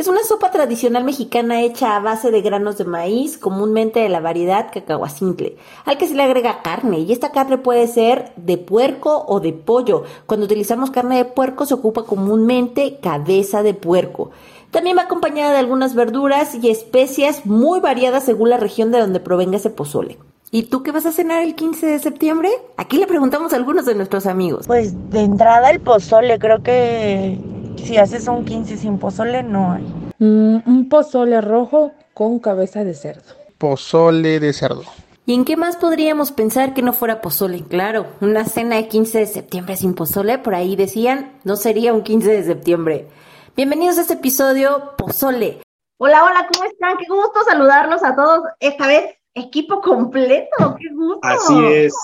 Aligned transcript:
Es 0.00 0.08
una 0.08 0.24
sopa 0.24 0.50
tradicional 0.50 1.04
mexicana 1.04 1.60
hecha 1.60 1.94
a 1.94 2.00
base 2.00 2.30
de 2.30 2.40
granos 2.40 2.78
de 2.78 2.86
maíz, 2.86 3.36
comúnmente 3.36 4.00
de 4.00 4.08
la 4.08 4.20
variedad 4.20 4.72
cacahuacintle, 4.72 5.58
al 5.84 5.98
que 5.98 6.08
se 6.08 6.14
le 6.14 6.22
agrega 6.22 6.62
carne, 6.62 7.00
y 7.00 7.12
esta 7.12 7.32
carne 7.32 7.58
puede 7.58 7.86
ser 7.86 8.32
de 8.36 8.56
puerco 8.56 9.26
o 9.28 9.40
de 9.40 9.52
pollo. 9.52 10.04
Cuando 10.24 10.46
utilizamos 10.46 10.90
carne 10.90 11.18
de 11.18 11.26
puerco 11.26 11.66
se 11.66 11.74
ocupa 11.74 12.04
comúnmente 12.04 12.96
cabeza 13.02 13.62
de 13.62 13.74
puerco. 13.74 14.30
También 14.70 14.96
va 14.96 15.02
acompañada 15.02 15.52
de 15.52 15.58
algunas 15.58 15.94
verduras 15.94 16.54
y 16.54 16.70
especias 16.70 17.44
muy 17.44 17.80
variadas 17.80 18.24
según 18.24 18.48
la 18.48 18.56
región 18.56 18.90
de 18.92 19.00
donde 19.00 19.20
provenga 19.20 19.58
ese 19.58 19.68
pozole. 19.68 20.16
¿Y 20.50 20.62
tú 20.62 20.82
qué 20.82 20.92
vas 20.92 21.04
a 21.04 21.12
cenar 21.12 21.42
el 21.42 21.54
15 21.54 21.86
de 21.86 21.98
septiembre? 21.98 22.48
Aquí 22.78 22.96
le 22.96 23.06
preguntamos 23.06 23.52
a 23.52 23.56
algunos 23.56 23.84
de 23.84 23.94
nuestros 23.94 24.24
amigos. 24.24 24.66
Pues 24.66 24.94
de 25.10 25.20
entrada 25.20 25.70
el 25.70 25.80
pozole, 25.80 26.38
creo 26.38 26.62
que 26.62 27.38
si 27.76 27.96
haces 27.96 28.28
un 28.28 28.44
15 28.44 28.76
sin 28.76 28.98
pozole, 28.98 29.42
no 29.42 29.72
hay. 29.72 29.82
Mm, 30.18 30.62
un 30.66 30.88
pozole 30.88 31.40
rojo 31.40 31.92
con 32.14 32.38
cabeza 32.38 32.84
de 32.84 32.94
cerdo. 32.94 33.34
Pozole 33.58 34.40
de 34.40 34.52
cerdo. 34.52 34.84
¿Y 35.26 35.34
en 35.34 35.44
qué 35.44 35.56
más 35.56 35.76
podríamos 35.76 36.32
pensar 36.32 36.74
que 36.74 36.82
no 36.82 36.92
fuera 36.92 37.20
pozole? 37.20 37.62
Claro, 37.62 38.06
una 38.20 38.44
cena 38.44 38.76
de 38.76 38.88
15 38.88 39.18
de 39.18 39.26
septiembre 39.26 39.76
sin 39.76 39.94
pozole, 39.94 40.38
por 40.38 40.54
ahí 40.54 40.76
decían, 40.76 41.38
no 41.44 41.56
sería 41.56 41.92
un 41.92 42.02
15 42.02 42.30
de 42.30 42.42
septiembre. 42.44 43.08
Bienvenidos 43.54 43.98
a 43.98 44.02
este 44.02 44.14
episodio 44.14 44.94
Pozole. 44.96 45.60
Hola, 45.98 46.24
hola, 46.24 46.48
¿cómo 46.52 46.64
están? 46.64 46.96
Qué 46.96 47.04
gusto 47.08 47.44
saludarlos 47.46 48.02
a 48.02 48.16
todos. 48.16 48.40
Esta 48.58 48.86
vez, 48.86 49.14
equipo 49.34 49.80
completo, 49.80 50.76
qué 50.78 50.88
gusto. 50.94 51.20
Así 51.22 51.66
es. 51.66 51.94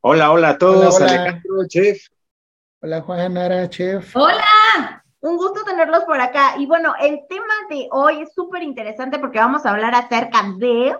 Hola, 0.00 0.32
hola 0.32 0.50
a 0.50 0.58
todos, 0.58 1.00
Alejandro, 1.00 1.66
chef. 1.68 2.08
Hola 2.80 3.00
Juan 3.02 3.34
Nara, 3.34 3.68
chef. 3.68 4.14
Hola, 4.14 4.44
un 5.20 5.36
gusto 5.36 5.64
tenerlos 5.64 6.04
por 6.04 6.20
acá. 6.20 6.54
Y 6.58 6.66
bueno, 6.66 6.94
el 7.00 7.20
tema 7.28 7.54
de 7.70 7.88
hoy 7.90 8.22
es 8.22 8.32
súper 8.34 8.62
interesante 8.62 9.18
porque 9.18 9.38
vamos 9.38 9.66
a 9.66 9.70
hablar 9.70 9.94
acerca 9.94 10.44
de 10.56 10.94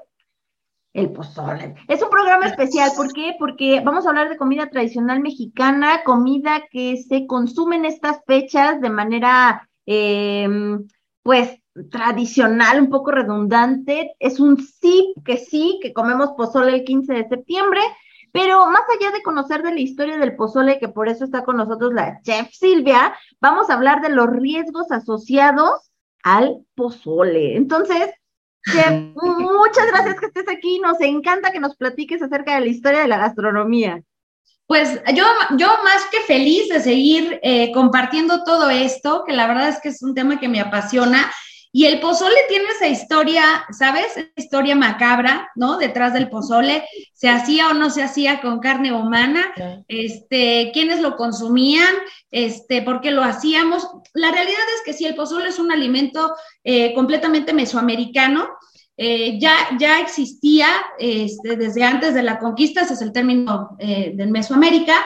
el 0.95 1.13
pozole. 1.13 1.75
Es 1.87 2.03
un 2.03 2.11
programa 2.11 2.47
especial, 2.47 2.91
¿por 2.97 3.13
qué? 3.13 3.37
Porque 3.39 3.81
vamos 3.85 4.05
a 4.05 4.09
hablar 4.09 4.29
de 4.31 4.37
comida 4.37 4.69
tradicional 4.69 5.21
mexicana, 5.21 6.03
comida 6.05 6.65
que 6.71 6.97
se 6.97 7.27
consume 7.27 7.77
en 7.77 7.85
estas 7.85 8.21
fechas 8.27 8.81
de 8.81 8.91
manera, 8.91 9.69
em, 9.87 10.89
pues, 11.23 11.61
tradicional, 11.91 12.81
un 12.81 12.91
poco 12.91 13.13
redundante. 13.13 14.17
Es 14.19 14.41
un 14.41 14.57
sí 14.59 15.15
que 15.25 15.37
sí, 15.37 15.79
que 15.83 15.93
comemos 15.93 16.31
pozole 16.37 16.75
el 16.75 16.85
15 16.85 17.13
de 17.13 17.29
septiembre, 17.29 17.81
pero 18.33 18.67
más 18.67 18.83
allá 18.95 19.11
de 19.11 19.23
conocer 19.23 19.63
de 19.63 19.73
la 19.73 19.81
historia 19.81 20.19
del 20.19 20.37
pozole, 20.37 20.79
que 20.79 20.89
por 20.89 21.09
eso 21.09 21.25
está 21.25 21.45
con 21.45 21.57
nosotros 21.57 21.93
la 21.93 22.21
chef 22.23 22.49
Silvia, 22.53 23.15
vamos 23.41 23.71
a 23.71 23.75
hablar 23.75 24.01
de 24.01 24.11
los 24.11 24.29
riesgos 24.29 24.91
asociados 24.91 25.91
al 26.23 26.59
pozole. 26.75 27.57
Entonces, 27.57 28.11
chef, 28.65 28.91
muchas 29.23 29.87
gracias 29.89 30.21
que 30.21 30.27
estés 30.27 30.49
aquí. 30.49 30.81
Nos 30.81 31.01
encanta 31.01 31.53
que 31.53 31.61
nos 31.61 31.77
platiques 31.77 32.23
acerca 32.23 32.55
de 32.55 32.61
la 32.61 32.67
historia 32.67 33.01
de 33.01 33.09
la 33.09 33.19
gastronomía. 33.19 34.03
Pues 34.67 35.01
yo, 35.15 35.25
yo 35.57 35.69
más 35.83 36.05
que 36.11 36.21
feliz 36.21 36.69
de 36.69 36.81
seguir 36.81 37.41
eh, 37.43 37.73
compartiendo 37.73 38.45
todo 38.45 38.69
esto, 38.69 39.25
que 39.27 39.33
la 39.33 39.47
verdad 39.47 39.69
es 39.69 39.81
que 39.81 39.89
es 39.89 40.03
un 40.03 40.15
tema 40.15 40.39
que 40.39 40.49
me 40.49 40.61
apasiona 40.61 41.33
y 41.79 41.87
el 41.87 42.01
pozole 42.01 42.35
tiene 42.49 42.65
esa 42.75 42.89
historia, 42.89 43.65
¿sabes? 43.71 44.17
Esa 44.17 44.29
historia 44.35 44.75
macabra, 44.75 45.49
¿no? 45.55 45.79
Detrás 45.79 46.13
del 46.13 46.29
pozole, 46.29 46.83
se 47.15 47.29
hacía 47.29 47.69
o 47.69 47.73
no 47.73 47.89
se 47.89 48.03
hacía 48.03 48.41
con 48.41 48.59
carne 48.59 48.93
humana, 48.93 49.55
este, 49.87 50.73
quiénes 50.73 51.01
lo 51.01 51.17
consumían, 51.17 51.95
este, 52.33 52.83
por 52.83 53.01
qué 53.01 53.13
lo 53.13 53.23
hacíamos. 53.23 53.87
La 54.13 54.33
realidad 54.33 54.59
es 54.75 54.83
que 54.85 54.93
sí, 54.93 55.05
el 55.05 55.15
pozole 55.15 55.51
es 55.51 55.61
un 55.61 55.71
alimento 55.71 56.35
eh, 56.65 56.93
completamente 56.95 57.53
mesoamericano, 57.53 58.49
eh, 58.97 59.39
ya, 59.39 59.55
ya 59.79 60.01
existía 60.01 60.67
este, 60.99 61.57
desde 61.57 61.85
antes 61.85 62.13
de 62.13 62.25
la 62.25 62.41
conquista, 62.41 62.81
ese 62.81 62.95
es 62.95 63.03
el 63.03 63.13
término 63.13 63.77
eh, 63.79 64.11
de 64.17 64.27
Mesoamérica. 64.27 64.97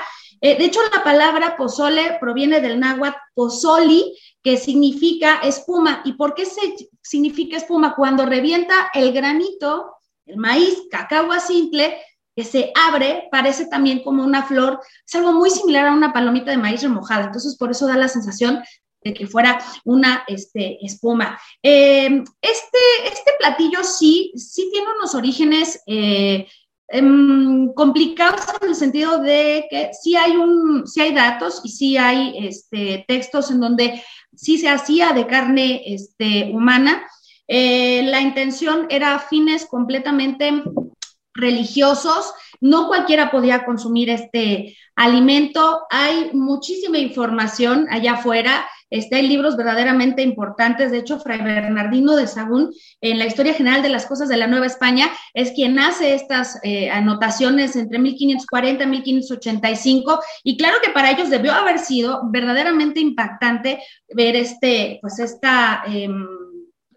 de 0.41 0.65
hecho, 0.65 0.81
la 0.91 1.05
palabra 1.05 1.55
pozole 1.55 2.17
proviene 2.19 2.63
del 2.63 2.81
náhuatl 2.81 3.19
pozoli, 3.35 4.17
que 4.43 4.57
significa 4.57 5.41
espuma. 5.43 6.03
¿Y 6.05 6.15
por 6.15 6.35
qué 6.35 6.47
se 6.47 6.61
significa 7.03 7.57
espuma? 7.57 7.95
Cuando 7.95 8.27
revienta 8.27 8.91
el 8.95 9.13
granito, 9.13 9.97
el 10.27 10.37
maíz, 10.37 10.83
cacao 10.91 11.29
simple, 11.41 11.97
que 12.35 12.45
se 12.45 12.73
abre, 12.75 13.29
parece 13.31 13.67
también 13.67 14.03
como 14.03 14.25
una 14.25 14.43
flor, 14.43 14.81
es 15.07 15.15
algo 15.15 15.33
muy 15.33 15.51
similar 15.51 15.87
a 15.87 15.93
una 15.93 16.13
palomita 16.13 16.51
de 16.51 16.57
maíz 16.57 16.83
remojada, 16.83 17.27
entonces 17.27 17.57
por 17.57 17.71
eso 17.71 17.87
da 17.87 17.97
la 17.97 18.09
sensación 18.09 18.63
de 19.03 19.15
que 19.15 19.27
fuera 19.27 19.59
una 19.85 20.25
este, 20.29 20.85
espuma. 20.85 21.39
Em, 21.63 22.25
este, 22.41 22.79
este 23.05 23.33
platillo 23.39 23.83
sí, 23.85 24.33
sí 24.37 24.69
tiene 24.73 24.87
unos 24.97 25.15
orígenes 25.15 25.83
eh, 25.87 26.47
em, 26.89 27.73
complicados 27.75 28.43
en 28.61 28.69
el 28.69 28.75
sentido 28.77 29.19
de 29.19 29.67
que 29.69 29.91
sí 30.01 30.17
hay, 30.17 30.37
un, 30.37 30.87
sí 30.87 31.01
hay 31.01 31.13
datos 31.13 31.61
y 31.65 31.69
sí 31.69 31.97
hay 31.97 32.47
este, 32.47 33.05
textos 33.09 33.51
en 33.51 33.61
donde 33.61 34.03
sí 34.35 34.59
se 34.59 34.69
hacía 34.69 35.13
de 35.13 35.27
carne 35.27 35.83
este, 35.87 36.51
humana. 36.53 37.07
Eh, 37.49 38.03
la 38.05 38.21
intención 38.21 38.87
era 38.91 39.19
fines 39.19 39.67
completamente 39.67 40.63
religiosos, 41.35 42.33
no 42.61 42.89
cualquiera 42.89 43.31
podía 43.31 43.65
consumir 43.65 44.11
este 44.11 44.77
alimento. 44.97 45.83
Hay 45.91 46.31
muchísima 46.33 46.99
información 46.99 47.87
allá 47.91 48.15
afuera. 48.15 48.67
Este, 48.93 49.17
hay 49.17 49.27
libros 49.27 49.57
verdaderamente 49.57 50.21
importantes. 50.21 50.91
De 50.91 50.99
hecho, 50.99 51.19
Fray 51.19 51.41
Bernardino 51.41 52.15
de 52.15 52.27
Sagún, 52.27 52.75
en 53.01 53.19
la 53.19 53.25
historia 53.25 53.55
general 53.55 53.83
de 53.83 53.89
las 53.89 54.05
cosas 54.05 54.29
de 54.29 54.37
la 54.37 54.47
Nueva 54.47 54.67
España, 54.67 55.11
es 55.33 55.53
quien 55.53 55.79
hace 55.79 56.15
estas 56.15 56.61
eh, 56.63 56.91
anotaciones 56.91 57.75
entre 57.75 57.99
1540 57.99 58.85
y 58.85 58.87
1585. 58.87 60.21
Y 60.45 60.59
claro 60.59 60.77
que 60.85 60.91
para 60.91 61.11
ellos 61.11 61.31
debió 61.31 61.53
haber 61.53 61.79
sido 61.79 62.21
verdaderamente 62.31 63.01
impactante 63.01 63.83
ver 64.15 64.37
este, 64.37 64.99
pues 65.01 65.19
esta, 65.19 65.85
em, 65.87 66.29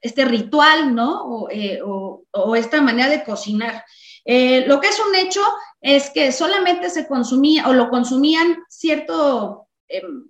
este 0.02 0.26
ritual, 0.26 0.94
¿no? 0.94 1.24
O, 1.24 1.50
eh, 1.50 1.80
esta 2.58 2.82
manera 2.82 3.08
de 3.08 3.24
cocinar. 3.24 3.86
Eh, 4.26 4.66
lo 4.68 4.82
que 4.82 4.90
es 4.90 5.00
un 5.00 5.16
hecho 5.16 5.42
es 5.80 6.10
que 6.10 6.34
solamente 6.34 6.90
se 6.90 7.08
consumía 7.08 7.70
o 7.70 7.74
lo 7.74 7.90
consumían 7.90 8.58
cierto 8.68 9.70
em, 9.88 10.26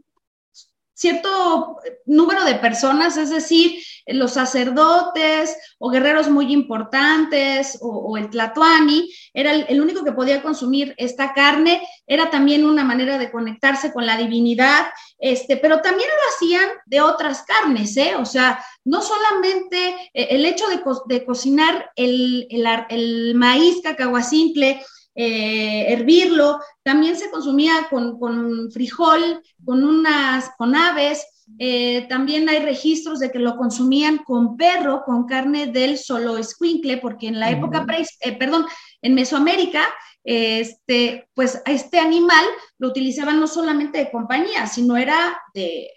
cierto 0.96 1.78
número 2.06 2.46
de 2.46 2.56
personas, 2.56 3.18
es 3.18 3.30
decir, 3.30 3.84
los 4.08 4.34
sacerdotes 4.34 5.58
o 5.78 5.90
guerreros 5.90 6.30
muy 6.30 6.54
importantes 6.54 7.78
o, 7.82 8.18
el 8.18 8.30
tlatoani, 8.30 9.12
era 9.34 9.54
el, 9.54 9.82
único 9.82 10.04
que 10.04 10.14
podía 10.14 10.42
consumir 10.42 10.96
esta 10.98 11.34
carne, 11.34 11.82
era 12.08 12.30
también 12.30 12.66
una 12.66 12.84
manera 12.84 13.18
de 13.18 13.30
conectarse 13.30 13.92
con 13.92 14.06
la 14.06 14.18
divinidad, 14.18 14.88
este, 15.20 15.58
pero 15.58 15.82
también 15.82 16.08
lo 16.10 16.34
hacían 16.34 16.70
de 16.86 17.02
otras 17.02 17.44
carnes, 17.44 17.98
¿eh? 17.98 18.16
O 18.18 18.26
sea, 18.26 18.64
no 18.86 19.02
solamente 19.02 20.10
eh, 20.14 20.28
el 20.32 20.46
hecho 20.46 20.66
de, 20.70 21.26
cocinar 21.26 21.92
el, 21.96 22.48
el, 22.50 22.66
el 22.90 23.36
maíz 23.36 23.82
cacahuacintle, 23.84 24.82
eh, 25.18 25.94
hervirlo, 25.94 26.60
también 26.84 27.16
se 27.16 27.32
consumía 27.32 27.88
con, 27.90 28.70
frijol, 28.70 29.42
con 29.64 29.86
unas, 29.86 30.52
con 30.58 30.76
aves, 30.76 31.26
eh, 31.58 32.06
también 32.10 32.50
hay 32.50 32.60
registros 32.60 33.20
de 33.20 33.32
que 33.32 33.40
lo 33.40 33.56
consumían 33.56 34.18
con 34.26 34.58
perro, 34.58 35.04
con 35.06 35.26
carne 35.26 35.68
del 35.68 35.98
solo 35.98 36.38
escuincle, 36.38 36.98
porque 36.98 37.28
en 37.28 37.40
la 37.40 37.50
época, 37.50 37.86
eh, 38.22 38.34
perdón, 38.34 38.66
en 39.02 39.14
Mesoamérica, 39.14 39.86
este, 40.24 41.30
pues 41.34 41.62
a 41.66 41.72
este 41.72 42.00
animal 42.00 42.44
lo 42.78 42.90
utilizaban 42.90 43.40
no 43.40 43.48
solamente 43.48 44.00
de 44.00 44.12
compañía, 44.12 44.68
sino 44.68 44.98
era 44.98 45.40
de, 45.54 45.92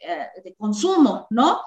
de 0.44 0.54
consumo, 0.54 1.26
¿no? 1.30 1.60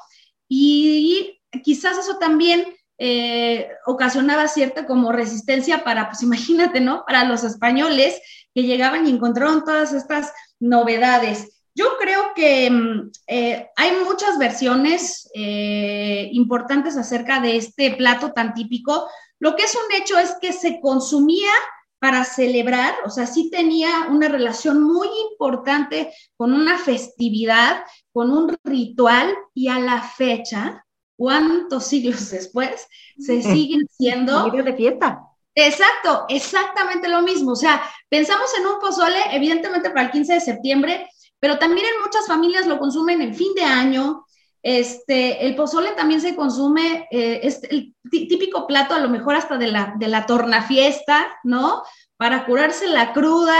Y 0.47 1.41
quizás 1.63 1.97
eso 1.97 2.17
también 2.17 2.63
eh, 3.03 3.67
ocasionaba 3.87 4.47
cierta 4.47 4.85
como 4.85 5.11
resistencia 5.11 5.83
para, 5.83 6.07
pues 6.07 6.21
imagínate, 6.21 6.81
¿no? 6.81 7.03
Para 7.03 7.23
los 7.23 7.43
españoles 7.43 8.21
que 8.53 8.61
llegaban 8.61 9.07
y 9.07 9.09
encontraron 9.09 9.65
todas 9.65 9.91
estas 9.91 10.31
novedades. 10.59 11.63
Yo 11.73 11.97
creo 11.99 12.35
que 12.35 12.69
mm, 12.69 13.11
eh, 13.25 13.69
hay 13.75 13.91
muchas 14.07 14.37
versiones 14.37 15.27
eh, 15.33 16.29
importantes 16.33 16.95
acerca 16.95 17.39
de 17.39 17.57
este 17.57 17.89
plato 17.95 18.33
tan 18.33 18.53
típico. 18.53 19.07
Lo 19.39 19.55
que 19.55 19.63
es 19.63 19.75
un 19.75 19.99
hecho 19.99 20.19
es 20.19 20.35
que 20.39 20.53
se 20.53 20.79
consumía 20.79 21.49
para 21.97 22.23
celebrar, 22.23 22.93
o 23.03 23.09
sea, 23.09 23.25
sí 23.25 23.49
tenía 23.49 24.09
una 24.11 24.27
relación 24.27 24.83
muy 24.83 25.07
importante 25.31 26.13
con 26.37 26.53
una 26.53 26.77
festividad, 26.77 27.83
con 28.13 28.29
un 28.29 28.55
ritual 28.63 29.35
y 29.55 29.69
a 29.69 29.79
la 29.79 30.03
fecha, 30.03 30.85
cuántos 31.15 31.85
siglos 31.85 32.29
después, 32.31 32.87
se 33.17 33.41
siguen 33.41 33.87
siendo... 33.89 34.49
de 34.49 34.73
fiesta. 34.73 35.21
Exacto, 35.53 36.25
exactamente 36.29 37.09
lo 37.09 37.21
mismo. 37.21 37.51
O 37.51 37.55
sea, 37.55 37.81
pensamos 38.09 38.49
en 38.57 38.67
un 38.67 38.79
pozole, 38.79 39.19
evidentemente 39.31 39.89
para 39.89 40.03
el 40.03 40.11
15 40.11 40.33
de 40.33 40.41
septiembre, 40.41 41.09
pero 41.39 41.57
también 41.57 41.87
en 41.87 42.01
muchas 42.01 42.27
familias 42.27 42.67
lo 42.67 42.79
consumen 42.79 43.21
en 43.21 43.35
fin 43.35 43.53
de 43.55 43.63
año. 43.63 44.25
Este, 44.63 45.45
el 45.45 45.55
pozole 45.55 45.91
también 45.91 46.21
se 46.21 46.35
consume, 46.35 47.07
eh, 47.09 47.39
es 47.43 47.63
el 47.63 47.95
típico 48.09 48.67
plato 48.67 48.93
a 48.93 48.99
lo 48.99 49.09
mejor 49.09 49.35
hasta 49.35 49.57
de 49.57 49.67
la, 49.67 49.95
de 49.97 50.07
la 50.07 50.27
tornafiesta, 50.27 51.39
¿no? 51.43 51.81
Para 52.15 52.45
curarse 52.45 52.87
la 52.87 53.11
cruda, 53.11 53.57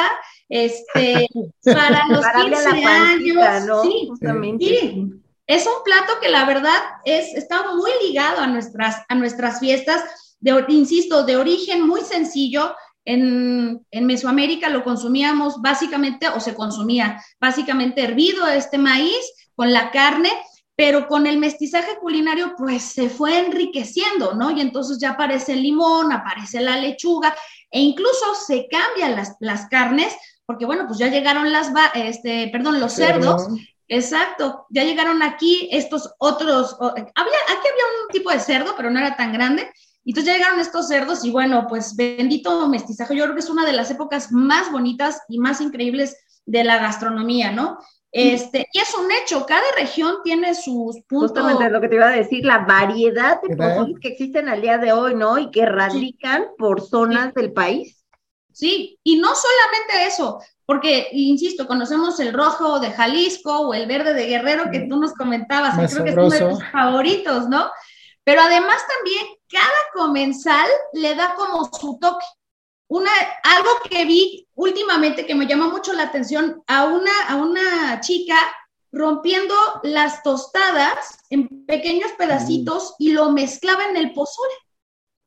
este, 0.48 1.28
para 1.66 2.08
los 2.08 2.24
15 2.46 2.86
años. 2.86 3.66
¿no? 3.66 3.82
Sí, 3.82 4.06
justamente. 4.10 5.08
Es 5.52 5.68
un 5.68 5.84
plato 5.84 6.14
que 6.22 6.30
la 6.30 6.46
verdad 6.46 6.80
es, 7.04 7.34
está 7.34 7.74
muy 7.74 7.92
ligado 8.08 8.40
a 8.40 8.48
nuestras, 8.48 9.04
a 9.10 9.16
nuestras 9.16 9.60
fiestas 9.60 10.02
de, 10.40 10.64
insisto, 10.70 11.26
de 11.26 11.36
origen 11.36 11.86
muy 11.86 12.00
sencillo. 12.04 12.74
En, 13.04 13.86
en, 13.92 14.06
Mesoamérica 14.06 14.70
lo 14.70 14.86
consumíamos 14.86 15.62
básicamente, 15.62 16.30
o 16.30 16.40
se 16.40 16.56
consumía 16.56 17.22
básicamente 17.42 18.02
hervido 18.02 18.48
este 18.48 18.78
maíz 18.78 19.20
con 19.54 19.74
la 19.74 19.92
carne, 19.92 20.30
pero 20.78 21.10
con 21.10 21.28
el 21.28 21.38
mestizaje 21.38 21.98
culinario 22.00 22.56
pues 22.58 22.84
se 22.84 23.10
fue 23.10 23.38
enriqueciendo, 23.38 24.34
¿no? 24.34 24.52
Y 24.52 24.62
entonces 24.62 25.00
ya 25.02 25.12
aparece 25.12 25.52
el 25.52 25.64
limón, 25.64 26.14
aparece 26.14 26.62
la 26.62 26.78
lechuga 26.78 27.36
e 27.70 27.82
incluso 27.82 28.36
se 28.48 28.70
cambian 28.70 29.18
las, 29.18 29.36
las 29.42 29.68
carnes, 29.68 30.16
porque 30.46 30.66
bueno, 30.66 30.86
pues 30.88 30.98
ya 30.98 31.10
llegaron 31.10 31.52
las, 31.52 31.74
este, 31.94 32.48
perdón, 32.54 32.80
los 32.80 32.94
cerdos. 32.94 33.48
Exacto, 33.94 34.68
ya 34.70 34.86
llegaron 34.86 35.22
aquí 35.22 35.68
estos 35.70 36.14
otros, 36.18 36.78
había, 36.80 36.96
aquí 36.96 37.68
había 37.68 37.86
un 38.02 38.14
tipo 38.14 38.32
de 38.32 38.40
cerdo, 38.40 38.74
pero 38.78 38.90
no 38.90 38.98
era 38.98 39.18
tan 39.18 39.34
grande, 39.34 39.70
y 40.06 40.12
entonces 40.12 40.32
ya 40.32 40.38
llegaron 40.38 40.62
estos 40.62 40.88
cerdos 40.88 41.26
y 41.26 41.30
bueno, 41.30 41.68
pues 41.68 41.94
bendito 41.98 42.70
mestizaje, 42.70 43.18
yo 43.18 43.26
creo 43.26 43.36
que 43.36 43.42
es 43.42 43.50
una 43.50 43.66
de 43.66 43.74
las 43.74 43.92
épocas 43.92 44.32
más 44.32 44.72
bonitas 44.72 45.20
y 45.28 45.40
más 45.40 45.60
increíbles 45.60 46.16
de 46.46 46.64
la 46.64 46.78
gastronomía, 46.78 47.52
¿no? 47.52 47.80
Este, 48.14 48.66
y 48.72 48.80
es 48.80 48.94
un 48.96 49.12
hecho, 49.12 49.46
cada 49.46 49.70
región 49.78 50.20
tiene 50.24 50.56
sus 50.56 51.02
puntos. 51.10 51.32
Justamente 51.32 51.70
lo 51.70 51.82
que 51.82 51.90
te 51.90 51.96
iba 51.96 52.08
a 52.08 52.16
decir, 52.16 52.46
la 52.46 52.60
variedad 52.60 53.42
de 53.42 53.58
cosas 53.58 53.88
que 54.02 54.08
existen 54.08 54.48
al 54.48 54.62
día 54.62 54.78
de 54.78 54.94
hoy, 54.94 55.16
¿no? 55.16 55.38
Y 55.38 55.52
que 55.52 55.66
radican 55.66 56.46
por 56.58 56.80
zonas 56.80 57.34
del 57.34 57.52
país. 57.52 58.06
Sí, 58.54 59.00
y 59.04 59.18
no 59.18 59.30
solamente 59.36 60.08
eso, 60.08 60.40
porque, 60.72 61.10
insisto, 61.12 61.68
conocemos 61.68 62.18
el 62.22 62.32
rojo 62.32 62.80
de 62.80 62.92
Jalisco 62.92 63.60
o 63.60 63.74
el 63.74 63.88
verde 63.88 64.14
de 64.14 64.28
Guerrero 64.28 64.72
que 64.72 64.88
tú 64.88 65.02
nos 65.02 65.12
comentabas, 65.12 65.78
que 65.78 65.94
creo 65.94 66.06
que 66.06 66.10
es 66.12 66.16
uno 66.16 66.30
de 66.30 66.40
tus 66.40 66.72
favoritos, 66.72 67.50
¿no? 67.50 67.70
Pero 68.24 68.40
además 68.40 68.78
también 68.88 69.26
cada 69.50 69.68
comensal 69.94 70.70
le 70.94 71.14
da 71.16 71.36
como 71.36 71.66
su 71.66 72.00
toque. 72.00 72.26
Una, 72.88 73.12
algo 73.44 73.70
que 73.90 74.06
vi 74.06 74.48
últimamente 74.56 75.26
que 75.26 75.36
me 75.36 75.46
llamó 75.46 75.72
mucho 75.72 75.92
la 75.92 76.04
atención 76.04 76.64
a 76.68 76.86
una, 76.86 77.12
a 77.28 77.36
una 77.36 78.00
chica 78.00 78.38
rompiendo 78.94 79.54
las 79.84 80.24
tostadas 80.24 81.18
en 81.30 81.66
pequeños 81.66 82.14
pedacitos 82.14 82.96
y 82.98 83.12
lo 83.12 83.30
mezclaba 83.34 83.90
en 83.90 83.98
el 83.98 84.14
pozole. 84.14 84.54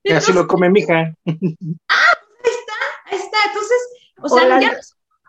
Y 0.04 0.12
así 0.12 0.32
lo 0.32 0.46
come 0.46 0.70
mi 0.70 0.80
hija. 0.80 1.14
Ah, 1.26 2.14
ahí 2.46 2.50
está, 2.50 2.74
ahí 3.04 3.18
está. 3.18 3.38
Entonces, 3.48 3.78
o 4.22 4.28
sea, 4.30 4.58
ya, 4.58 4.72
no 4.72 4.78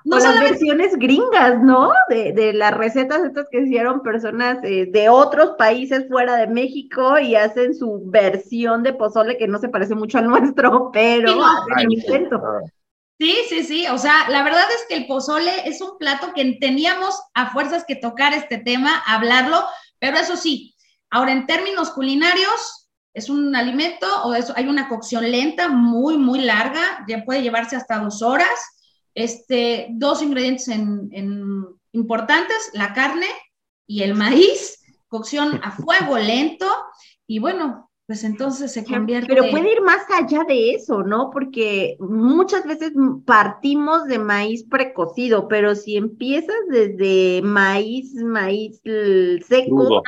las 0.05 0.39
versiones 0.39 0.95
gringas, 0.97 1.61
¿no? 1.61 1.91
De, 2.09 2.31
de, 2.31 2.53
las 2.53 2.73
recetas 2.73 3.23
estas 3.23 3.47
que 3.49 3.61
hicieron 3.61 4.01
personas 4.01 4.59
eh, 4.63 4.87
de 4.91 5.09
otros 5.09 5.55
países 5.57 6.07
fuera 6.07 6.35
de 6.35 6.47
México 6.47 7.17
y 7.19 7.35
hacen 7.35 7.73
su 7.73 8.03
versión 8.05 8.83
de 8.83 8.93
pozole 8.93 9.37
que 9.37 9.47
no 9.47 9.57
se 9.57 9.69
parece 9.69 9.95
mucho 9.95 10.19
al 10.19 10.27
nuestro, 10.29 10.91
pero 10.93 11.33
sí, 11.33 11.39
hacen 11.73 11.91
intento. 11.91 12.41
Sí, 13.19 13.35
sí, 13.49 13.63
sí. 13.63 13.87
O 13.87 13.97
sea, 13.97 14.29
la 14.29 14.43
verdad 14.43 14.65
es 14.69 14.85
que 14.87 14.95
el 14.95 15.07
pozole 15.07 15.67
es 15.67 15.81
un 15.81 15.97
plato 15.97 16.33
que 16.35 16.57
teníamos 16.59 17.19
a 17.33 17.51
fuerzas 17.51 17.83
que 17.87 17.95
tocar 17.95 18.33
este 18.33 18.59
tema, 18.59 19.01
hablarlo, 19.07 19.63
pero 19.99 20.17
eso 20.17 20.35
sí, 20.35 20.75
ahora 21.09 21.31
en 21.31 21.47
términos 21.47 21.91
culinarios, 21.91 22.89
es 23.13 23.29
un 23.29 23.55
alimento 23.55 24.05
o 24.23 24.33
eso, 24.33 24.53
hay 24.57 24.67
una 24.67 24.89
cocción 24.89 25.31
lenta, 25.31 25.69
muy, 25.69 26.17
muy 26.17 26.41
larga, 26.41 27.05
ya 27.07 27.23
puede 27.23 27.41
llevarse 27.41 27.77
hasta 27.77 27.99
dos 27.99 28.21
horas 28.21 28.74
este, 29.15 29.87
dos 29.91 30.21
ingredientes 30.21 30.67
en, 30.67 31.65
importantes, 31.93 32.69
la 32.73 32.93
carne 32.93 33.27
y 33.87 34.03
el 34.03 34.13
maíz, 34.13 34.83
cocción 35.07 35.59
a 35.63 35.71
fuego 35.71 36.17
lento, 36.19 36.67
y 37.25 37.39
bueno, 37.39 37.89
pues 38.05 38.23
entonces 38.23 38.71
se 38.71 38.85
convierte. 38.85 39.27
Pero 39.27 39.49
puede 39.49 39.71
ir 39.71 39.81
más 39.81 40.03
allá 40.11 40.43
de 40.43 40.71
eso, 40.71 41.01
¿no? 41.01 41.31
Porque 41.31 41.95
muchas 41.99 42.63
veces 42.65 42.91
partimos 43.25 44.05
de 44.05 44.19
maíz 44.19 44.63
precocido, 44.69 45.47
pero 45.47 45.73
si 45.73 45.97
empiezas 45.97 46.55
desde 46.69 47.41
maíz, 47.41 48.13
maíz 48.13 48.79
seco, 49.47 50.03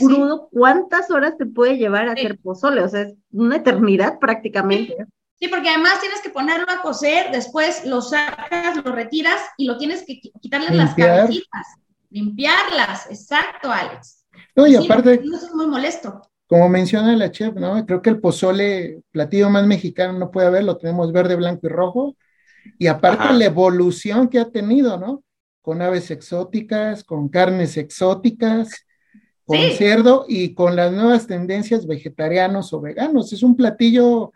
crudo, 0.00 0.48
¿cuántas 0.52 1.10
horas 1.10 1.38
te 1.38 1.46
puede 1.46 1.78
llevar 1.78 2.08
a 2.08 2.12
hacer 2.12 2.38
pozole? 2.40 2.82
O 2.82 2.88
sea, 2.88 3.02
es 3.02 3.14
una 3.32 3.56
eternidad 3.56 4.18
prácticamente. 4.18 5.06
Sí, 5.40 5.46
porque 5.48 5.68
además 5.68 6.00
tienes 6.00 6.20
que 6.20 6.30
ponerlo 6.30 6.66
a 6.68 6.82
cocer, 6.82 7.30
después 7.30 7.84
lo 7.84 8.02
sacas, 8.02 8.76
lo 8.84 8.90
retiras 8.92 9.40
y 9.56 9.66
lo 9.66 9.78
tienes 9.78 10.04
que 10.04 10.20
quitarle 10.40 10.74
las 10.74 10.94
cabecitas, 10.94 11.66
limpiarlas, 12.10 13.06
exacto, 13.08 13.70
Alex. 13.70 14.26
No, 14.56 14.66
y 14.66 14.74
aparte, 14.74 15.14
eso 15.14 15.46
es 15.46 15.54
muy 15.54 15.66
molesto. 15.66 16.22
Como 16.48 16.68
menciona 16.68 17.14
la 17.14 17.30
chef, 17.30 17.54
¿no? 17.54 17.84
Creo 17.86 18.02
que 18.02 18.10
el 18.10 18.20
pozole, 18.20 19.02
platillo 19.12 19.48
más 19.48 19.64
mexicano, 19.64 20.18
no 20.18 20.30
puede 20.30 20.48
haber, 20.48 20.64
lo 20.64 20.76
tenemos 20.76 21.12
verde, 21.12 21.36
blanco 21.36 21.66
y 21.66 21.70
rojo. 21.70 22.16
Y 22.78 22.88
aparte 22.88 23.32
la 23.34 23.44
evolución 23.44 24.28
que 24.28 24.40
ha 24.40 24.50
tenido, 24.50 24.98
¿no? 24.98 25.22
Con 25.62 25.82
aves 25.82 26.10
exóticas, 26.10 27.04
con 27.04 27.28
carnes 27.28 27.76
exóticas, 27.76 28.70
con 29.44 29.58
cerdo 29.76 30.24
y 30.26 30.54
con 30.54 30.74
las 30.74 30.90
nuevas 30.92 31.26
tendencias 31.26 31.86
vegetarianos 31.86 32.72
o 32.72 32.80
veganos. 32.80 33.32
Es 33.32 33.42
un 33.42 33.54
platillo 33.54 34.32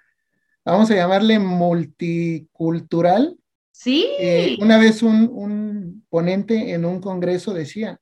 vamos 0.64 0.91
a 0.91 0.94
llamarle 0.94 1.38
multicultural. 1.38 3.37
Sí. 3.71 4.09
Eh, 4.19 4.57
una 4.61 4.78
vez 4.78 5.02
un, 5.02 6.04
ponente 6.09 6.73
en 6.73 6.85
un 6.85 7.00
congreso 7.00 7.52
decía, 7.54 8.00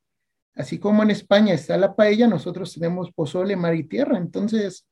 así 0.55 0.79
como 0.79 1.03
en 1.03 1.11
España 1.11 1.55
está 1.55 1.77
la 1.77 1.95
paella, 1.95 2.27
nosotros 2.27 2.75
tenemos 2.75 3.13
pozole, 3.13 3.57
mar 3.57 3.75
y 3.75 3.85
tierra. 3.85 4.19
Entonces, 4.19 4.87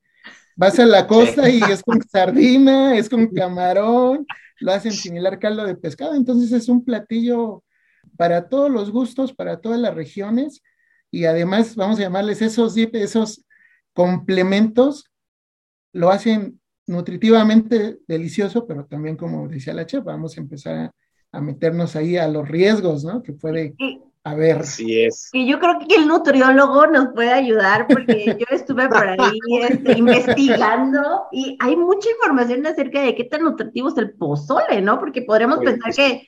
vas 0.56 0.78
a 0.78 0.86
la 0.86 1.06
costa 1.06 1.48
y 1.48 1.60
es 1.62 1.82
con 1.82 2.00
sardina, 2.10 2.96
es 2.96 3.08
con 3.08 3.28
camarón, 3.28 4.26
lo 4.60 4.72
hacen 4.72 4.92
similar 4.92 5.38
caldo 5.38 5.64
de 5.64 5.76
pescado. 5.76 6.14
Entonces, 6.14 6.52
es 6.52 6.68
un 6.68 6.84
platillo 6.84 7.64
para 8.16 8.48
todos 8.48 8.70
los 8.70 8.90
gustos, 8.90 9.34
para 9.34 9.60
todas 9.60 9.78
las 9.80 9.94
regiones. 9.94 10.62
Y 11.10 11.24
además, 11.24 11.76
vamos 11.76 11.98
a 11.98 12.02
llamarles 12.02 12.42
esos, 12.42 12.76
esos 12.76 13.44
complementos, 13.92 15.10
lo 15.92 16.10
hacen 16.10 16.57
nutritivamente 16.88 17.98
delicioso, 18.06 18.66
pero 18.66 18.84
también, 18.86 19.16
como 19.16 19.46
decía 19.48 19.74
la 19.74 19.86
chef, 19.86 20.04
vamos 20.04 20.36
a 20.36 20.40
empezar 20.40 20.92
a, 21.32 21.40
meternos 21.40 21.94
ahí 21.94 22.16
a 22.16 22.26
los 22.26 22.48
riesgos, 22.48 23.04
¿no? 23.04 23.22
Que 23.22 23.32
puede 23.32 23.74
haber. 24.24 24.58
Así 24.58 25.02
es. 25.02 25.28
Y 25.32 25.46
yo 25.46 25.60
creo 25.60 25.78
que 25.78 25.94
el 25.94 26.08
nutriólogo 26.08 26.86
nos 26.86 27.08
puede 27.14 27.32
ayudar, 27.32 27.86
porque 27.86 28.36
yo 28.38 28.46
estuve 28.50 28.88
por 28.88 29.06
ahí 29.06 29.38
este, 29.68 29.98
investigando 29.98 31.26
y 31.30 31.56
hay 31.60 31.76
mucha 31.76 32.10
información 32.10 32.66
acerca 32.66 33.02
de 33.02 33.14
qué 33.14 33.24
tan 33.24 33.42
nutritivo 33.42 33.88
es 33.88 33.98
el 33.98 34.12
pozole, 34.12 34.80
¿no? 34.80 34.98
Porque 34.98 35.22
podríamos 35.22 35.58
pensar 35.58 35.94
que 35.94 36.26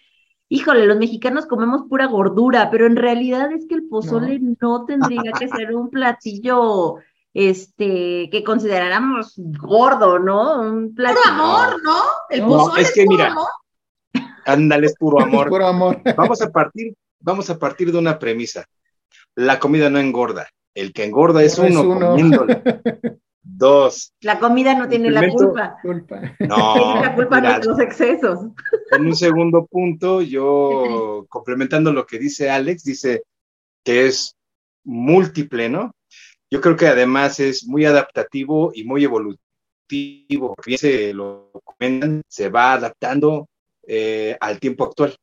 híjole, 0.50 0.84
los 0.84 0.98
mexicanos 0.98 1.46
comemos 1.46 1.82
pura 1.88 2.06
gordura, 2.06 2.70
pero 2.70 2.86
en 2.86 2.96
realidad 2.96 3.52
es 3.52 3.66
que 3.66 3.76
el 3.76 3.88
pozole 3.88 4.40
no 4.60 4.84
tendría 4.84 5.32
que 5.32 5.48
ser 5.48 5.74
un 5.74 5.90
platillo 5.90 6.96
este, 7.34 8.28
que 8.30 8.42
consideráramos 8.44 9.34
gordo, 9.36 10.18
¿no? 10.18 10.60
Un 10.60 10.94
puro 10.94 11.08
amor, 11.26 11.82
¿no? 11.82 12.02
El 12.28 12.40
no, 12.40 12.76
es 12.76 12.92
que 12.92 13.06
mira, 13.06 13.34
ándale, 14.44 14.86
es 14.86 14.94
puro 14.96 15.20
amor. 15.22 15.48
puro 15.48 15.66
amor. 15.66 16.00
Vamos 16.16 16.42
a 16.42 16.50
partir, 16.50 16.94
vamos 17.20 17.50
a 17.50 17.58
partir 17.58 17.92
de 17.92 17.98
una 17.98 18.18
premisa. 18.18 18.66
La 19.34 19.58
comida 19.58 19.90
no 19.90 19.98
engorda. 19.98 20.48
El 20.74 20.92
que 20.92 21.04
engorda 21.04 21.42
es, 21.42 21.58
uno. 21.58 22.16
Dos. 23.42 24.12
La 24.20 24.38
comida 24.38 24.74
no 24.74 24.88
tiene 24.88 25.10
la 25.10 25.28
culpa. 25.28 25.76
No. 25.82 26.74
Tiene 26.74 27.00
la 27.00 27.14
culpa 27.14 27.40
de 27.40 27.64
los 27.64 27.78
excesos. 27.80 28.38
En 28.90 29.06
un 29.06 29.16
segundo 29.16 29.66
punto, 29.66 30.22
yo 30.22 31.26
complementando 31.28 31.92
lo 31.92 32.06
que 32.06 32.18
dice 32.18 32.50
Alex, 32.50 32.84
dice 32.84 33.22
que 33.82 34.06
es 34.06 34.36
múltiple, 34.84 35.68
¿no? 35.68 35.94
Yo 36.50 36.60
creo 36.60 36.76
que 36.76 36.88
además 36.88 37.40
es 37.40 37.66
muy 37.66 37.84
adaptativo 37.84 38.72
y 38.74 38.84
muy 38.84 39.04
evolutivo 39.04 39.40
ejecutivo, 39.90 40.54
bien 40.64 40.78
se 40.78 41.12
lo 41.12 41.50
comentan, 41.64 42.22
se 42.28 42.48
va 42.48 42.74
adaptando 42.74 43.48
eh, 43.86 44.36
al 44.40 44.60
tiempo 44.60 44.84
actual, 44.84 45.16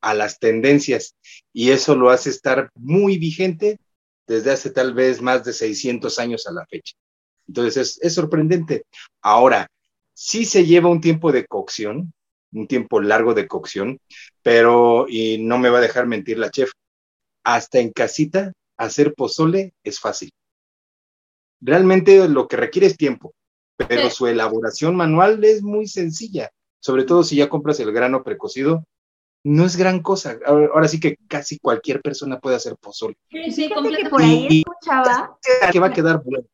a 0.00 0.14
las 0.14 0.38
tendencias, 0.38 1.16
y 1.52 1.70
eso 1.70 1.94
lo 1.94 2.10
hace 2.10 2.30
estar 2.30 2.70
muy 2.74 3.18
vigente 3.18 3.78
desde 4.26 4.52
hace 4.52 4.70
tal 4.70 4.94
vez 4.94 5.20
más 5.20 5.44
de 5.44 5.52
600 5.52 6.18
años 6.18 6.46
a 6.46 6.52
la 6.52 6.66
fecha. 6.66 6.94
Entonces 7.46 7.98
es, 8.00 8.14
sorprendente. 8.14 8.84
Ahora, 9.22 9.68
sí 10.14 10.44
se 10.44 10.64
lleva 10.64 10.88
un 10.88 11.00
tiempo 11.00 11.32
de 11.32 11.46
cocción, 11.46 12.12
un 12.52 12.66
tiempo 12.66 13.00
largo 13.00 13.34
de 13.34 13.48
cocción, 13.48 13.98
pero, 14.42 15.06
y 15.08 15.38
no 15.38 15.58
me 15.58 15.70
va 15.70 15.78
a 15.78 15.82
dejar 15.82 16.06
mentir 16.06 16.38
la 16.38 16.50
chef, 16.50 16.70
hasta 17.44 17.80
en 17.80 17.92
casita 17.92 18.52
hacer 18.76 19.14
pozole 19.14 19.74
es 19.82 20.00
fácil. 20.00 20.30
Realmente 21.64 22.28
lo 22.28 22.46
que 22.46 22.58
requiere 22.58 22.86
es 22.86 22.96
tiempo, 22.98 23.34
pero 23.88 24.10
su 24.10 24.26
elaboración 24.26 24.94
manual 24.94 25.42
es 25.44 25.62
muy 25.62 25.88
sencilla, 25.88 26.50
sobre 26.78 27.04
todo 27.04 27.24
si 27.24 27.36
ya 27.36 27.48
compras 27.48 27.80
el 27.80 27.90
grano 27.90 28.22
precocido, 28.22 28.84
no 29.44 29.64
es 29.64 29.76
gran 29.76 30.00
cosa. 30.00 30.38
Ahora, 30.46 30.88
sí 30.88 31.00
que 31.00 31.16
casi 31.26 31.58
cualquier 31.58 32.02
persona 32.02 32.38
puede 32.38 32.56
hacer 32.56 32.76
pozole. 32.76 33.16
Sí, 33.30 33.50
sí, 33.50 33.68
que 33.68 34.08
por 34.10 34.22
ahí 34.22 34.62
escuchaba. 34.62 35.38
Que 35.72 35.80
va 35.80 35.86
a 35.86 35.92
quedar 35.92 36.22
bueno. 36.22 36.44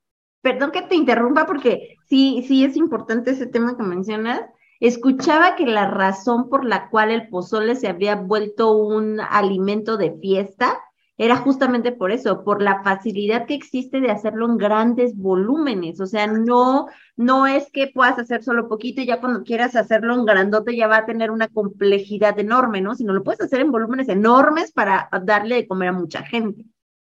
Perdón 0.43 0.71
que 0.71 0.83
te 0.83 0.95
interrumpa 0.95 1.45
porque 1.45 1.97
sí, 2.09 2.45
sí 2.47 2.65
es 2.65 2.77
importante 2.77 3.33
ese 3.33 3.47
tema 3.47 3.77
que 3.77 3.83
mencionas. 3.83 4.43
Escuchaba 4.79 5.57
que 5.57 5.67
la 5.67 5.91
razón 5.91 6.49
por 6.49 6.65
la 6.65 6.89
cual 6.89 7.11
el 7.11 7.29
pozole 7.29 7.75
se 7.75 7.89
había 7.89 8.15
vuelto 8.15 8.73
un 8.73 9.21
alimento 9.21 9.97
de 9.97 10.17
fiesta 10.21 10.81
era 11.23 11.37
justamente 11.37 11.93
por 11.93 12.13
eso, 12.13 12.45
por 12.45 12.63
la 12.63 12.83
facilidad 12.83 13.45
que 13.45 13.53
existe 13.53 14.01
de 14.01 14.11
hacerlo 14.11 14.47
en 14.47 14.57
grandes 14.57 15.15
volúmenes. 15.15 16.01
O 16.01 16.07
sea, 16.07 16.27
no, 16.27 16.87
no 17.15 17.47
es 17.47 17.71
que 17.71 17.89
puedas 17.89 18.19
hacer 18.19 18.43
solo 18.43 18.71
poquito 18.71 19.03
y 19.03 19.07
ya 19.07 19.21
cuando 19.21 19.43
quieras 19.43 19.77
hacerlo 19.77 20.15
en 20.15 20.25
grandote 20.25 20.75
ya 20.75 20.87
va 20.87 20.97
a 20.97 21.05
tener 21.05 21.31
una 21.31 21.49
complejidad 21.49 22.39
enorme, 22.39 22.81
¿no? 22.81 22.95
Sino 22.95 23.13
lo 23.13 23.23
puedes 23.23 23.43
hacer 23.43 23.61
en 23.61 23.71
volúmenes 23.71 24.09
enormes 24.09 24.73
para 24.73 25.11
darle 25.27 25.57
de 25.57 25.69
comer 25.69 25.91
a 25.91 25.93
mucha 25.93 26.23
gente. 26.23 26.65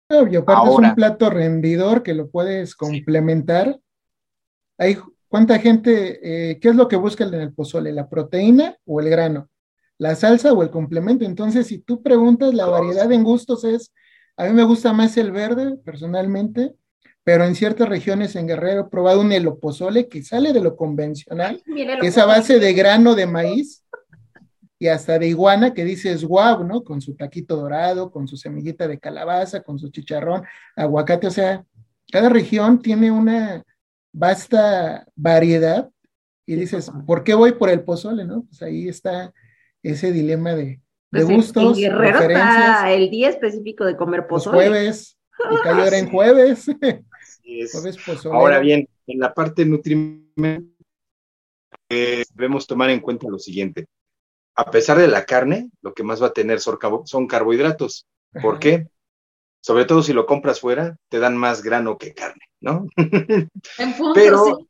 Obvio, 0.09 0.39
aparte 0.39 0.69
es 0.69 0.77
un 0.77 0.95
plato 0.95 1.29
rendidor 1.29 2.01
que 2.01 2.13
lo 2.13 2.29
puedes 2.29 2.77
complementar. 2.77 3.77
Hay, 4.77 4.95
¿Cuánta 5.27 5.59
gente, 5.59 6.51
eh, 6.51 6.59
qué 6.61 6.69
es 6.69 6.77
lo 6.77 6.87
que 6.87 6.95
busca 6.95 7.25
en 7.25 7.33
el 7.33 7.53
pozole? 7.53 7.91
¿La 7.91 8.07
proteína 8.07 8.77
o 8.85 9.01
el 9.01 9.09
grano? 9.09 9.49
La 9.97 10.15
salsa 10.15 10.53
o 10.53 10.63
el 10.63 10.69
complemento. 10.69 11.25
Entonces, 11.25 11.67
si 11.67 11.79
tú 11.79 12.01
preguntas, 12.01 12.53
la 12.53 12.65
variedad 12.65 13.11
en 13.11 13.23
gustos 13.23 13.63
es, 13.63 13.93
a 14.35 14.45
mí 14.45 14.53
me 14.53 14.63
gusta 14.63 14.93
más 14.93 15.17
el 15.17 15.31
verde, 15.31 15.77
personalmente, 15.83 16.75
pero 17.23 17.43
en 17.43 17.55
ciertas 17.55 17.89
regiones 17.89 18.35
en 18.35 18.47
Guerrero 18.47 18.81
he 18.81 18.89
probado 18.89 19.21
un 19.21 19.31
elopozole 19.31 20.07
que 20.07 20.23
sale 20.23 20.53
de 20.53 20.61
lo 20.61 20.77
convencional, 20.77 21.61
que 21.65 22.07
es 22.07 22.17
a 22.17 22.25
base 22.25 22.59
de 22.59 22.73
grano 22.73 23.15
de 23.15 23.25
maíz 23.25 23.83
y 24.79 24.87
hasta 24.87 25.17
de 25.17 25.27
iguana, 25.27 25.73
que 25.73 25.83
dices 25.83 26.23
guau, 26.23 26.63
¿no? 26.63 26.83
Con 26.83 27.01
su 27.01 27.15
taquito 27.15 27.57
dorado, 27.57 28.11
con 28.11 28.27
su 28.27 28.37
semillita 28.37 28.87
de 28.87 28.99
calabaza, 28.99 29.61
con 29.61 29.79
su 29.79 29.89
chicharrón, 29.89 30.43
aguacate, 30.75 31.27
o 31.27 31.31
sea, 31.31 31.65
cada 32.11 32.29
región 32.29 32.81
tiene 32.81 33.11
una 33.11 33.63
vasta 34.13 35.05
variedad 35.15 35.89
y 36.45 36.55
dices, 36.55 36.89
¿por 37.05 37.23
qué 37.23 37.33
voy 37.33 37.53
por 37.53 37.69
el 37.69 37.81
pozole, 37.81 38.23
no? 38.23 38.43
Pues 38.43 38.61
ahí 38.61 38.87
está 38.87 39.33
ese 39.91 40.11
dilema 40.11 40.55
de, 40.55 40.65
de 40.65 40.79
pues 41.11 41.25
gustos, 41.25 41.77
en 41.77 42.01
está 42.01 42.91
el 42.91 43.09
día 43.09 43.29
específico 43.29 43.85
de 43.85 43.95
comer 43.95 44.27
pozole. 44.27 44.57
Los 44.57 44.67
jueves, 44.67 45.17
y 45.51 45.55
cae 45.63 45.83
ahora 45.83 45.97
en 45.97 46.09
jueves. 46.09 46.65
jueves 47.71 48.25
ahora 48.25 48.59
bien, 48.59 48.87
en 49.07 49.19
la 49.19 49.33
parte 49.33 49.65
nutrimental 49.65 50.77
eh, 51.89 52.25
debemos 52.33 52.67
tomar 52.67 52.89
en 52.89 52.99
cuenta 52.99 53.29
lo 53.29 53.39
siguiente. 53.39 53.87
A 54.55 54.71
pesar 54.71 54.97
de 54.97 55.07
la 55.07 55.25
carne, 55.25 55.69
lo 55.81 55.93
que 55.93 56.03
más 56.03 56.21
va 56.21 56.27
a 56.27 56.33
tener 56.33 56.59
son, 56.59 57.27
carbohidratos. 57.27 58.07
¿Por 58.41 58.59
qué? 58.59 58.87
Sobre 59.61 59.85
todo 59.85 60.01
si 60.01 60.13
lo 60.13 60.25
compras 60.25 60.59
fuera, 60.59 60.97
te 61.09 61.19
dan 61.19 61.37
más 61.37 61.61
grano 61.61 61.97
que 61.97 62.13
carne, 62.13 62.43
¿no? 62.59 62.87
En 63.77 63.93
punto, 63.97 64.13
Pero 64.13 64.66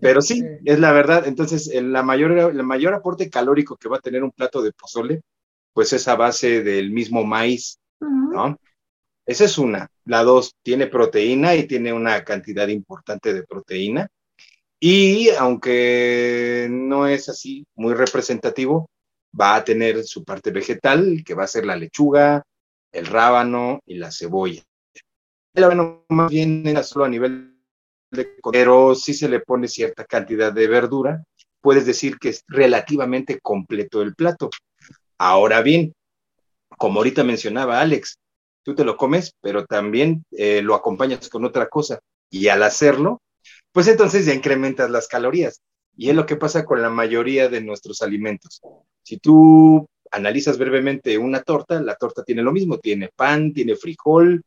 pero 0.00 0.20
sí, 0.20 0.42
es 0.64 0.78
la 0.78 0.92
verdad. 0.92 1.26
Entonces, 1.26 1.68
el, 1.68 1.92
la 1.92 2.02
mayor, 2.02 2.52
mayor 2.64 2.94
aporte 2.94 3.30
calórico 3.30 3.76
que 3.76 3.88
va 3.88 3.96
a 3.96 4.00
tener 4.00 4.22
un 4.22 4.30
plato 4.30 4.62
de 4.62 4.72
pozole, 4.72 5.22
pues 5.72 5.92
es 5.92 6.06
a 6.08 6.16
base 6.16 6.62
del 6.62 6.90
mismo 6.90 7.24
maíz, 7.24 7.78
¿no? 8.00 8.58
Esa 9.26 9.44
es 9.44 9.58
una. 9.58 9.88
La 10.04 10.22
dos, 10.22 10.54
tiene 10.62 10.86
proteína 10.86 11.54
y 11.54 11.66
tiene 11.66 11.92
una 11.92 12.22
cantidad 12.24 12.68
importante 12.68 13.32
de 13.32 13.42
proteína. 13.44 14.08
Y 14.78 15.30
aunque 15.30 16.68
no 16.70 17.06
es 17.06 17.28
así 17.28 17.66
muy 17.74 17.94
representativo, 17.94 18.90
va 19.38 19.56
a 19.56 19.64
tener 19.64 20.04
su 20.04 20.24
parte 20.24 20.50
vegetal, 20.50 21.22
que 21.24 21.34
va 21.34 21.44
a 21.44 21.48
ser 21.48 21.64
la 21.64 21.76
lechuga, 21.76 22.42
el 22.92 23.06
rábano 23.06 23.80
y 23.86 23.94
la 23.94 24.12
cebolla. 24.12 24.62
El 25.54 25.62
rábano 25.62 26.04
más 26.10 26.30
bien 26.30 26.66
era 26.66 26.82
solo 26.82 27.06
a 27.06 27.08
nivel 27.08 27.53
pero 28.52 28.94
si 28.94 29.14
se 29.14 29.28
le 29.28 29.40
pone 29.40 29.68
cierta 29.68 30.04
cantidad 30.04 30.52
de 30.52 30.66
verdura, 30.66 31.24
puedes 31.60 31.86
decir 31.86 32.18
que 32.18 32.30
es 32.30 32.44
relativamente 32.48 33.40
completo 33.40 34.02
el 34.02 34.14
plato. 34.14 34.50
Ahora 35.18 35.62
bien, 35.62 35.94
como 36.76 37.00
ahorita 37.00 37.24
mencionaba 37.24 37.80
Alex, 37.80 38.18
tú 38.62 38.74
te 38.74 38.84
lo 38.84 38.96
comes, 38.96 39.32
pero 39.40 39.64
también 39.64 40.24
eh, 40.32 40.62
lo 40.62 40.74
acompañas 40.74 41.28
con 41.28 41.44
otra 41.44 41.68
cosa. 41.68 42.00
Y 42.30 42.48
al 42.48 42.62
hacerlo, 42.62 43.22
pues 43.72 43.88
entonces 43.88 44.26
ya 44.26 44.34
incrementas 44.34 44.90
las 44.90 45.08
calorías. 45.08 45.60
Y 45.96 46.10
es 46.10 46.16
lo 46.16 46.26
que 46.26 46.36
pasa 46.36 46.64
con 46.64 46.82
la 46.82 46.90
mayoría 46.90 47.48
de 47.48 47.60
nuestros 47.60 48.02
alimentos. 48.02 48.60
Si 49.02 49.18
tú 49.18 49.86
analizas 50.10 50.58
brevemente 50.58 51.16
una 51.18 51.42
torta, 51.42 51.80
la 51.80 51.96
torta 51.96 52.24
tiene 52.24 52.42
lo 52.42 52.52
mismo, 52.52 52.78
tiene 52.78 53.10
pan, 53.14 53.52
tiene 53.52 53.76
frijol, 53.76 54.42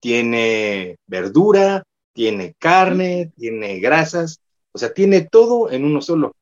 tiene 0.00 0.96
verdura, 1.06 1.82
tiene 2.14 2.54
carne, 2.58 3.32
tiene 3.36 3.80
grasas, 3.80 4.40
o 4.72 4.78
sea, 4.78 4.94
tiene 4.94 5.22
todo 5.22 5.70
en 5.70 5.84
uno 5.84 6.00
solo. 6.00 6.34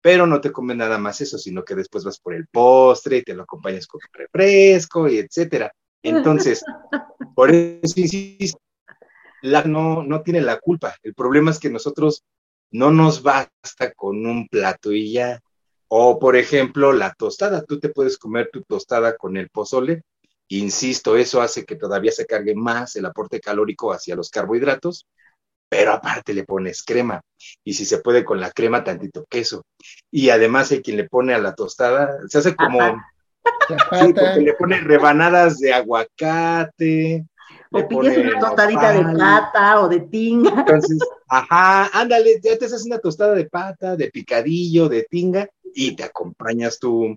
Pero 0.00 0.26
no 0.26 0.40
te 0.40 0.50
comes 0.50 0.78
nada 0.78 0.96
más 0.96 1.20
eso, 1.20 1.36
sino 1.36 1.62
que 1.62 1.74
después 1.74 2.04
vas 2.04 2.18
por 2.18 2.32
el 2.32 2.46
postre 2.46 3.18
y 3.18 3.22
te 3.22 3.34
lo 3.34 3.42
acompañas 3.42 3.86
con 3.86 4.00
refresco 4.12 5.08
y 5.08 5.18
etcétera. 5.18 5.70
Entonces, 6.02 6.64
por 7.34 7.50
eso 7.50 8.00
insisto, 8.00 8.58
la 9.42 9.64
no, 9.64 10.02
no 10.02 10.22
tiene 10.22 10.40
la 10.40 10.58
culpa. 10.58 10.96
El 11.02 11.14
problema 11.14 11.50
es 11.50 11.58
que 11.58 11.68
nosotros 11.68 12.24
no 12.70 12.90
nos 12.90 13.22
basta 13.22 13.92
con 13.94 14.24
un 14.24 14.48
plato 14.48 14.92
y 14.92 15.12
ya. 15.12 15.40
O, 15.88 16.18
por 16.18 16.36
ejemplo, 16.36 16.92
la 16.92 17.12
tostada. 17.12 17.62
Tú 17.64 17.80
te 17.80 17.88
puedes 17.88 18.16
comer 18.16 18.48
tu 18.52 18.62
tostada 18.62 19.16
con 19.16 19.36
el 19.36 19.50
pozole 19.50 20.02
Insisto, 20.52 21.16
eso 21.16 21.40
hace 21.40 21.64
que 21.64 21.76
todavía 21.76 22.10
se 22.10 22.26
cargue 22.26 22.56
más 22.56 22.96
el 22.96 23.06
aporte 23.06 23.40
calórico 23.40 23.92
hacia 23.92 24.16
los 24.16 24.30
carbohidratos, 24.30 25.06
pero 25.68 25.92
aparte 25.92 26.34
le 26.34 26.44
pones 26.44 26.82
crema. 26.82 27.22
Y 27.62 27.74
si 27.74 27.84
se 27.84 27.98
puede 27.98 28.24
con 28.24 28.40
la 28.40 28.50
crema, 28.50 28.82
tantito 28.82 29.24
queso. 29.30 29.64
Y 30.10 30.30
además 30.30 30.72
hay 30.72 30.82
quien 30.82 30.96
le 30.96 31.08
pone 31.08 31.34
a 31.34 31.38
la 31.38 31.54
tostada, 31.54 32.18
se 32.28 32.38
hace 32.38 32.56
como... 32.56 32.80
le 34.40 34.54
pone 34.54 34.80
rebanadas 34.80 35.58
de 35.58 35.72
aguacate. 35.72 37.24
O 37.70 37.86
pides 37.86 38.18
una 38.18 38.40
tostadita 38.40 38.92
de 38.92 39.16
pata 39.16 39.80
o 39.82 39.88
de 39.88 40.00
tinga. 40.00 40.50
Entonces, 40.50 40.98
ajá, 41.28 41.88
ándale, 41.92 42.40
ya 42.42 42.58
te 42.58 42.64
haces 42.64 42.84
una 42.84 42.98
tostada 42.98 43.34
de 43.34 43.48
pata, 43.48 43.94
de 43.94 44.10
picadillo, 44.10 44.88
de 44.88 45.06
tinga, 45.08 45.48
y 45.72 45.94
te 45.94 46.02
acompañas 46.02 46.80
tu, 46.80 47.14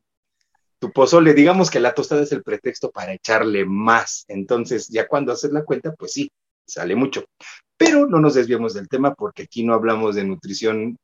tu 0.83 0.91
pozole, 0.91 1.33
digamos 1.33 1.71
que 1.71 1.79
la 1.79 1.93
tostada 1.93 2.23
es 2.23 2.33
el 2.33 2.43
pretexto 2.43 2.91
para 2.91 3.13
echarle 3.13 3.63
más. 3.63 4.25
Entonces, 4.27 4.89
ya 4.89 5.07
cuando 5.07 5.31
haces 5.31 5.53
la 5.53 5.63
cuenta, 5.63 5.93
pues 5.93 6.11
sí, 6.11 6.29
sale 6.67 6.93
mucho. 6.93 7.23
Pero 7.77 8.05
no 8.05 8.19
nos 8.19 8.33
desviamos 8.33 8.73
del 8.73 8.89
tema 8.89 9.13
porque 9.13 9.43
aquí 9.43 9.63
no 9.63 9.73
hablamos 9.75 10.15
de 10.15 10.25
nutrición 10.25 10.97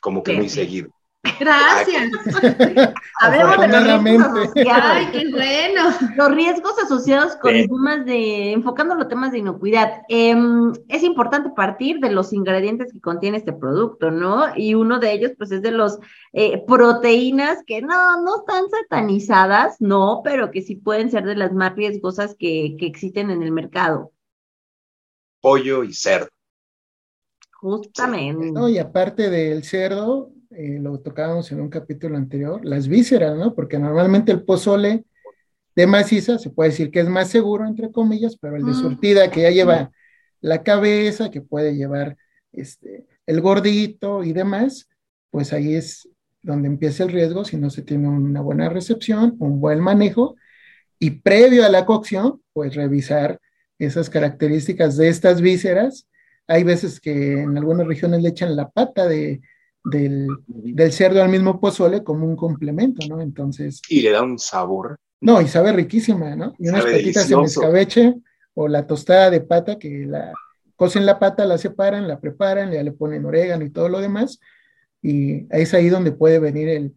como 0.00 0.24
que 0.24 0.32
muy 0.32 0.48
seguido. 0.48 0.90
Gracias. 1.38 2.10
Habemos 3.20 3.60
de 3.60 3.68
los 3.68 4.02
riesgos 4.02 4.50
Ay, 4.56 5.06
qué 5.12 5.30
bueno. 5.30 5.90
Los 6.16 6.34
riesgos 6.34 6.72
asociados 6.82 7.36
con 7.36 7.52
temas 7.52 8.04
de, 8.04 8.52
enfocando 8.52 8.96
los 8.96 9.06
temas 9.06 9.30
de 9.30 9.38
inocuidad. 9.38 10.02
Em, 10.08 10.72
es 10.88 11.04
importante 11.04 11.50
partir 11.50 12.00
de 12.00 12.10
los 12.10 12.32
ingredientes 12.32 12.92
que 12.92 13.00
contiene 13.00 13.38
este 13.38 13.52
producto, 13.52 14.10
¿no? 14.10 14.46
Y 14.56 14.74
uno 14.74 14.98
de 14.98 15.12
ellos, 15.12 15.32
pues, 15.38 15.52
es 15.52 15.62
de 15.62 15.70
los 15.70 15.98
eh, 16.32 16.64
proteínas 16.66 17.62
que 17.66 17.82
no, 17.82 18.20
no 18.22 18.40
están 18.40 18.64
satanizadas, 18.68 19.80
no, 19.80 20.22
pero 20.24 20.50
que 20.50 20.62
sí 20.62 20.74
pueden 20.74 21.10
ser 21.10 21.24
de 21.24 21.36
las 21.36 21.52
más 21.52 21.76
riesgosas 21.76 22.34
que, 22.36 22.74
que 22.78 22.86
existen 22.86 23.30
en 23.30 23.44
el 23.44 23.52
mercado. 23.52 24.12
Pollo 25.40 25.84
y 25.84 25.92
cerdo. 25.92 26.28
Justamente. 27.52 28.50
No, 28.50 28.68
y 28.68 28.78
aparte 28.78 29.30
del 29.30 29.62
cerdo, 29.62 30.31
eh, 30.56 30.78
lo 30.80 30.98
tocábamos 31.00 31.50
en 31.52 31.60
un 31.60 31.68
capítulo 31.68 32.16
anterior, 32.16 32.64
las 32.64 32.88
vísceras, 32.88 33.36
¿no? 33.36 33.54
Porque 33.54 33.78
normalmente 33.78 34.32
el 34.32 34.44
pozole 34.44 35.04
de 35.74 35.86
maciza 35.86 36.38
se 36.38 36.50
puede 36.50 36.70
decir 36.70 36.90
que 36.90 37.00
es 37.00 37.08
más 37.08 37.28
seguro, 37.28 37.66
entre 37.66 37.90
comillas, 37.90 38.36
pero 38.36 38.56
el 38.56 38.64
de 38.64 38.72
mm. 38.72 38.80
surtida 38.80 39.30
que 39.30 39.42
ya 39.42 39.50
lleva 39.50 39.90
la 40.40 40.62
cabeza, 40.62 41.30
que 41.30 41.40
puede 41.40 41.74
llevar 41.74 42.16
este, 42.52 43.06
el 43.26 43.40
gordito 43.40 44.24
y 44.24 44.32
demás, 44.32 44.88
pues 45.30 45.52
ahí 45.52 45.74
es 45.74 46.08
donde 46.42 46.68
empieza 46.68 47.04
el 47.04 47.12
riesgo 47.12 47.44
si 47.44 47.56
no 47.56 47.70
se 47.70 47.82
tiene 47.82 48.08
una 48.08 48.40
buena 48.40 48.68
recepción, 48.68 49.36
un 49.38 49.60
buen 49.60 49.80
manejo 49.80 50.36
y 50.98 51.10
previo 51.10 51.64
a 51.64 51.68
la 51.68 51.86
cocción, 51.86 52.42
pues 52.52 52.74
revisar 52.74 53.40
esas 53.78 54.10
características 54.10 54.96
de 54.96 55.08
estas 55.08 55.40
vísceras. 55.40 56.06
Hay 56.46 56.64
veces 56.64 57.00
que 57.00 57.40
en 57.40 57.56
algunas 57.56 57.86
regiones 57.86 58.22
le 58.22 58.28
echan 58.28 58.54
la 58.56 58.68
pata 58.70 59.06
de, 59.06 59.40
del, 59.84 60.28
del, 60.46 60.92
cerdo 60.92 61.22
al 61.22 61.28
mismo 61.28 61.60
pozole 61.60 62.04
como 62.04 62.26
un 62.26 62.36
complemento, 62.36 63.06
¿no? 63.08 63.20
Entonces. 63.20 63.80
Y 63.88 64.00
le 64.00 64.10
da 64.10 64.22
un 64.22 64.38
sabor. 64.38 64.96
No, 65.20 65.40
y 65.40 65.48
sabe 65.48 65.72
riquísima, 65.72 66.34
¿no? 66.36 66.54
Y 66.58 66.68
unas 66.68 66.84
patitas 66.84 67.30
en 67.30 67.40
escabeche 67.40 68.14
o 68.54 68.68
la 68.68 68.86
tostada 68.86 69.30
de 69.30 69.40
pata 69.40 69.78
que 69.78 70.06
la 70.06 70.32
cocen 70.76 71.06
la 71.06 71.18
pata, 71.18 71.44
la 71.44 71.58
separan, 71.58 72.08
la 72.08 72.18
preparan, 72.18 72.72
ya 72.72 72.82
le 72.82 72.92
ponen 72.92 73.24
orégano 73.24 73.64
y 73.64 73.70
todo 73.70 73.88
lo 73.88 74.00
demás. 74.00 74.40
Y 75.00 75.46
es 75.50 75.74
ahí 75.74 75.88
donde 75.88 76.12
puede 76.12 76.38
venir 76.38 76.68
el, 76.68 76.94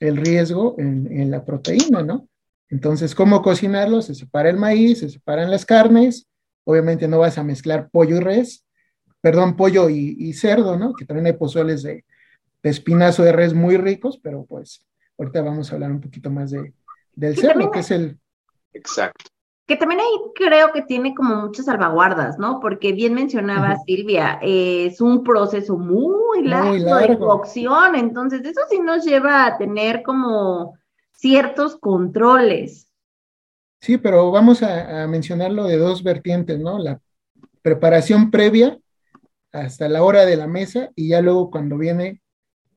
el 0.00 0.16
riesgo 0.18 0.76
en, 0.78 1.08
en, 1.10 1.30
la 1.30 1.44
proteína, 1.44 2.02
¿no? 2.02 2.28
Entonces, 2.68 3.14
¿cómo 3.14 3.40
cocinarlo? 3.40 4.02
Se 4.02 4.14
separa 4.14 4.50
el 4.50 4.56
maíz, 4.56 4.98
se 4.98 5.08
separan 5.08 5.50
las 5.50 5.64
carnes. 5.64 6.26
Obviamente 6.64 7.08
no 7.08 7.18
vas 7.18 7.38
a 7.38 7.44
mezclar 7.44 7.88
pollo 7.90 8.16
y 8.16 8.20
res, 8.20 8.64
perdón, 9.20 9.56
pollo 9.56 9.88
y, 9.88 10.16
y 10.18 10.32
cerdo, 10.34 10.76
¿no? 10.76 10.92
Que 10.94 11.06
también 11.06 11.26
hay 11.26 11.34
pozoles 11.34 11.82
de, 11.82 12.04
de 12.64 12.70
espinazo 12.70 13.22
de 13.22 13.32
res 13.32 13.52
muy 13.52 13.76
ricos, 13.76 14.18
pero 14.20 14.46
pues 14.46 14.84
ahorita 15.18 15.42
vamos 15.42 15.70
a 15.70 15.74
hablar 15.74 15.92
un 15.92 16.00
poquito 16.00 16.30
más 16.30 16.50
de, 16.50 16.72
del 17.14 17.36
cerdo, 17.36 17.70
que 17.70 17.80
es 17.80 17.90
el... 17.90 18.18
Exacto. 18.72 19.26
Que 19.66 19.76
también 19.76 20.00
ahí 20.00 20.32
creo 20.34 20.72
que 20.72 20.82
tiene 20.82 21.14
como 21.14 21.36
muchas 21.36 21.66
salvaguardas, 21.66 22.38
¿no? 22.38 22.60
Porque 22.60 22.92
bien 22.92 23.14
mencionaba. 23.14 23.76
Silvia, 23.86 24.38
eh, 24.42 24.86
es 24.86 25.00
un 25.00 25.22
proceso 25.22 25.76
muy 25.76 26.42
largo, 26.42 26.70
muy 26.70 26.80
largo, 26.80 27.12
de 27.12 27.18
cocción, 27.18 27.94
entonces 27.96 28.40
eso 28.44 28.60
sí 28.68 28.80
nos 28.80 29.04
lleva 29.04 29.46
a 29.46 29.58
tener 29.58 30.02
como 30.02 30.76
ciertos 31.12 31.76
controles. 31.76 32.88
Sí, 33.80 33.98
pero 33.98 34.30
vamos 34.30 34.62
a, 34.62 35.02
a 35.02 35.06
mencionarlo 35.06 35.64
de 35.64 35.76
dos 35.76 36.02
vertientes, 36.02 36.58
¿no? 36.58 36.78
La 36.78 36.98
preparación 37.60 38.30
previa 38.30 38.78
hasta 39.52 39.88
la 39.88 40.02
hora 40.02 40.24
de 40.24 40.36
la 40.36 40.46
mesa 40.46 40.90
y 40.94 41.08
ya 41.08 41.20
luego 41.20 41.50
cuando 41.50 41.76
viene 41.76 42.22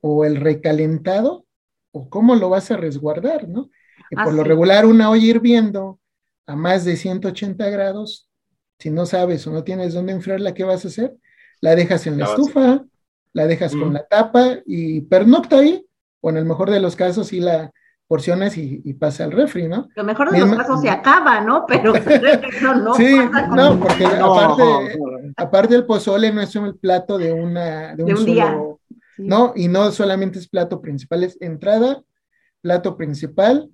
o 0.02 0.26
el 0.26 0.38
recalentado 0.38 1.46
o 1.92 2.10
cómo 2.10 2.36
lo 2.36 2.50
vas 2.50 2.72
a 2.72 2.78
resguardar, 2.78 3.48
¿no? 3.48 3.70
Que 4.10 4.16
por 4.16 4.34
lo 4.34 4.44
regular 4.44 4.86
una 4.86 5.10
olla 5.10 5.26
hirviendo 5.26 6.00
a 6.46 6.56
más 6.56 6.86
de 6.86 6.96
180 6.96 7.70
grados, 7.70 8.30
si 8.80 8.90
no 8.90 9.06
sabes 9.06 9.46
o 9.48 9.52
no 9.52 9.64
tienes 9.64 9.94
dónde 9.94 10.14
enfriarla, 10.14 10.54
¿qué 10.54 10.64
vas 10.64 10.86
a 10.86 10.88
hacer? 10.88 11.16
La 11.60 11.76
dejas 11.76 12.08
en 12.08 12.18
la, 12.18 12.26
la 12.26 12.32
estufa, 12.32 12.86
la 13.34 13.48
dejas 13.48 13.74
mm. 13.74 13.80
con 13.80 13.94
la 13.94 14.06
tapa 14.06 14.60
y 14.66 15.02
pernocta 15.02 15.60
ahí, 15.60 15.86
o 16.22 16.30
en 16.30 16.38
el 16.38 16.46
mejor 16.46 16.70
de 16.70 16.80
los 16.80 16.96
casos 16.96 17.28
sí 17.28 17.40
la 17.40 17.72
porciones 18.08 18.58
y, 18.58 18.82
y 18.86 18.94
pasa 18.94 19.26
al 19.26 19.32
refri, 19.32 19.68
¿no? 19.68 19.90
Lo 19.96 20.04
mejor 20.04 20.32
de 20.32 20.38
Misma, 20.38 20.56
los 20.56 20.58
casos 20.66 20.82
se 20.82 20.90
acaba, 20.90 21.42
¿no? 21.42 21.66
Pero 21.68 21.94
no, 22.62 22.76
no. 22.76 22.94
Sí, 22.96 23.18
no, 23.54 23.80
porque 23.80 24.04
no. 24.18 24.34
Aparte, 24.34 25.00
aparte 25.36 25.76
el 25.76 25.86
pozole 25.86 26.32
no 26.32 26.42
es 26.42 26.56
un 26.56 26.78
plato 26.78 27.18
de 27.18 27.34
una 27.34 27.96
de 27.96 28.04
un, 28.04 28.08
de 28.08 28.14
un 28.14 28.18
solo, 28.20 28.32
día. 28.32 28.58
Sí. 29.18 29.24
¿no? 29.24 29.52
Y 29.56 29.68
no 29.68 29.92
solamente 29.92 30.40
es 30.40 30.48
plato 30.48 30.82
principal, 30.82 31.24
es 31.24 31.38
entrada, 31.42 32.02
plato 32.62 32.96
principal, 32.96 33.70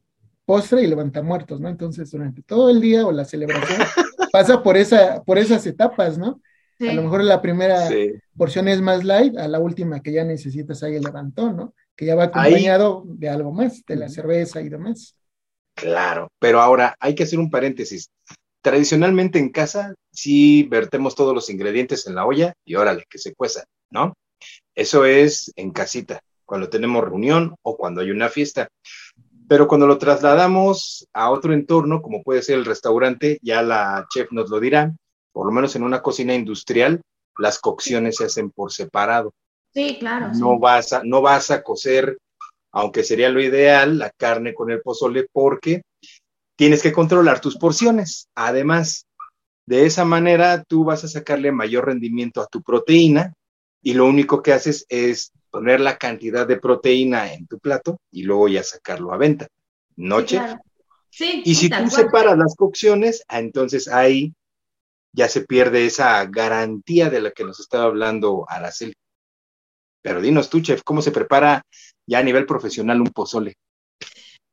postre 0.46 0.84
y 0.84 0.88
levantamuertos, 0.88 1.60
¿no? 1.60 1.70
Entonces, 1.70 2.12
durante 2.12 2.42
todo 2.42 2.70
el 2.70 2.82
día 2.82 3.06
o 3.06 3.12
la 3.12 3.26
celebración 3.26 3.80
pasa 4.32 4.62
por, 4.64 4.78
esa, 4.78 5.24
por 5.24 5.38
esas 5.38 5.66
etapas, 5.68 6.18
¿no? 6.18 6.42
Sí. 6.80 6.90
A 6.90 6.94
lo 6.94 7.04
mejor 7.04 7.24
la 7.24 7.42
primera 7.42 7.88
sí. 7.88 8.14
porción 8.36 8.68
es 8.68 8.82
más 8.82 9.04
light, 9.04 9.38
a 9.38 9.48
la 9.48 9.60
última 9.60 10.02
que 10.02 10.12
ya 10.12 10.24
necesitas 10.24 10.82
ahí 10.84 10.96
el 10.96 11.04
levantón, 11.04 11.56
¿no? 11.56 11.74
Que 11.96 12.06
ya 12.06 12.16
va 12.16 12.26
acompañado 12.26 13.04
ahí. 13.06 13.18
de 13.18 13.30
algo 13.30 13.52
más, 13.52 13.86
de 13.86 13.96
la 13.96 14.10
cerveza 14.10 14.62
y 14.62 14.70
demás. 14.70 15.16
Claro, 15.76 16.30
pero 16.40 16.62
ahora 16.62 16.96
hay 17.00 17.16
que 17.16 17.24
hacer 17.24 17.40
un 17.40 17.50
paréntesis. 17.50 18.10
Tradicionalmente 18.62 19.40
en 19.40 19.50
casa 19.50 19.94
sí 20.12 20.64
vertemos 20.64 21.16
todos 21.16 21.34
los 21.34 21.50
ingredientes 21.50 22.08
en 22.08 22.16
la 22.16 22.26
olla 22.26 22.54
y 22.66 22.76
órale, 22.76 23.06
que 23.10 23.18
se 23.18 23.34
cueza, 23.34 23.66
¿no? 23.90 24.14
Eso 24.76 25.06
es 25.06 25.52
en 25.56 25.72
casita, 25.72 26.22
cuando 26.46 26.70
tenemos 26.70 27.04
reunión 27.04 27.56
o 27.62 27.78
cuando 27.78 28.02
hay 28.02 28.12
una 28.12 28.30
fiesta. 28.30 28.68
Pero 29.48 29.68
cuando 29.68 29.86
lo 29.86 29.98
trasladamos 29.98 31.08
a 31.14 31.30
otro 31.30 31.54
entorno, 31.54 32.02
como 32.02 32.24
puede 32.24 32.42
ser 32.42 32.58
el 32.58 32.66
restaurante, 32.66 33.38
ya 33.42 33.62
la 33.62 34.08
chef 34.10 34.32
nos 34.32 34.50
lo 34.50 34.60
dirá, 34.60 34.96
por 35.32 35.46
lo 35.46 35.52
menos 35.52 35.76
en 35.76 35.84
una 35.84 36.02
cocina 36.02 36.34
industrial, 36.34 37.02
las 37.38 37.60
cocciones 37.60 38.18
se 38.18 38.26
hacen 38.26 38.52
por 38.52 38.72
separado. 38.72 39.34
Sí, 39.74 39.98
claro. 40.00 40.28
No, 40.34 40.54
sí. 40.54 40.58
Vas, 40.60 40.94
a, 40.94 41.02
no 41.04 41.22
vas 41.22 41.52
a 41.52 41.64
cocer, 41.64 42.18
aunque 42.72 43.04
sería 43.04 43.30
lo 43.30 43.42
ideal, 43.42 43.98
la 43.98 44.12
carne 44.12 44.54
con 44.54 44.72
el 44.72 44.82
pozole, 44.82 45.28
porque 45.32 45.82
tienes 46.56 46.82
que 46.82 46.94
controlar 46.94 47.42
tus 47.42 47.58
porciones. 47.58 48.28
Además, 48.36 49.06
de 49.68 49.86
esa 49.86 50.06
manera 50.06 50.64
tú 50.64 50.84
vas 50.84 51.04
a 51.04 51.08
sacarle 51.08 51.52
mayor 51.52 51.86
rendimiento 51.86 52.42
a 52.42 52.48
tu 52.48 52.62
proteína 52.62 53.34
y 53.84 53.94
lo 53.94 54.06
único 54.06 54.42
que 54.42 54.54
haces 54.54 54.86
es 54.90 55.32
poner 55.52 55.82
la 55.82 55.98
cantidad 55.98 56.48
de 56.48 56.58
proteína 56.58 57.34
en 57.34 57.46
tu 57.46 57.60
plato 57.60 58.00
y 58.12 58.24
luego 58.24 58.48
ya 58.48 58.64
sacarlo 58.64 59.14
a 59.14 59.18
venta. 59.18 59.48
Noche. 59.96 60.38
Sí, 60.38 60.44
claro. 60.44 60.62
sí, 61.10 61.42
y 61.46 61.56
si 61.56 61.70
tú 61.70 61.90
separas 61.90 62.38
las 62.38 62.56
cocciones, 62.56 63.24
ah, 63.28 63.40
entonces 63.40 63.88
ahí 63.88 64.34
ya 65.12 65.28
se 65.28 65.42
pierde 65.42 65.86
esa 65.86 66.26
garantía 66.26 67.10
de 67.10 67.22
la 67.22 67.32
que 67.32 67.44
nos 67.44 67.60
estaba 67.60 67.84
hablando 67.84 68.46
Araceli. 68.48 68.96
Pero 70.02 70.22
dinos 70.22 70.50
tú, 70.50 70.62
chef, 70.62 70.82
¿cómo 70.84 71.02
se 71.02 71.12
prepara 71.12 71.62
ya 72.08 72.20
a 72.20 72.24
nivel 72.24 72.46
profesional 72.46 73.00
un 73.00 73.12
pozole? 73.12 73.56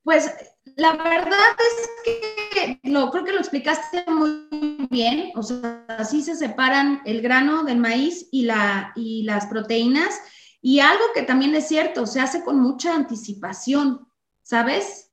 Pues 0.03 0.31
la 0.77 0.93
verdad 0.97 1.57
es 1.59 1.91
que 2.05 2.50
no, 2.83 3.11
creo 3.11 3.25
que 3.25 3.33
lo 3.33 3.39
explicaste 3.39 4.05
muy 4.09 4.87
bien. 4.91 5.33
O 5.35 5.43
sea, 5.43 5.85
así 5.89 6.23
se 6.23 6.35
separan 6.35 7.03
el 7.05 7.23
grano 7.23 7.65
del 7.65 7.79
maíz 7.79 8.29
y, 8.31 8.43
la, 8.43 8.93
y 8.97 9.23
las 9.25 9.47
proteínas. 9.47 10.21
Y 10.63 10.81
algo 10.81 11.05
que 11.15 11.23
también 11.23 11.55
es 11.55 11.69
cierto, 11.69 12.07
se 12.07 12.21
hace 12.21 12.45
con 12.45 12.61
mucha 12.61 12.95
anticipación, 12.95 14.07
¿sabes? 14.43 15.11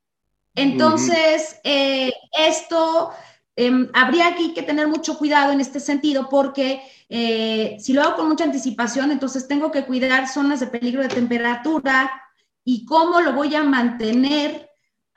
Entonces, 0.54 1.56
uh 1.64 1.68
-huh. 1.68 1.72
eh, 1.72 2.12
esto 2.32 3.12
eh, 3.56 3.88
habría 3.92 4.28
aquí 4.28 4.54
que 4.54 4.62
tener 4.62 4.86
mucho 4.86 5.18
cuidado 5.18 5.52
en 5.52 5.60
este 5.60 5.80
sentido 5.80 6.28
porque 6.28 6.80
eh, 7.08 7.76
si 7.80 7.92
lo 7.92 8.02
hago 8.02 8.16
con 8.16 8.28
mucha 8.28 8.44
anticipación, 8.44 9.10
entonces 9.10 9.48
tengo 9.48 9.72
que 9.72 9.84
cuidar 9.84 10.28
zonas 10.28 10.60
de 10.60 10.68
peligro 10.68 11.02
de 11.02 11.08
temperatura 11.08 12.08
y 12.64 12.84
cómo 12.84 13.20
lo 13.20 13.32
voy 13.32 13.54
a 13.56 13.64
mantener 13.64 14.67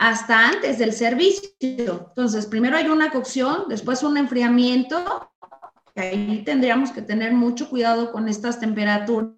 hasta 0.01 0.47
antes 0.47 0.79
del 0.79 0.93
servicio. 0.93 1.51
Entonces, 1.59 2.47
primero 2.47 2.75
hay 2.75 2.87
una 2.87 3.11
cocción, 3.11 3.65
después 3.69 4.01
un 4.01 4.17
enfriamiento, 4.17 5.29
ahí 5.95 6.41
tendríamos 6.43 6.89
que 6.89 7.03
tener 7.03 7.33
mucho 7.33 7.69
cuidado 7.69 8.11
con 8.11 8.27
estas 8.27 8.59
temperaturas 8.59 9.37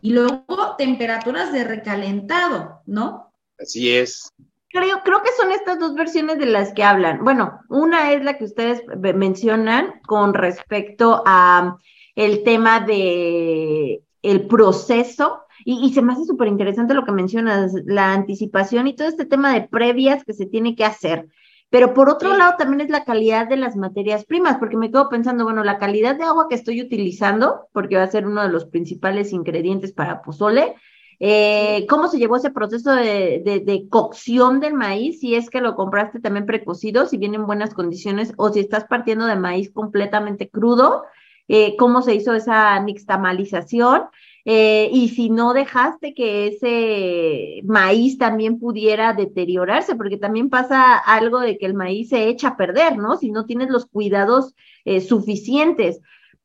y 0.00 0.12
luego 0.12 0.76
temperaturas 0.78 1.52
de 1.52 1.64
recalentado, 1.64 2.80
¿no? 2.86 3.34
Así 3.58 3.94
es. 3.94 4.32
Creo, 4.70 5.02
creo 5.04 5.22
que 5.22 5.32
son 5.36 5.52
estas 5.52 5.78
dos 5.78 5.94
versiones 5.94 6.38
de 6.38 6.46
las 6.46 6.72
que 6.72 6.84
hablan. 6.84 7.22
Bueno, 7.22 7.60
una 7.68 8.12
es 8.12 8.24
la 8.24 8.38
que 8.38 8.44
ustedes 8.44 8.82
mencionan 9.14 10.00
con 10.06 10.32
respecto 10.32 11.22
a 11.26 11.76
el 12.14 12.44
tema 12.44 12.80
de 12.80 14.02
el 14.22 14.46
proceso 14.46 15.42
y, 15.68 15.84
y, 15.84 15.92
se 15.92 16.00
me 16.00 16.14
hace 16.14 16.24
súper 16.24 16.48
interesante 16.48 16.94
lo 16.94 17.04
que 17.04 17.12
mencionas, 17.12 17.74
la 17.84 18.14
anticipación 18.14 18.86
y 18.86 18.96
todo 18.96 19.06
este 19.06 19.26
tema 19.26 19.52
de 19.52 19.68
previas 19.68 20.24
que 20.24 20.32
se 20.32 20.46
tiene 20.46 20.74
que 20.74 20.86
hacer. 20.86 21.28
Pero 21.68 21.92
por 21.92 22.08
otro 22.08 22.32
sí. 22.32 22.38
lado 22.38 22.54
también 22.56 22.80
es 22.80 22.88
la 22.88 23.04
calidad 23.04 23.46
de 23.46 23.58
las 23.58 23.76
materias 23.76 24.24
primas, 24.24 24.56
porque 24.56 24.78
me 24.78 24.90
quedo 24.90 25.10
pensando, 25.10 25.44
bueno, 25.44 25.62
la 25.62 25.76
calidad 25.76 26.16
de 26.16 26.24
agua 26.24 26.46
que 26.48 26.54
estoy 26.54 26.80
utilizando, 26.80 27.68
porque 27.74 27.96
va 27.96 28.04
a 28.04 28.10
ser 28.10 28.26
uno 28.26 28.42
de 28.42 28.48
los 28.48 28.64
principales 28.64 29.34
ingredientes 29.34 29.92
para 29.92 30.22
pozole, 30.22 30.74
eh, 31.20 31.84
¿cómo 31.86 32.08
se 32.08 32.16
llevó 32.16 32.36
ese 32.36 32.50
proceso 32.50 32.92
de, 32.92 33.42
de, 33.44 33.60
de, 33.60 33.88
cocción 33.90 34.60
del 34.60 34.72
maíz? 34.72 35.20
Si 35.20 35.34
es 35.34 35.50
que 35.50 35.60
lo 35.60 35.74
compraste 35.74 36.18
también 36.18 36.46
precocido, 36.46 37.04
si 37.04 37.18
viene 37.18 37.36
en 37.36 37.46
buenas 37.46 37.74
condiciones, 37.74 38.32
o 38.38 38.48
si 38.48 38.60
estás 38.60 38.86
partiendo 38.86 39.26
de 39.26 39.36
maíz 39.36 39.70
completamente 39.70 40.48
crudo, 40.48 41.04
eh, 41.46 41.76
¿cómo 41.76 42.00
se 42.00 42.14
hizo 42.14 42.32
esa 42.32 42.80
nixtamalización? 42.80 44.04
Eh, 44.50 44.88
y 44.94 45.10
si 45.10 45.28
no 45.28 45.52
dejaste 45.52 46.14
que 46.14 46.46
ese 46.46 47.60
maíz 47.66 48.16
también 48.16 48.58
pudiera 48.58 49.12
deteriorarse, 49.12 49.94
porque 49.94 50.16
también 50.16 50.48
pasa 50.48 50.96
algo 50.96 51.40
de 51.40 51.58
que 51.58 51.66
el 51.66 51.74
maíz 51.74 52.08
se 52.08 52.30
echa 52.30 52.48
a 52.48 52.56
perder, 52.56 52.96
¿no? 52.96 53.18
Si 53.18 53.30
no 53.30 53.44
tienes 53.44 53.68
los 53.68 53.84
cuidados 53.84 54.54
eh, 54.86 55.02
suficientes. 55.02 56.00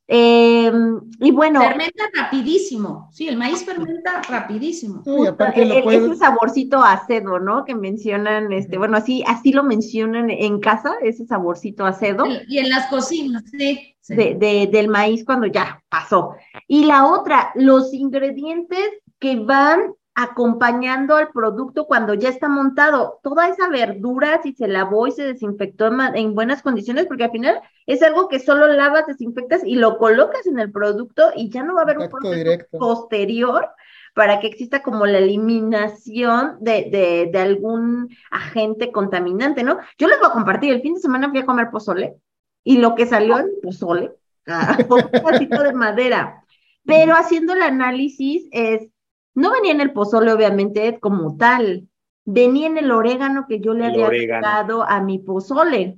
Eh, 0.07 0.71
y 1.19 1.31
bueno. 1.31 1.61
Fermenta 1.61 2.03
rapidísimo. 2.13 3.09
Sí, 3.11 3.27
el 3.27 3.37
maíz 3.37 3.63
fermenta 3.63 4.21
rapidísimo. 4.29 5.03
aparte 5.27 5.65
lo 5.65 5.89
Ese 5.89 6.15
saborcito 6.15 6.83
acedo, 6.83 7.39
¿no? 7.39 7.63
Que 7.63 7.75
mencionan, 7.75 8.51
este, 8.51 8.77
bueno, 8.77 8.97
así, 8.97 9.23
así 9.25 9.53
lo 9.53 9.63
mencionan 9.63 10.29
en 10.29 10.59
casa, 10.59 10.93
ese 11.01 11.25
saborcito 11.25 11.85
acedo. 11.85 12.25
Y 12.47 12.57
en 12.57 12.69
las 12.69 12.87
cocinas, 12.87 13.43
sí. 13.49 13.95
De, 14.07 14.69
del 14.69 14.89
maíz 14.89 15.23
cuando 15.23 15.47
ya 15.47 15.81
pasó. 15.87 16.35
Y 16.67 16.83
la 16.85 17.05
otra, 17.05 17.53
los 17.55 17.93
ingredientes 17.93 18.89
que 19.17 19.37
van 19.37 19.93
acompañando 20.15 21.15
al 21.15 21.29
producto 21.29 21.85
cuando 21.85 22.13
ya 22.13 22.29
está 22.29 22.47
montado. 22.47 23.19
Toda 23.23 23.47
esa 23.47 23.67
verdura, 23.69 24.41
si 24.43 24.53
se 24.53 24.67
lavó 24.67 25.07
y 25.07 25.11
se 25.11 25.23
desinfectó 25.23 25.89
en, 26.13 26.35
buenas 26.35 26.61
condiciones, 26.61 27.07
porque 27.07 27.25
al 27.25 27.31
final 27.31 27.61
es 27.87 28.03
algo 28.03 28.27
que 28.27 28.39
solo 28.39 28.67
lavas, 28.67 29.07
desinfectas 29.07 29.63
y 29.65 29.75
lo 29.75 29.97
colocas 29.97 30.45
en 30.45 30.59
el 30.59 30.71
producto 30.71 31.31
y 31.35 31.49
ya 31.49 31.63
no 31.63 31.75
va 31.75 31.81
a 31.81 31.83
haber 31.83 31.97
un 31.97 32.09
proceso 32.09 32.65
posterior 32.71 33.69
para 34.13 34.39
que 34.39 34.47
exista 34.47 34.83
como 34.83 35.07
la 35.07 35.17
eliminación 35.17 36.57
de, 36.59 37.29
de, 37.31 37.39
algún 37.39 38.15
agente 38.29 38.91
contaminante, 38.91 39.63
¿no? 39.63 39.79
Yo 39.97 40.07
les 40.07 40.19
voy 40.19 40.27
a 40.29 40.33
compartir, 40.33 40.71
el 40.71 40.83
fin 40.83 40.93
de 40.93 40.99
semana 40.99 41.31
fui 41.31 41.39
a 41.39 41.45
comer 41.45 41.71
pozole 41.71 42.17
y 42.63 42.77
lo 42.77 42.93
que 42.93 43.07
salió 43.07 43.39
en 43.39 43.47
pozole 43.63 44.11
ah, 44.47 44.77
fue 44.87 45.01
un 45.01 45.09
pedacito 45.09 45.63
de 45.63 45.73
madera, 45.73 46.43
pero 46.85 47.15
haciendo 47.15 47.53
el 47.53 47.63
análisis 47.63 48.47
es 48.51 48.92
no 49.35 49.51
venía 49.51 49.71
en 49.71 49.81
el 49.81 49.93
pozole, 49.93 50.31
obviamente, 50.31 50.99
como 50.99 51.37
tal. 51.37 51.87
Venía 52.25 52.67
en 52.67 52.77
el 52.77 52.91
orégano 52.91 53.45
que 53.47 53.59
yo 53.59 53.73
le 53.73 53.85
había 53.85 54.39
dado 54.39 54.83
a 54.83 55.01
mi 55.01 55.19
pozole. 55.19 55.97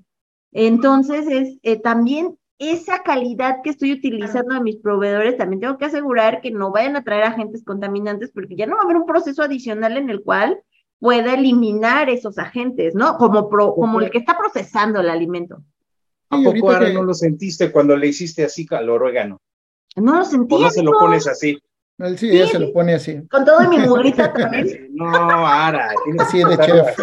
Entonces, 0.52 1.28
es 1.28 1.58
eh, 1.64 1.80
también 1.80 2.38
esa 2.58 3.04
calidad 3.04 3.58
que 3.64 3.70
estoy 3.70 3.92
utilizando 3.92 4.56
a 4.56 4.62
mis 4.62 4.78
proveedores, 4.78 5.38
también 5.38 5.60
tengo 5.60 5.78
que 5.78 5.86
asegurar 5.86 6.40
que 6.42 6.52
no 6.52 6.72
vayan 6.72 6.96
a 6.96 7.04
traer 7.04 7.24
agentes 7.24 7.64
contaminantes, 7.66 8.32
porque 8.32 8.56
ya 8.56 8.66
no 8.66 8.76
va 8.76 8.82
a 8.82 8.86
haber 8.86 8.96
un 8.96 9.06
proceso 9.06 9.44
adicional 9.44 9.98
en 9.98 10.10
el 10.10 10.24
cual 10.24 10.62
pueda 11.00 11.34
eliminar 11.34 12.10
esos 12.10 12.38
agentes, 12.38 12.96
¿no? 12.96 13.18
Como, 13.18 13.50
como 13.50 14.00
el 14.00 14.10
que 14.10 14.20
está 14.20 14.38
procesando 14.38 15.02
el 15.02 15.10
alimento. 15.10 15.62
¿A 16.30 16.42
poco 16.42 16.72
ahora 16.72 16.92
no 16.92 17.04
lo 17.04 17.14
sentiste 17.14 17.72
cuando 17.72 17.96
le 17.96 18.08
hiciste 18.08 18.46
así 18.46 18.66
al 18.72 18.90
orégano? 18.90 19.42
No 19.98 20.20
lo 20.20 20.26
sentí. 20.26 20.56
¿O 20.56 20.60
no 20.60 20.70
se 20.70 20.84
lo 20.84 20.92
pones 20.94 21.28
así? 21.28 21.60
Él 21.98 22.18
sí, 22.18 22.30
ella 22.30 22.48
se 22.48 22.60
lo 22.60 22.74
pone 22.74 22.94
así. 22.94 23.26
Con 23.30 23.46
todo 23.46 23.64
y 23.64 23.68
mi 23.68 23.78
mugrita 23.88 24.34
también. 24.34 24.90
No, 24.96 25.08
ahora. 25.08 25.92
Así 26.20 26.40
de 26.40 26.58
chef. 26.58 26.96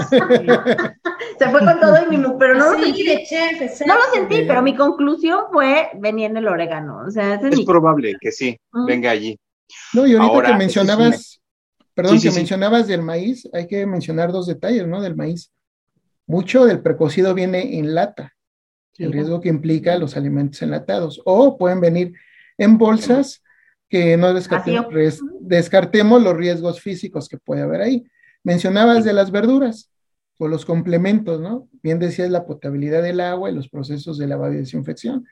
se 1.39 1.51
fue 1.51 1.61
con 1.61 1.81
todo 1.81 1.97
y 2.05 2.11
mi 2.11 2.17
mugrita, 2.17 2.39
pero 2.39 2.55
no 2.55 2.73
lo 2.73 2.83
sentí. 2.83 3.05
de 3.05 3.25
chef, 3.25 3.87
no 3.87 3.95
lo 3.95 4.03
sentí, 4.13 4.45
pero 4.47 4.63
mi 4.63 4.75
conclusión 4.75 5.45
fue 5.53 5.91
venía 5.95 6.27
en 6.27 6.37
el 6.37 6.49
orégano. 6.49 7.05
O 7.07 7.11
sea, 7.11 7.35
es, 7.35 7.65
probable 7.65 8.17
que 8.21 8.33
sí, 8.33 8.59
venga 8.87 9.11
allí. 9.11 9.39
No, 9.95 10.07
y 10.07 10.15
ahorita 10.15 10.53
que 10.53 10.59
mencionabas, 10.59 11.41
perdón, 11.95 12.21
que 12.21 12.31
mencionabas 12.31 12.87
del 12.87 13.03
maíz, 13.03 13.49
hay 13.53 13.67
que 13.67 13.87
mencionar 13.87 14.33
dos 14.33 14.47
detalles, 14.47 14.87
¿no? 14.87 15.01
Del 15.01 15.17
maíz. 15.17 15.51
Mucho 16.27 16.65
del 16.65 16.81
precocido 16.81 17.35
viene 17.35 17.79
en 17.79 17.95
lata, 17.95 18.35
el 18.99 19.13
riesgo 19.13 19.41
que 19.41 19.49
implica 19.49 19.99
los 19.99 20.17
alimentos 20.17 20.63
enlatados, 20.63 21.21
o 21.25 21.57
pueden 21.59 21.81
venir 21.81 22.15
en 22.59 22.79
bolsas 22.79 23.43
que 23.93 24.17
no 24.17 24.33
descartemos 24.33 26.23
los 26.23 26.35
riesgos 26.35 26.81
físicos 26.81 27.29
que 27.29 27.37
puede 27.37 27.61
haber 27.61 27.83
ahí. 27.83 28.07
Mencionabas 28.43 29.05
de 29.05 29.13
las 29.13 29.31
verduras 29.31 29.91
o 30.39 30.49
los 30.49 30.65
complementos, 30.65 31.43
¿no? 31.43 31.69
Bien 31.83 31.99
decías 31.99 32.31
la 32.31 32.47
potabilidad 32.47 33.03
del 33.03 33.21
agua 33.21 33.51
y 33.51 33.55
los 33.55 33.69
procesos 33.69 34.17
de 34.17 34.27
lavado 34.27 34.55
y 34.55 34.57
desinfección, 34.57 35.27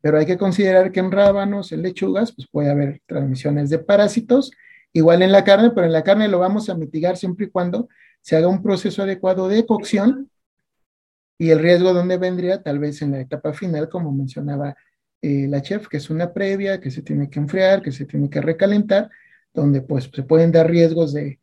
pero 0.00 0.18
hay 0.18 0.24
que 0.24 0.38
considerar 0.38 0.92
que 0.92 1.00
en 1.00 1.10
rábanos, 1.10 1.72
en 1.72 1.82
lechugas, 1.82 2.30
pues 2.32 2.46
puede 2.48 2.70
haber 2.70 3.02
transmisiones 3.06 3.70
de 3.70 3.80
parásitos, 3.80 4.52
igual 4.92 5.22
en 5.22 5.32
la 5.32 5.42
carne, 5.42 5.72
pero 5.74 5.84
en 5.84 5.92
la 5.92 6.04
carne 6.04 6.28
lo 6.28 6.38
vamos 6.38 6.70
a 6.70 6.76
mitigar 6.76 7.16
siempre 7.16 7.46
y 7.46 7.50
cuando 7.50 7.88
se 8.20 8.36
haga 8.36 8.46
un 8.46 8.62
proceso 8.62 9.02
adecuado 9.02 9.48
de 9.48 9.66
cocción 9.66 10.30
y 11.38 11.50
el 11.50 11.58
riesgo 11.58 11.92
donde 11.92 12.18
vendría 12.18 12.62
tal 12.62 12.78
vez 12.78 13.02
en 13.02 13.10
la 13.10 13.20
etapa 13.20 13.52
final, 13.52 13.88
como 13.88 14.12
mencionaba 14.12 14.76
eh, 15.22 15.46
la 15.48 15.60
chef, 15.60 15.86
que 15.88 15.98
es 15.98 16.08
una 16.08 16.32
previa, 16.32 16.80
que 16.80 16.90
se 16.90 17.02
tiene 17.02 17.28
que 17.28 17.38
enfriar, 17.38 17.82
que 17.82 17.92
se 17.92 18.06
tiene 18.06 18.30
que 18.30 18.40
recalentar, 18.40 19.10
donde 19.52 19.82
pues 19.82 20.10
se 20.12 20.22
pueden 20.22 20.50
dar 20.50 20.70
riesgos 20.70 21.12
de, 21.12 21.38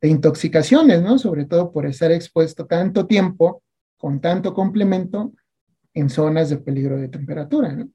intoxicaciones, 0.00 1.02
¿no? 1.02 1.18
Sobre 1.18 1.44
todo 1.44 1.72
por 1.72 1.84
estar 1.84 2.12
expuesto 2.12 2.66
tanto 2.66 3.06
tiempo 3.06 3.64
con 3.96 4.20
tanto 4.20 4.54
complemento 4.54 5.32
en 5.92 6.08
zonas 6.08 6.50
de 6.50 6.58
peligro 6.58 6.96
de 6.96 7.08
temperatura, 7.08 7.72
¿no? 7.72 7.88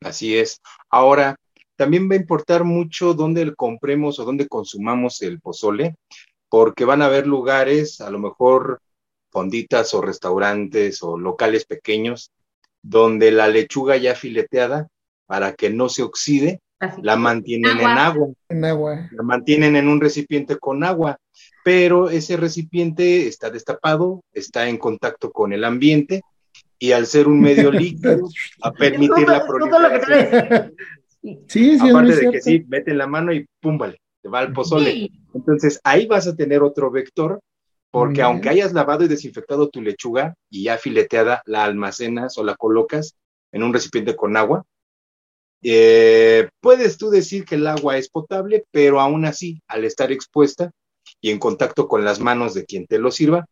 Así 0.00 0.36
es. 0.36 0.60
Ahora, 0.90 1.36
también 1.76 2.10
va 2.10 2.14
a 2.14 2.18
importar 2.18 2.64
mucho 2.64 3.14
dónde 3.14 3.54
compremos 3.54 4.18
o 4.18 4.24
dónde 4.24 4.48
consumamos 4.48 5.22
el 5.22 5.40
pozole, 5.40 5.94
porque 6.48 6.84
van 6.84 7.02
a 7.02 7.06
haber 7.06 7.28
lugares, 7.28 8.00
a 8.00 8.10
lo 8.10 8.18
mejor 8.18 8.80
fonditas 9.30 9.94
o 9.94 10.02
restaurantes 10.02 11.02
o 11.04 11.16
locales 11.16 11.64
pequeños 11.64 12.32
donde 12.82 13.30
la 13.30 13.48
lechuga 13.48 13.96
ya 13.96 14.14
fileteada, 14.14 14.88
para 15.26 15.54
que 15.54 15.70
no 15.70 15.88
se 15.88 16.02
oxide, 16.02 16.60
la 17.00 17.16
mantienen 17.16 17.78
en 17.78 17.86
agua. 17.86 18.28
En 18.48 18.64
agua. 18.64 19.08
La 19.12 19.22
mantienen 19.22 19.76
en 19.76 19.88
un 19.88 20.00
recipiente 20.00 20.58
con 20.58 20.82
agua, 20.84 21.18
pero 21.64 22.10
ese 22.10 22.36
recipiente 22.36 23.28
está 23.28 23.50
destapado, 23.50 24.22
está 24.32 24.68
en 24.68 24.78
contacto 24.78 25.30
con 25.30 25.52
el 25.52 25.64
ambiente 25.64 26.22
y 26.78 26.92
al 26.92 27.06
ser 27.06 27.28
un 27.28 27.40
medio 27.40 27.70
líquido, 27.70 28.28
a 28.62 28.72
permitir 28.72 29.28
la 29.28 29.46
proliferación. 29.46 30.74
Sí, 31.46 31.78
sí, 31.78 31.88
Aparte 31.88 32.16
de 32.16 32.30
que 32.32 32.40
sí, 32.40 32.64
mete 32.66 32.92
la 32.94 33.06
mano 33.06 33.32
y 33.32 33.46
pum, 33.60 33.78
vale, 33.78 34.00
te 34.20 34.28
va 34.28 34.40
al 34.40 34.52
pozole. 34.52 35.08
Entonces 35.32 35.80
ahí 35.84 36.06
vas 36.06 36.26
a 36.26 36.34
tener 36.34 36.62
otro 36.62 36.90
vector 36.90 37.40
porque 37.92 38.22
aunque 38.22 38.48
hayas 38.48 38.72
lavado 38.72 39.04
y 39.04 39.08
desinfectado 39.08 39.68
tu 39.68 39.82
lechuga 39.82 40.34
y 40.48 40.64
ya 40.64 40.78
fileteada, 40.78 41.42
la 41.44 41.64
almacenas 41.64 42.38
o 42.38 42.42
la 42.42 42.56
colocas 42.56 43.16
en 43.52 43.62
un 43.62 43.72
recipiente 43.74 44.16
con 44.16 44.34
agua, 44.34 44.64
eh, 45.62 46.48
puedes 46.60 46.96
tú 46.96 47.10
decir 47.10 47.44
que 47.44 47.56
el 47.56 47.66
agua 47.66 47.98
es 47.98 48.08
potable, 48.08 48.64
pero 48.70 48.98
aún 48.98 49.26
así, 49.26 49.60
al 49.68 49.84
estar 49.84 50.10
expuesta 50.10 50.70
y 51.20 51.30
en 51.30 51.38
contacto 51.38 51.86
con 51.86 52.02
las 52.02 52.18
manos 52.18 52.54
de 52.54 52.64
quien 52.64 52.86
te 52.86 52.98
lo 52.98 53.10
sirva, 53.10 53.44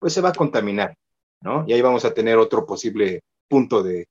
pues 0.00 0.12
se 0.12 0.20
va 0.20 0.30
a 0.30 0.34
contaminar, 0.34 0.96
¿no? 1.40 1.64
Y 1.68 1.72
ahí 1.72 1.80
vamos 1.80 2.04
a 2.04 2.12
tener 2.12 2.36
otro 2.36 2.66
posible 2.66 3.20
punto 3.48 3.84
de 3.84 4.08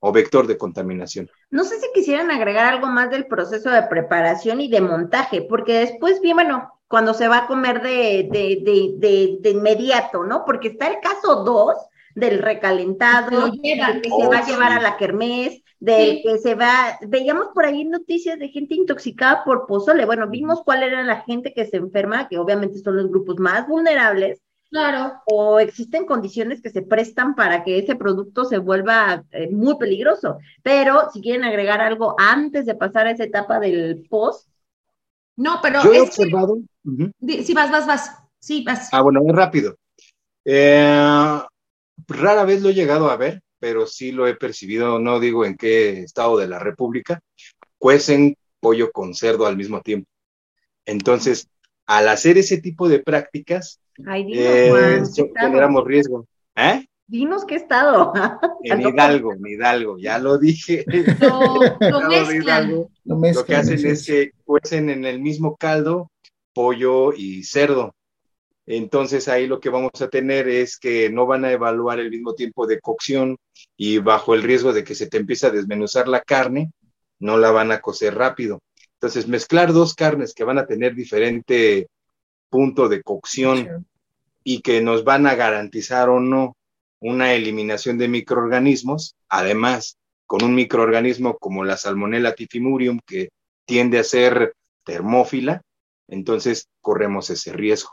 o 0.00 0.10
vector 0.10 0.46
de 0.46 0.56
contaminación. 0.56 1.28
No 1.50 1.64
sé 1.64 1.78
si 1.80 1.88
quisieran 1.92 2.30
agregar 2.30 2.72
algo 2.72 2.86
más 2.86 3.10
del 3.10 3.26
proceso 3.26 3.68
de 3.68 3.82
preparación 3.82 4.62
y 4.62 4.70
de 4.70 4.80
montaje, 4.80 5.42
porque 5.42 5.80
después, 5.80 6.22
bien, 6.22 6.36
bueno, 6.36 6.77
cuando 6.88 7.14
se 7.14 7.28
va 7.28 7.38
a 7.38 7.46
comer 7.46 7.82
de, 7.82 8.28
de, 8.30 8.62
de, 8.98 9.36
de 9.40 9.50
inmediato, 9.50 10.24
¿no? 10.24 10.44
Porque 10.44 10.68
está 10.68 10.88
el 10.88 11.00
caso 11.00 11.44
2 11.44 11.76
del 12.14 12.38
recalentado, 12.38 13.50
del 13.50 13.60
que 13.60 14.10
se 14.10 14.26
va 14.26 14.38
a 14.38 14.46
llevar 14.46 14.72
a 14.72 14.80
la 14.80 14.96
kermés, 14.96 15.62
del 15.78 16.22
que 16.22 16.38
se 16.38 16.54
va, 16.54 16.98
veíamos 17.06 17.48
por 17.54 17.64
ahí 17.64 17.84
noticias 17.84 18.38
de 18.38 18.48
gente 18.48 18.74
intoxicada 18.74 19.44
por 19.44 19.66
pozole, 19.66 20.04
bueno, 20.04 20.28
vimos 20.28 20.62
cuál 20.64 20.82
era 20.82 21.04
la 21.04 21.20
gente 21.20 21.52
que 21.52 21.66
se 21.66 21.76
enferma, 21.76 22.26
que 22.26 22.38
obviamente 22.38 22.78
son 22.78 22.96
los 22.96 23.08
grupos 23.08 23.38
más 23.38 23.68
vulnerables, 23.68 24.42
Claro. 24.70 25.14
O 25.24 25.58
existen 25.58 26.04
condiciones 26.04 26.60
que 26.60 26.68
se 26.68 26.82
prestan 26.82 27.34
para 27.34 27.64
que 27.64 27.78
ese 27.78 27.96
producto 27.96 28.44
se 28.44 28.58
vuelva 28.58 29.24
eh, 29.30 29.48
muy 29.50 29.78
peligroso. 29.78 30.38
Pero 30.62 31.10
si 31.10 31.22
quieren 31.22 31.44
agregar 31.44 31.80
algo 31.80 32.14
antes 32.18 32.66
de 32.66 32.74
pasar 32.74 33.06
a 33.06 33.12
esa 33.12 33.24
etapa 33.24 33.60
del 33.60 34.06
post, 34.10 34.46
no, 35.38 35.60
pero. 35.62 35.82
Yo 35.84 35.92
he 35.92 36.00
observado. 36.00 36.58
Sí, 37.44 37.54
vas, 37.54 37.70
vas, 37.70 37.86
vas. 37.86 38.10
Sí, 38.40 38.64
vas. 38.64 38.88
Ah, 38.92 39.02
bueno, 39.02 39.20
es 39.24 39.32
rápido. 39.32 39.76
Eh, 40.44 41.40
rara 42.08 42.44
vez 42.44 42.60
lo 42.60 42.70
he 42.70 42.74
llegado 42.74 43.08
a 43.08 43.16
ver, 43.16 43.40
pero 43.60 43.86
sí 43.86 44.10
lo 44.10 44.26
he 44.26 44.34
percibido, 44.34 44.98
no 44.98 45.20
digo 45.20 45.44
en 45.44 45.56
qué 45.56 46.00
estado 46.00 46.38
de 46.38 46.48
la 46.48 46.58
República, 46.58 47.20
cuecen 47.78 48.36
pollo 48.58 48.90
con 48.90 49.14
cerdo 49.14 49.46
al 49.46 49.56
mismo 49.56 49.80
tiempo. 49.80 50.10
Entonces, 50.84 51.48
al 51.86 52.08
hacer 52.08 52.36
ese 52.36 52.60
tipo 52.60 52.88
de 52.88 52.98
prácticas, 52.98 53.80
eh, 53.96 55.02
generamos 55.38 55.84
riesgo. 55.84 56.26
¿Eh? 56.56 56.84
Dinos 57.08 57.46
qué 57.46 57.54
estado. 57.54 58.12
En 58.62 58.82
Hidalgo, 58.82 59.32
en 59.32 59.46
Hidalgo, 59.46 59.98
ya 59.98 60.18
lo 60.18 60.36
dije. 60.36 60.84
Lo, 63.04 63.44
que 63.44 63.56
hacen 63.56 63.86
es 63.86 64.06
que 64.06 64.32
cuecen 64.44 64.90
en 64.90 65.06
el 65.06 65.20
mismo 65.20 65.56
caldo 65.56 66.10
pollo 66.52 67.14
y 67.14 67.44
cerdo. 67.44 67.94
Entonces 68.66 69.28
ahí 69.28 69.46
lo 69.46 69.58
que 69.58 69.70
vamos 69.70 69.92
a 70.02 70.08
tener 70.08 70.48
es 70.48 70.78
que 70.78 71.08
no 71.08 71.24
van 71.24 71.46
a 71.46 71.52
evaluar 71.52 71.98
el 71.98 72.10
mismo 72.10 72.34
tiempo 72.34 72.66
de 72.66 72.80
cocción 72.80 73.38
y 73.78 73.98
bajo 73.98 74.34
el 74.34 74.42
riesgo 74.42 74.74
de 74.74 74.84
que 74.84 74.94
se 74.94 75.06
te 75.06 75.16
empiece 75.16 75.46
a 75.46 75.50
desmenuzar 75.50 76.08
la 76.08 76.20
carne, 76.20 76.72
no 77.18 77.38
la 77.38 77.50
van 77.50 77.72
a 77.72 77.80
cocer 77.80 78.14
rápido. 78.14 78.60
Entonces 78.94 79.28
mezclar 79.28 79.72
dos 79.72 79.94
carnes 79.94 80.34
que 80.34 80.44
van 80.44 80.58
a 80.58 80.66
tener 80.66 80.94
diferente 80.94 81.88
punto 82.50 82.88
de 82.90 83.02
cocción 83.02 83.86
y 84.44 84.60
que 84.60 84.82
nos 84.82 85.04
van 85.04 85.26
a 85.26 85.36
garantizar 85.36 86.10
o 86.10 86.20
no 86.20 86.57
una 87.00 87.32
eliminación 87.32 87.98
de 87.98 88.08
microorganismos, 88.08 89.14
además 89.28 89.98
con 90.26 90.44
un 90.44 90.54
microorganismo 90.54 91.38
como 91.38 91.64
la 91.64 91.76
Salmonella 91.76 92.34
tifimurium, 92.34 93.00
que 93.06 93.30
tiende 93.64 93.98
a 93.98 94.04
ser 94.04 94.54
termófila, 94.84 95.62
entonces 96.06 96.68
corremos 96.80 97.30
ese 97.30 97.52
riesgo. 97.52 97.92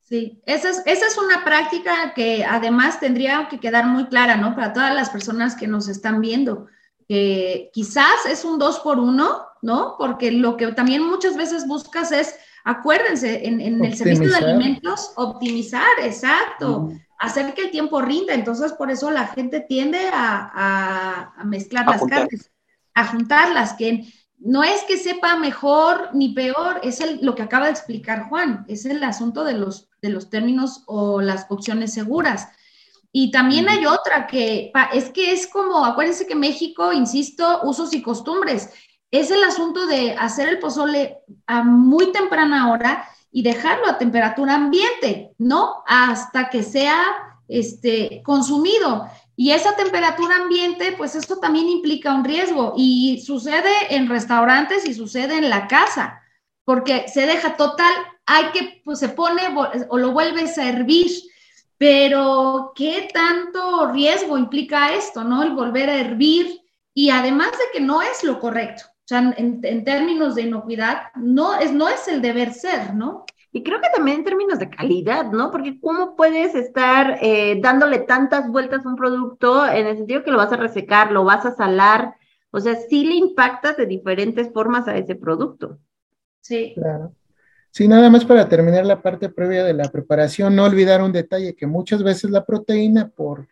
Sí, 0.00 0.40
esa 0.46 0.70
es, 0.70 0.82
esa 0.84 1.06
es 1.06 1.18
una 1.18 1.44
práctica 1.44 2.12
que 2.14 2.44
además 2.44 3.00
tendría 3.00 3.48
que 3.48 3.58
quedar 3.58 3.86
muy 3.86 4.06
clara, 4.06 4.36
¿no? 4.36 4.54
Para 4.54 4.72
todas 4.72 4.94
las 4.94 5.10
personas 5.10 5.56
que 5.56 5.66
nos 5.66 5.88
están 5.88 6.20
viendo. 6.20 6.66
que 7.08 7.70
quizás 7.72 8.26
es 8.28 8.44
un 8.44 8.58
dos 8.58 8.78
por 8.78 8.98
uno, 8.98 9.46
¿no? 9.60 9.96
Porque 9.98 10.30
lo 10.30 10.56
que 10.56 10.68
también 10.68 11.02
muchas 11.02 11.36
veces 11.36 11.66
buscas 11.66 12.12
es, 12.12 12.34
acuérdense, 12.64 13.46
en, 13.46 13.60
el 13.60 13.96
servicio 13.96 14.28
de 14.28 14.36
alimentos, 14.36 15.12
optimizar, 15.16 15.98
exacto, 16.00 16.92
hacer 17.22 17.54
que 17.54 17.62
el 17.62 17.70
tiempo 17.70 18.02
rinda. 18.02 18.34
Entonces, 18.34 18.72
por 18.72 18.90
eso 18.90 19.10
la 19.10 19.28
gente 19.28 19.60
tiende 19.60 20.10
a, 20.12 21.32
mezclar 21.44 21.86
las 21.86 22.04
carnes, 22.04 22.50
a 22.94 23.06
juntarlas, 23.06 23.74
que 23.74 24.12
no 24.38 24.64
es 24.64 24.82
que 24.82 24.98
sepa 24.98 25.36
mejor 25.36 26.10
ni 26.14 26.34
peor, 26.34 26.80
es 26.82 27.00
lo 27.22 27.36
que 27.36 27.42
acaba 27.42 27.66
de 27.66 27.72
explicar 27.72 28.28
Juan, 28.28 28.64
es 28.66 28.84
el 28.86 29.02
asunto 29.04 29.44
de 29.44 29.52
los, 29.52 29.88
de 30.02 30.10
los 30.10 30.30
términos 30.30 30.82
o 30.86 31.20
las 31.20 31.46
opciones 31.48 31.94
seguras. 31.94 32.48
Y 33.12 33.30
también 33.30 33.68
hay 33.68 33.86
otra 33.86 34.26
que 34.26 34.72
es 34.92 35.10
que 35.10 35.32
es 35.32 35.46
como, 35.46 35.84
acuérdense 35.84 36.26
que 36.26 36.34
México, 36.34 36.92
insisto, 36.92 37.60
usos 37.62 37.94
y 37.94 38.02
costumbres, 38.02 38.70
es 39.12 39.30
el 39.30 39.44
asunto 39.44 39.86
de 39.86 40.16
hacer 40.18 40.48
el 40.48 40.58
pozole 40.58 41.18
a 41.46 41.62
muy 41.62 42.10
temprana 42.10 42.72
hora 42.72 43.06
y 43.32 43.42
dejarlo 43.42 43.88
a 43.88 43.98
temperatura 43.98 44.54
ambiente, 44.54 45.32
¿no? 45.38 45.82
Hasta 45.86 46.50
que 46.50 46.62
sea 46.62 47.02
este, 47.48 48.22
consumido. 48.22 49.08
Y 49.34 49.52
esa 49.52 49.74
temperatura 49.74 50.36
ambiente, 50.36 50.92
pues 50.92 51.14
esto 51.14 51.38
también 51.38 51.68
implica 51.68 52.14
un 52.14 52.24
riesgo 52.24 52.74
y 52.76 53.22
sucede 53.24 53.72
en 53.90 54.08
restaurantes 54.08 54.86
y 54.86 54.92
sucede 54.94 55.38
en 55.38 55.48
la 55.48 55.66
casa, 55.66 56.20
porque 56.64 57.08
se 57.08 57.26
deja 57.26 57.56
total, 57.56 57.92
hay 58.26 58.50
que, 58.52 58.82
pues 58.84 58.98
se 58.98 59.08
pone 59.08 59.42
o 59.88 59.98
lo 59.98 60.12
vuelves 60.12 60.58
a 60.58 60.68
hervir, 60.68 61.10
pero 61.78 62.72
¿qué 62.76 63.08
tanto 63.12 63.90
riesgo 63.90 64.38
implica 64.38 64.94
esto, 64.94 65.24
no? 65.24 65.42
El 65.42 65.50
volver 65.50 65.90
a 65.90 65.98
hervir 65.98 66.60
y 66.94 67.10
además 67.10 67.50
de 67.52 67.64
que 67.72 67.80
no 67.80 68.02
es 68.02 68.22
lo 68.22 68.38
correcto, 68.38 68.84
sea, 69.12 69.34
en, 69.36 69.60
en 69.62 69.84
términos 69.84 70.34
de 70.34 70.42
inocuidad, 70.42 71.12
no 71.16 71.58
es, 71.58 71.72
no 71.72 71.88
es 71.88 72.08
el 72.08 72.22
deber 72.22 72.52
ser, 72.52 72.94
¿no? 72.94 73.24
Y 73.54 73.62
creo 73.62 73.80
que 73.82 73.90
también 73.94 74.18
en 74.18 74.24
términos 74.24 74.58
de 74.58 74.70
calidad, 74.70 75.30
¿no? 75.30 75.50
Porque 75.50 75.78
¿cómo 75.78 76.16
puedes 76.16 76.54
estar 76.54 77.18
eh, 77.20 77.60
dándole 77.60 77.98
tantas 77.98 78.48
vueltas 78.48 78.84
a 78.84 78.88
un 78.88 78.96
producto 78.96 79.66
en 79.66 79.86
el 79.86 79.98
sentido 79.98 80.24
que 80.24 80.30
lo 80.30 80.38
vas 80.38 80.52
a 80.52 80.56
resecar, 80.56 81.12
lo 81.12 81.24
vas 81.24 81.44
a 81.44 81.54
salar? 81.54 82.14
O 82.50 82.60
sea, 82.60 82.76
sí 82.76 83.04
le 83.04 83.14
impactas 83.14 83.76
de 83.76 83.84
diferentes 83.84 84.50
formas 84.52 84.88
a 84.88 84.96
ese 84.96 85.16
producto. 85.16 85.78
Sí. 86.40 86.72
Claro. 86.74 87.14
Sí, 87.70 87.88
nada 87.88 88.08
más 88.08 88.24
para 88.24 88.48
terminar 88.48 88.86
la 88.86 89.02
parte 89.02 89.28
previa 89.28 89.64
de 89.64 89.74
la 89.74 89.90
preparación, 89.90 90.56
no 90.56 90.64
olvidar 90.64 91.02
un 91.02 91.12
detalle 91.12 91.54
que 91.54 91.66
muchas 91.66 92.02
veces 92.02 92.30
la 92.30 92.44
proteína 92.44 93.08
por 93.08 93.48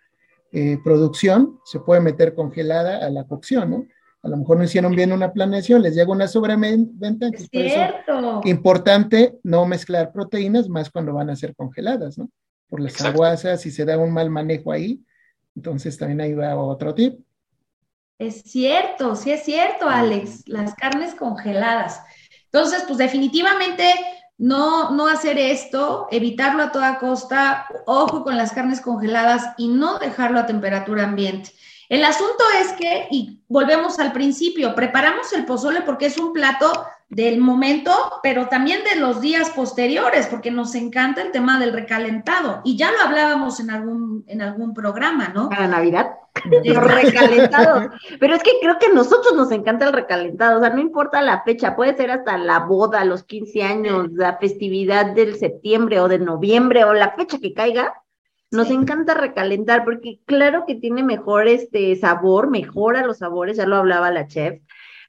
eh, 0.53 0.79
producción 0.83 1.59
se 1.65 1.79
puede 1.79 2.01
meter 2.01 2.35
congelada 2.35 3.05
a 3.05 3.11
la 3.11 3.25
cocción, 3.25 3.71
¿no? 3.71 3.87
A 4.23 4.29
lo 4.29 4.37
mejor 4.37 4.59
no 4.59 4.65
hicieron 4.65 4.95
bien 4.95 5.13
una 5.13 5.33
planeación, 5.33 5.83
les 5.83 5.95
llega 5.95 6.11
una 6.11 6.29
sobreventa. 6.29 7.29
Es 7.33 7.49
cierto. 7.51 8.43
importante 8.45 9.39
no 9.43 9.65
mezclar 9.65 10.13
proteínas 10.13 10.69
más 10.69 10.91
cuando 10.91 11.15
van 11.15 11.31
a 11.31 11.37
ser 11.37 11.55
congeladas, 11.55 12.19
¿no? 12.19 12.29
Por 12.69 12.81
las 12.81 13.01
aguasas, 13.01 13.63
si 13.63 13.71
se 13.71 13.85
da 13.85 13.99
un 13.99 14.13
mal 14.13 14.31
manejo 14.31 14.73
ahí. 14.73 15.01
Entonces 15.57 15.97
también 15.97 16.21
ahí 16.21 16.35
va 16.35 16.55
otro 16.57 16.95
tip. 16.95 17.19
Es 18.19 18.43
cierto, 18.43 19.17
sí 19.17 19.33
es 19.33 19.45
cierto, 19.45 19.89
Alex, 19.89 20.47
las 20.47 20.75
carnes 20.75 21.15
congeladas. 21.15 22.03
Entonces, 22.45 22.85
pues 22.87 22.99
definitivamente 22.99 23.85
no, 24.37 24.91
no 24.91 25.09
hacer 25.09 25.39
esto, 25.39 26.07
evitarlo 26.11 26.65
a 26.65 26.73
toda 26.73 26.99
costa, 26.99 27.67
ojo 27.87 28.23
con 28.23 28.37
las 28.37 28.53
carnes 28.53 28.83
congeladas 28.83 29.55
y 29.57 29.69
no 29.69 29.99
dejarlo 29.99 30.39
a 30.39 30.47
temperatura 30.47 31.05
ambiente. 31.05 31.51
El 31.91 32.05
asunto 32.05 32.45
es 32.61 32.73
que, 32.75 33.09
y 33.11 33.41
volvemos 33.49 33.99
al 33.99 34.13
principio, 34.13 34.77
preparamos 34.77 35.33
el 35.33 35.45
pozole 35.45 35.83
porque 35.83 36.07
es 36.07 36.19
un 36.19 36.33
plato 36.33 36.71
del 37.09 37.41
momento, 37.41 37.91
pero 38.23 38.47
también 38.47 38.79
de 38.85 39.01
los 39.01 39.21
días 39.21 39.51
posteriores, 39.51 40.29
porque 40.29 40.53
nos 40.53 40.77
encanta 40.77 41.21
el 41.21 41.33
tema 41.33 41.59
del 41.59 41.73
recalentado. 41.73 42.61
Y 42.63 42.77
ya 42.77 42.93
lo 42.93 43.01
hablábamos 43.01 43.59
en 43.59 43.71
algún, 43.71 44.25
en 44.29 44.41
algún 44.41 44.73
programa, 44.73 45.33
¿no? 45.35 45.49
Para 45.49 45.67
Navidad. 45.67 46.13
Los 46.63 46.77
recalentados. 46.95 47.89
Pero 48.21 48.37
es 48.37 48.43
que 48.45 48.53
creo 48.63 48.79
que 48.79 48.87
a 48.87 48.93
nosotros 48.93 49.35
nos 49.35 49.51
encanta 49.51 49.87
el 49.87 49.93
recalentado, 49.93 50.59
o 50.59 50.61
sea, 50.61 50.71
no 50.71 50.81
importa 50.81 51.21
la 51.23 51.43
fecha, 51.43 51.75
puede 51.75 51.97
ser 51.97 52.13
hasta 52.13 52.39
la 52.39 52.61
boda, 52.61 53.05
los 53.05 53.25
15 53.25 53.65
años, 53.65 54.13
la 54.13 54.37
festividad 54.37 55.07
del 55.07 55.35
septiembre 55.35 55.99
o 55.99 56.07
de 56.07 56.21
noviembre 56.21 56.85
o 56.85 56.95
la 56.95 57.11
fecha 57.17 57.41
que 57.41 57.53
caiga, 57.53 58.01
nos 58.51 58.71
encanta 58.71 59.15
recalentar 59.15 59.85
porque 59.85 60.21
claro 60.25 60.65
que 60.67 60.75
tiene 60.75 61.03
mejor 61.03 61.47
este 61.49 61.95
sabor, 61.97 62.51
mejora 62.51 63.07
los 63.07 63.19
sabores, 63.19 63.57
ya 63.57 63.67
lo 63.67 63.77
hablaba 63.77 64.11
la 64.11 64.27
chef, 64.27 64.61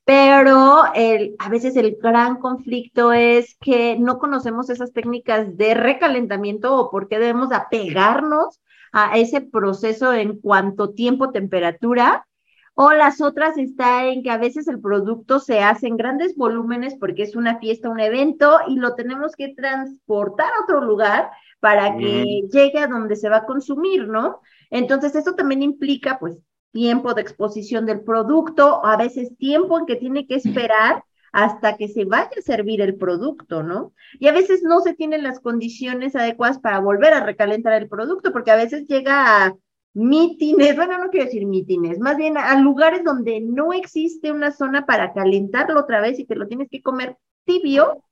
pero 0.06 0.84
el, 0.96 1.36
a 1.40 1.50
veces 1.50 1.76
el 1.76 1.98
gran 2.02 2.38
conflicto 2.38 3.14
es 3.14 3.56
que 3.60 3.98
no 4.00 4.20
conocemos 4.20 4.70
esas 4.70 4.94
técnicas 4.94 5.58
de 5.58 5.74
recalentamiento 5.74 6.76
o 6.76 6.92
por 6.92 7.08
qué 7.08 7.20
debemos 7.20 7.52
apegarnos 7.52 8.60
a 8.92 9.18
ese 9.18 9.42
proceso 9.42 10.14
en 10.14 10.40
cuanto 10.40 10.92
tiempo, 10.92 11.32
temperatura, 11.32 12.28
o 12.74 12.92
las 12.94 13.22
otras 13.22 13.58
está 13.58 14.06
en 14.06 14.24
que 14.24 14.32
a 14.32 14.38
veces 14.38 14.68
el 14.68 14.80
producto 14.80 15.40
se 15.40 15.60
hace 15.60 15.88
en 15.88 15.98
grandes 15.98 16.36
volúmenes 16.36 16.96
porque 16.96 17.24
es 17.24 17.36
una 17.36 17.60
fiesta, 17.60 17.90
un 17.90 18.00
evento 18.00 18.60
y 18.68 18.78
lo 18.78 18.96
tenemos 18.96 19.36
que 19.36 19.54
transportar 19.54 20.48
a 20.48 20.64
otro 20.64 20.82
lugar 20.82 21.30
para 21.62 21.96
que 21.96 22.42
llegue 22.52 22.80
a 22.80 22.88
donde 22.88 23.16
se 23.16 23.30
va 23.30 23.38
a 23.38 23.46
consumir, 23.46 24.08
¿no? 24.08 24.42
Entonces, 24.72 25.16
eso 25.16 25.36
también 25.36 25.62
implica, 25.62 26.18
pues, 26.20 26.38
tiempo 26.72 27.14
de 27.14 27.22
exposición 27.22 27.86
del 27.86 28.02
producto, 28.02 28.84
a 28.84 28.98
veces 28.98 29.38
tiempo 29.38 29.78
en 29.80 29.86
que 29.86 29.96
tiene 29.96 30.26
que 30.26 30.36
esperar 30.36 31.04
hasta 31.32 31.78
que 31.78 31.88
se 31.88 32.04
vaya 32.06 32.32
a 32.38 32.42
servir 32.42 32.82
el 32.82 32.96
producto, 32.96 33.62
¿no? 33.62 33.94
Y 34.20 34.28
a 34.28 34.34
veces 34.34 34.64
no 34.64 34.82
se 34.82 34.96
tienen 34.96 35.24
las 35.24 35.40
condiciones 35.40 36.16
adecuadas 36.16 36.60
para 36.60 36.80
volver 36.80 37.14
a 37.14 37.24
recalentar 37.24 37.80
el 37.80 37.88
producto, 37.88 38.34
porque 38.34 38.52
a 38.52 38.58
veces 38.58 38.88
llega 38.88 39.46
a 39.46 39.56
mítines, 39.94 40.76
bueno, 40.76 40.98
no 40.98 41.10
quiero 41.10 41.26
decir 41.26 41.46
mítines, 41.46 42.00
más 42.00 42.18
bien 42.18 42.38
a 42.38 42.60
lugares 42.60 43.04
donde 43.04 43.40
no 43.40 43.72
existe 43.72 44.32
una 44.32 44.52
zona 44.52 44.86
para 44.86 45.14
calentarlo 45.14 45.80
otra 45.80 46.02
vez 46.02 46.18
y 46.18 46.26
te 46.26 46.36
lo 46.36 46.48
tienes 46.48 46.70
que 46.70 46.82
comer 46.82 47.18
tibio. 47.46 48.04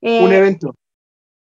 un 0.00 0.32
eh, 0.32 0.38
evento. 0.38 0.74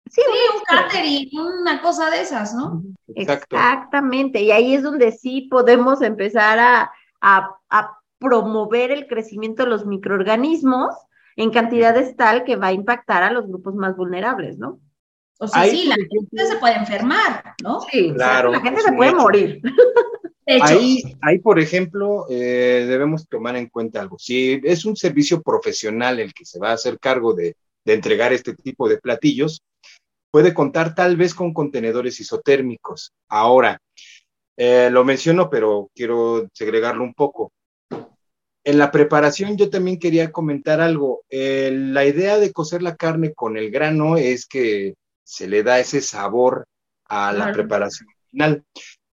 Sí, 0.09 0.21
un 0.55 0.63
catering, 0.63 1.29
una 1.39 1.81
cosa 1.81 2.09
de 2.09 2.21
esas, 2.21 2.53
¿no? 2.55 2.83
Exactamente, 3.15 4.41
y 4.41 4.51
ahí 4.51 4.73
es 4.73 4.81
donde 4.81 5.11
sí 5.11 5.47
podemos 5.51 6.01
empezar 6.01 6.57
a, 6.59 6.91
a, 7.21 7.95
promover 8.17 8.91
el 8.91 9.07
crecimiento 9.07 9.63
de 9.63 9.69
los 9.69 9.85
microorganismos 9.85 10.93
en 11.37 11.51
cantidades 11.51 12.17
tal 12.17 12.43
que 12.43 12.57
va 12.57 12.67
a 12.67 12.73
impactar 12.73 13.23
a 13.23 13.31
los 13.31 13.47
grupos 13.47 13.75
más 13.75 13.95
vulnerables, 13.95 14.57
¿no? 14.57 14.81
O 15.39 15.47
sea, 15.47 15.63
sí, 15.63 15.85
la 15.85 15.95
gente 15.95 16.45
se 16.45 16.57
puede 16.57 16.75
enfermar, 16.75 17.55
¿no? 17.63 17.79
Sí, 17.89 18.11
claro. 18.13 18.51
La 18.51 18.59
gente 18.59 18.81
se 18.81 18.91
puede 18.91 19.13
morir. 19.13 19.61
Ahí, 20.61 21.03
ahí, 21.21 21.37
por 21.39 21.59
ejemplo, 21.59 22.25
eh, 22.27 22.85
debemos 22.89 23.27
tomar 23.29 23.55
en 23.55 23.69
cuenta 23.69 24.01
algo. 24.01 24.17
Si 24.17 24.59
es 24.63 24.83
un 24.83 24.95
servicio 24.95 25.41
profesional 25.43 26.19
el 26.19 26.33
que 26.33 26.43
se 26.43 26.59
va 26.59 26.71
a 26.71 26.73
hacer 26.73 26.99
cargo 26.99 27.33
de, 27.33 27.55
de 27.85 27.93
entregar 27.93 28.33
este 28.33 28.55
tipo 28.55 28.89
de 28.89 28.97
platillos, 28.97 29.61
puede 30.31 30.53
contar 30.53 30.95
tal 30.95 31.17
vez 31.17 31.33
con 31.33 31.53
contenedores 31.53 32.19
isotérmicos. 32.19 33.13
Ahora, 33.27 33.79
eh, 34.57 34.89
lo 34.91 35.05
menciono, 35.05 35.49
pero 35.49 35.89
quiero 35.95 36.47
segregarlo 36.53 37.03
un 37.03 37.13
poco. 37.13 37.51
En 38.63 38.77
la 38.77 38.91
preparación 38.91 39.57
yo 39.57 39.69
también 39.69 39.99
quería 39.99 40.31
comentar 40.31 40.81
algo. 40.81 41.23
Eh, 41.29 41.71
la 41.73 42.05
idea 42.05 42.37
de 42.37 42.51
cocer 42.51 42.83
la 42.83 42.95
carne 42.95 43.33
con 43.33 43.57
el 43.57 43.71
grano 43.71 44.17
es 44.17 44.45
que 44.45 44.95
se 45.23 45.47
le 45.47 45.63
da 45.63 45.79
ese 45.79 46.01
sabor 46.01 46.65
a 47.05 47.31
la 47.33 47.51
preparación 47.51 48.09
final. 48.29 48.63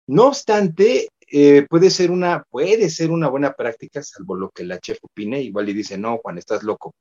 No 0.07 0.27
obstante, 0.27 1.09
eh, 1.27 1.65
puede 1.69 1.89
ser 1.89 2.11
una, 2.11 2.43
puede 2.49 2.89
ser 2.89 3.11
una 3.11 3.27
buena 3.27 3.53
práctica, 3.53 4.01
salvo 4.01 4.35
lo 4.35 4.49
que 4.49 4.63
la 4.63 4.79
chef 4.79 4.99
opine, 5.01 5.41
igual 5.41 5.69
y 5.69 5.73
dice, 5.73 5.97
no, 5.97 6.17
Juan, 6.17 6.37
estás 6.37 6.63
loco. 6.63 6.93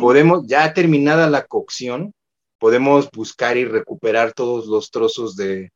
Podemos, 0.00 0.46
ya 0.46 0.72
terminada 0.74 1.28
la 1.28 1.44
cocción, 1.44 2.12
podemos 2.58 3.10
buscar 3.10 3.56
y 3.56 3.64
recuperar 3.64 4.32
todos 4.32 4.66
los 4.66 4.90
trozos 4.90 5.36
de, 5.36 5.70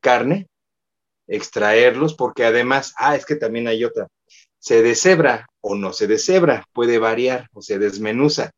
carne, 0.00 0.46
extraerlos, 1.26 2.14
porque 2.14 2.44
además, 2.44 2.94
ah, 2.98 3.16
es 3.16 3.26
que 3.26 3.36
también 3.36 3.68
hay 3.68 3.84
otra, 3.84 4.08
se 4.58 4.82
deshebra 4.82 5.46
o 5.60 5.74
no 5.74 5.92
se 5.92 6.06
deshebra, 6.06 6.64
puede 6.72 6.98
variar 6.98 7.48
o 7.52 7.62
se 7.62 7.78
desmenuza, 7.78 8.50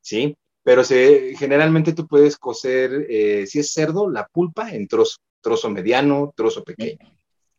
¿sí? 0.00 0.36
Pero 0.62 0.84
se, 0.84 1.34
generalmente 1.36 1.92
tú 1.92 2.06
puedes 2.06 2.36
cocer, 2.36 3.06
eh, 3.08 3.46
si 3.46 3.60
es 3.60 3.72
cerdo, 3.72 4.10
la 4.10 4.26
pulpa 4.26 4.70
en 4.70 4.88
trozo, 4.88 5.16
trozo 5.40 5.70
mediano, 5.70 6.32
trozo 6.36 6.62
pequeño. 6.64 6.98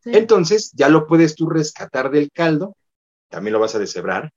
Entonces, 0.05 0.71
ya 0.73 0.89
lo 0.89 1.05
puedes 1.05 1.35
tú 1.35 1.49
rescatar 1.49 2.09
del 2.09 2.31
caldo, 2.31 2.75
también 3.31 3.53
lo 3.53 3.59
vas 3.59 3.73
a 3.73 3.79
deshebrar, 3.79 4.31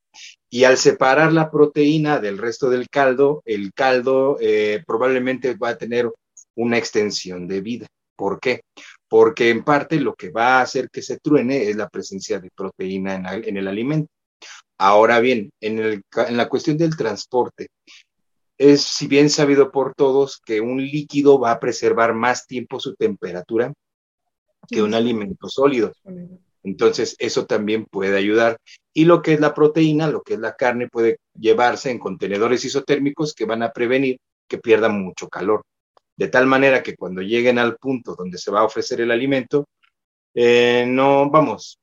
y 0.48 0.64
al 0.64 0.78
separar 0.78 1.32
la 1.32 1.50
proteína 1.50 2.20
del 2.20 2.38
resto 2.38 2.70
del 2.70 2.88
caldo, 2.88 3.42
el 3.44 3.72
caldo 3.74 4.38
eh, 4.40 4.82
probablemente 4.86 5.54
va 5.54 5.70
a 5.70 5.78
tener 5.78 6.10
una 6.54 6.78
extensión 6.78 7.48
de 7.48 7.60
vida. 7.60 7.86
¿Por 8.16 8.38
qué? 8.38 8.62
Porque 9.08 9.50
en 9.50 9.64
parte 9.64 10.00
lo 10.00 10.14
que 10.14 10.30
va 10.30 10.58
a 10.58 10.62
hacer 10.62 10.88
que 10.90 11.02
se 11.02 11.18
truene 11.18 11.68
es 11.68 11.76
la 11.76 11.88
presencia 11.88 12.38
de 12.38 12.50
proteína 12.54 13.34
en, 13.34 13.56
el 13.56 13.66
alimento. 13.66 14.08
Ahora 14.78 15.18
bien, 15.18 15.50
en, 15.60 16.02
la 16.30 16.48
cuestión 16.48 16.78
del 16.78 16.96
transporte, 16.96 17.68
es 18.56 18.82
si 18.82 19.08
bien 19.08 19.30
sabido 19.30 19.72
por 19.72 19.94
todos 19.94 20.40
que 20.40 20.60
un 20.60 20.80
líquido 20.80 21.40
va 21.40 21.50
a 21.50 21.60
preservar 21.60 22.14
más 22.14 22.46
tiempo 22.46 22.78
su 22.78 22.94
temperatura 22.94 23.72
que 24.68 24.82
un 24.82 24.94
alimento 24.94 25.48
sólido. 25.48 25.92
Entonces, 26.64 27.14
eso 27.18 27.46
también 27.46 27.84
puede 27.84 28.16
ayudar. 28.16 28.58
Y 28.92 29.04
lo 29.04 29.22
que 29.22 29.34
es 29.34 29.40
la 29.40 29.54
proteína, 29.54 30.08
lo 30.08 30.22
que 30.22 30.34
es 30.34 30.40
la 30.40 30.56
carne, 30.56 30.88
puede 30.88 31.18
llevarse 31.38 31.90
en 31.90 31.98
contenedores 31.98 32.64
isotérmicos 32.64 33.34
que 33.34 33.44
van 33.44 33.62
a 33.62 33.70
prevenir 33.70 34.18
que 34.48 34.58
pierda 34.58 34.88
mucho 34.88 35.28
calor 35.28 35.62
de 36.16 36.28
tal 36.28 36.46
manera 36.46 36.82
que 36.82 36.96
cuando 36.96 37.22
lleguen 37.22 37.58
al 37.58 37.76
punto 37.76 38.14
donde 38.14 38.38
se 38.38 38.50
va 38.50 38.60
a 38.60 38.64
ofrecer 38.64 39.00
el 39.00 39.10
alimento, 39.10 39.68
eh, 40.34 40.84
no, 40.86 41.30
vamos, 41.30 41.78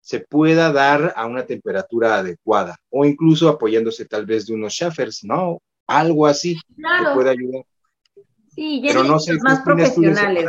se 0.00 0.20
pueda 0.20 0.72
dar 0.72 1.12
a 1.16 1.26
una 1.26 1.46
temperatura 1.46 2.18
adecuada 2.18 2.76
o 2.90 3.04
incluso 3.04 3.48
apoyándose 3.48 4.04
tal 4.06 4.26
vez 4.26 4.46
de 4.46 4.54
unos 4.54 4.72
shaffers, 4.72 5.24
¿no? 5.24 5.60
Algo 5.86 6.26
así 6.26 6.54
que 6.54 6.82
pueda 7.14 7.30
ayudar. 7.30 7.64
Sí, 8.54 8.80
ya 8.82 8.88
Pero 8.88 9.04
no 9.04 9.18
sé 9.18 9.34
más 9.34 9.60
profesionales. 9.60 10.46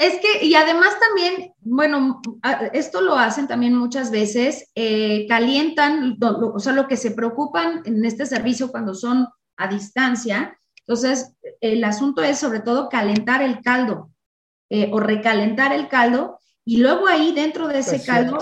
Es 0.00 0.18
que, 0.18 0.46
y 0.46 0.54
además 0.54 0.98
también, 0.98 1.52
bueno, 1.60 2.22
esto 2.72 3.02
lo 3.02 3.16
hacen 3.16 3.46
también 3.46 3.76
muchas 3.76 4.10
veces, 4.10 4.70
eh, 4.74 5.26
calientan, 5.28 6.16
o 6.22 6.58
sea, 6.58 6.72
lo 6.72 6.88
que 6.88 6.96
se 6.96 7.10
preocupan 7.10 7.82
en 7.84 8.02
este 8.06 8.24
servicio 8.24 8.70
cuando 8.70 8.94
son 8.94 9.28
a 9.58 9.68
distancia, 9.68 10.56
entonces, 10.90 11.36
el 11.60 11.84
asunto 11.84 12.22
es 12.22 12.38
sobre 12.38 12.60
todo 12.60 12.88
calentar 12.88 13.42
el 13.42 13.60
caldo 13.60 14.10
eh, 14.70 14.90
o 14.90 15.00
recalentar 15.00 15.72
el 15.72 15.86
caldo 15.88 16.40
y 16.64 16.78
luego 16.78 17.06
ahí 17.06 17.32
dentro 17.32 17.68
de 17.68 17.80
ese 17.80 18.02
caldo, 18.02 18.38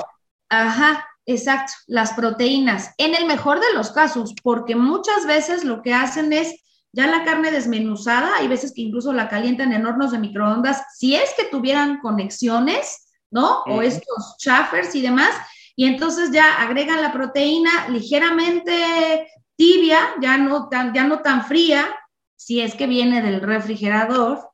ajá, 0.49 1.05
exacto, 1.27 1.73
las 1.89 2.13
proteínas, 2.13 2.95
en 2.99 3.17
el 3.17 3.27
mejor 3.27 3.59
de 3.59 3.75
los 3.75 3.91
casos, 3.91 4.33
porque 4.45 4.77
muchas 4.77 5.27
veces 5.27 5.65
lo 5.65 5.83
que 5.83 5.93
hacen 5.93 6.33
es 6.33 6.55
ya 6.99 7.07
la 7.07 7.23
carne 7.23 7.53
desmenuzada, 7.53 8.39
hay 8.39 8.49
veces 8.49 8.73
que 8.75 8.81
incluso 8.81 9.13
la 9.13 9.29
calientan 9.29 9.73
en 9.73 9.87
hornos 9.87 10.11
de 10.11 10.19
microondas, 10.19 10.83
si 10.97 11.15
es 11.15 11.33
que 11.37 11.45
tuvieran 11.45 12.01
conexiones, 12.01 13.13
¿no? 13.31 13.63
O 13.69 13.83
estos 13.83 14.37
chaffers 14.39 14.97
y 14.97 15.03
demás, 15.03 15.31
y 15.77 15.85
entonces 15.85 16.33
ya 16.33 16.61
agregan 16.61 17.01
la 17.01 17.13
proteína 17.13 17.89
ligeramente 17.89 19.29
tibia, 19.55 20.01
ya 20.21 20.39
no 20.39 20.69
tan, 20.69 20.93
ya 20.93 21.05
no 21.05 21.21
tan 21.21 21.45
fría, 21.45 21.87
si 22.35 22.61
es 22.61 22.75
que 22.75 22.89
viene 22.89 23.23
del 23.23 23.43
refrigerador, 23.43 24.51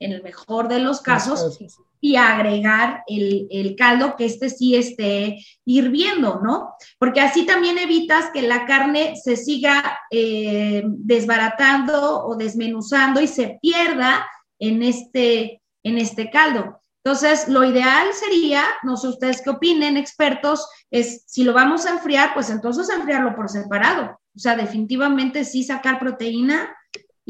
en 0.00 0.12
el 0.12 0.22
mejor 0.22 0.68
de 0.68 0.78
los 0.78 1.00
casos, 1.00 1.58
y 2.00 2.16
agregar 2.16 3.02
el, 3.08 3.74
caldo 3.76 4.14
que 4.16 4.24
este 4.24 4.50
sí 4.50 4.76
esté 4.76 5.44
hirviendo, 5.64 6.40
¿no? 6.42 6.74
Porque 6.98 7.20
así 7.20 7.44
también 7.44 7.78
evitas 7.78 8.30
que 8.32 8.42
la 8.42 8.66
carne 8.66 9.14
se 9.16 9.36
siga 9.36 10.00
eh, 10.10 10.82
desbaratando 10.86 12.24
o 12.24 12.36
desmenuzando 12.36 13.20
y 13.20 13.26
se 13.26 13.58
pierda 13.60 14.26
en 14.58 14.82
este, 14.82 15.62
en 15.82 15.98
este 15.98 16.30
caldo. 16.30 16.80
Entonces, 17.04 17.48
lo 17.48 17.64
ideal 17.64 18.08
sería, 18.12 18.62
no 18.82 18.96
sé 18.96 19.08
ustedes 19.08 19.40
qué 19.42 19.50
opinen, 19.50 19.96
expertos, 19.96 20.68
es 20.90 21.24
si 21.26 21.42
lo 21.42 21.52
vamos 21.52 21.86
a 21.86 21.90
enfriar, 21.90 22.34
pues 22.34 22.50
entonces 22.50 22.90
enfriarlo 22.90 23.34
por 23.34 23.48
separado. 23.48 24.20
O 24.36 24.38
sea, 24.38 24.56
definitivamente 24.56 25.44
sí 25.44 25.64
sacar 25.64 25.98
proteína 25.98 26.76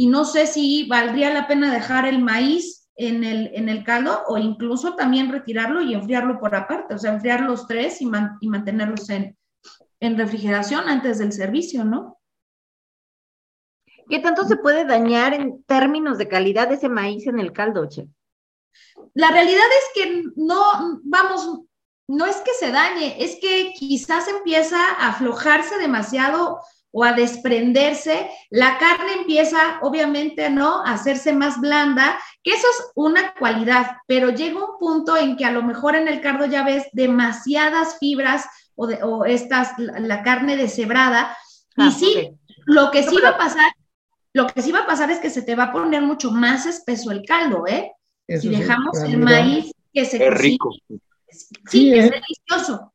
y 0.00 0.06
no 0.06 0.24
sé 0.24 0.46
si 0.46 0.86
valdría 0.86 1.34
la 1.34 1.48
pena 1.48 1.72
dejar 1.72 2.06
el 2.06 2.22
maíz 2.22 2.88
en 2.94 3.24
el, 3.24 3.50
en 3.52 3.68
el 3.68 3.82
caldo 3.82 4.22
o 4.28 4.38
incluso 4.38 4.94
también 4.94 5.32
retirarlo 5.32 5.82
y 5.82 5.92
enfriarlo 5.92 6.38
por 6.38 6.54
aparte, 6.54 6.94
o 6.94 6.98
sea, 6.98 7.14
enfriar 7.14 7.40
los 7.40 7.66
tres 7.66 8.00
y, 8.00 8.06
mantenerlos 8.06 9.10
en, 9.10 9.36
refrigeración 10.00 10.88
antes 10.88 11.18
del 11.18 11.32
servicio, 11.32 11.84
¿no? 11.84 12.20
¿Qué 14.08 14.20
tanto 14.20 14.44
se 14.44 14.56
puede 14.58 14.84
dañar 14.84 15.34
en 15.34 15.64
términos 15.64 16.16
de 16.16 16.28
calidad 16.28 16.70
ese 16.70 16.88
maíz 16.88 17.26
en 17.26 17.40
el 17.40 17.52
caldo, 17.52 17.88
Che? 17.88 18.06
La 19.14 19.32
realidad 19.32 19.66
es 19.80 20.00
que 20.00 20.22
no, 20.36 21.00
vamos, 21.02 21.62
no 22.06 22.24
es 22.24 22.36
que 22.36 22.54
se 22.54 22.70
dañe, 22.70 23.16
es 23.18 23.36
que 23.40 23.72
quizás 23.76 24.28
empieza 24.28 24.78
a 24.78 25.08
aflojarse 25.08 25.76
demasiado 25.78 26.60
o 26.90 27.04
a 27.04 27.12
desprenderse, 27.12 28.30
la 28.50 28.78
carne 28.78 29.12
empieza 29.20 29.78
obviamente 29.82 30.48
¿no? 30.50 30.82
a 30.84 30.92
hacerse 30.92 31.32
más 31.32 31.60
blanda, 31.60 32.18
que 32.42 32.52
eso 32.52 32.66
es 32.66 32.90
una 32.94 33.34
cualidad, 33.34 33.98
pero 34.06 34.30
llega 34.30 34.64
un 34.64 34.78
punto 34.78 35.16
en 35.16 35.36
que 35.36 35.44
a 35.44 35.52
lo 35.52 35.62
mejor 35.62 35.96
en 35.96 36.08
el 36.08 36.20
cardo 36.20 36.46
ya 36.46 36.64
ves 36.64 36.84
demasiadas 36.92 37.98
fibras 37.98 38.46
o, 38.74 38.86
de, 38.86 39.02
o 39.02 39.24
estas, 39.24 39.72
la, 39.78 40.22
carne 40.22 40.56
deshebrada, 40.56 41.36
y 41.76 41.82
ah, 41.82 41.90
sí, 41.90 42.30
lo 42.66 42.90
que 42.90 43.02
sí 43.02 43.16
va 43.22 43.30
a 43.30 43.38
pasar, 43.38 43.70
lo 44.32 44.46
que 44.46 44.62
sí 44.62 44.72
va 44.72 44.80
a 44.80 44.86
pasar 44.86 45.10
es 45.10 45.18
que 45.18 45.30
se 45.30 45.42
te 45.42 45.54
va 45.54 45.64
a 45.64 45.72
poner 45.72 46.02
mucho 46.02 46.30
más 46.30 46.64
espeso 46.66 47.10
el 47.10 47.22
caldo, 47.24 47.64
¿eh? 47.66 47.92
si 48.26 48.48
dejamos 48.48 48.98
el 49.02 49.18
maíz 49.18 49.72
que 49.92 50.04
se 50.04 50.24
es 50.26 50.34
rico. 50.34 50.70
Sí, 51.70 51.92
es, 51.92 52.10
delicioso. 52.10 52.92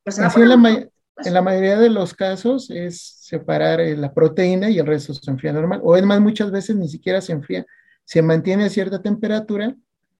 En 1.18 1.32
la 1.32 1.42
mayoría 1.42 1.78
de 1.78 1.90
los 1.90 2.14
casos 2.14 2.70
es 2.70 3.00
separar 3.20 3.80
eh, 3.80 3.96
la 3.96 4.12
proteína 4.12 4.68
y 4.70 4.78
el 4.78 4.86
resto 4.86 5.14
se 5.14 5.30
enfría 5.30 5.52
normal. 5.52 5.80
O 5.82 5.96
es 5.96 6.02
más, 6.02 6.20
muchas 6.20 6.50
veces 6.50 6.76
ni 6.76 6.88
siquiera 6.88 7.20
se 7.20 7.32
enfría, 7.32 7.64
se 8.04 8.22
mantiene 8.22 8.64
a 8.64 8.68
cierta 8.68 9.00
temperatura, 9.00 9.76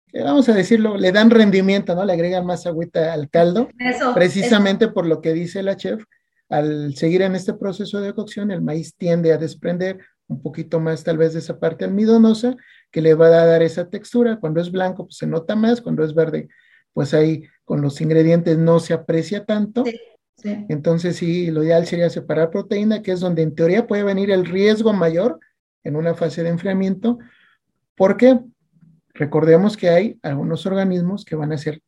que 0.06 0.22
vamos 0.22 0.48
a 0.48 0.54
decirlo, 0.54 0.96
le 0.96 1.10
dan 1.10 1.30
rendimiento, 1.30 1.94
¿no? 1.94 2.04
Le 2.04 2.12
agregan 2.12 2.46
más 2.46 2.66
agüita 2.66 3.12
al 3.12 3.28
caldo, 3.28 3.68
precisamente 4.14 4.88
por 4.88 5.06
lo 5.06 5.20
que 5.20 5.32
dice 5.32 5.62
la 5.62 5.76
chef, 5.76 6.04
al 6.48 6.94
seguir 6.94 7.22
en 7.22 7.34
este 7.34 7.54
proceso 7.54 8.00
de 8.00 8.14
cocción, 8.14 8.52
el 8.52 8.62
maíz 8.62 8.94
tiende 8.96 9.32
a 9.32 9.38
desprender 9.38 9.98
un 10.28 10.40
poquito 10.40 10.78
más 10.80 11.02
tal 11.02 11.18
vez 11.18 11.32
de 11.32 11.40
esa 11.40 11.58
parte 11.58 11.84
almidonosa 11.84 12.54
que 12.90 13.02
le 13.02 13.14
va 13.14 13.26
a 13.26 13.46
dar 13.46 13.62
esa 13.62 13.88
textura. 13.90 14.38
Cuando 14.38 14.60
es 14.60 14.70
blanco, 14.70 15.06
pues 15.06 15.16
se 15.16 15.26
nota 15.26 15.56
más, 15.56 15.80
cuando 15.80 16.04
es 16.04 16.14
verde, 16.14 16.48
pues 16.92 17.12
ahí 17.12 17.44
con 17.64 17.80
los 17.80 18.00
ingredientes 18.00 18.56
no 18.56 18.78
se 18.78 18.94
aprecia 18.94 19.44
tanto. 19.44 19.84
Entonces, 20.42 21.16
sí, 21.16 21.50
lo 21.50 21.62
ideal 21.62 21.86
sería 21.86 22.10
separar 22.10 22.50
proteína, 22.50 23.02
que 23.02 23.12
es 23.12 23.20
donde 23.20 23.42
en 23.42 23.54
teoría 23.54 23.86
puede 23.86 24.02
venir 24.02 24.30
el 24.30 24.44
riesgo 24.44 24.92
mayor 24.92 25.40
en 25.84 25.96
una 25.96 26.14
fase 26.14 26.42
de 26.42 26.50
enfriamiento, 26.50 27.18
porque 27.94 28.40
recordemos 29.14 29.76
que 29.76 29.88
hay 29.88 30.18
algunos 30.22 30.66
organismos 30.66 31.24
que 31.24 31.36
van 31.36 31.52
a 31.52 31.58
ser 31.58 31.80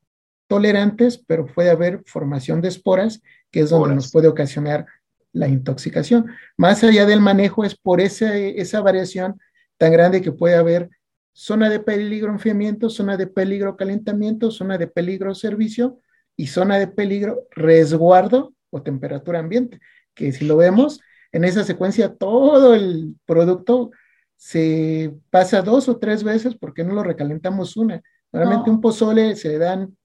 tolerantes, 0.47 1.19
pero 1.19 1.47
puede 1.47 1.71
haber 1.71 2.03
formación 2.07 2.61
de 2.61 2.69
esporas, 2.69 3.21
que 3.51 3.61
es 3.61 3.71
donde 3.71 3.95
nos 3.95 4.11
puede 4.11 4.29
ocasionar 4.29 4.87
la 5.33 5.49
intoxicación. 5.49 6.27
Más 6.57 6.83
allá 6.85 7.05
del 7.05 7.21
manejo 7.21 7.65
es 7.65 7.75
por 7.75 8.01
esa 8.01 8.81
variación 8.81 9.39
tan 9.77 9.93
grande 9.93 10.23
que 10.23 10.33
puede 10.33 10.55
haber 10.55 10.89
zona 11.33 11.69
de 11.69 11.81
peligro 11.81 12.33
enfriamiento, 12.33 12.89
zona 12.89 13.19
de 13.19 13.27
peligro 13.27 13.77
calentamiento, 13.77 14.51
zona 14.51 14.79
de 14.79 14.87
peligro 14.87 15.35
servicio, 15.35 16.01
y 16.37 16.49
zona 16.49 16.79
de 16.79 16.89
peligro, 16.89 17.47
resguardo 17.51 18.55
o 18.71 18.83
temperatura 18.83 19.39
ambiente, 19.39 19.81
que 20.15 20.33
si 20.33 20.45
lo 20.45 20.57
vemos 20.57 21.01
en 21.33 21.45
esa 21.45 21.65
secuencia, 21.65 22.15
todo 22.15 22.75
el 22.75 23.15
producto 23.25 23.91
se 24.37 25.15
pasa 25.31 25.63
dos 25.63 25.89
o 25.89 25.99
tres 25.99 26.23
veces 26.23 26.55
porque 26.55 26.85
no 26.85 26.95
lo 26.95 27.03
recalentamos 27.03 27.77
una. 27.77 28.03
Normalmente 28.33 28.71
un 28.71 28.81
pozole 28.81 29.35
se 29.35 29.59
dan 29.59 29.97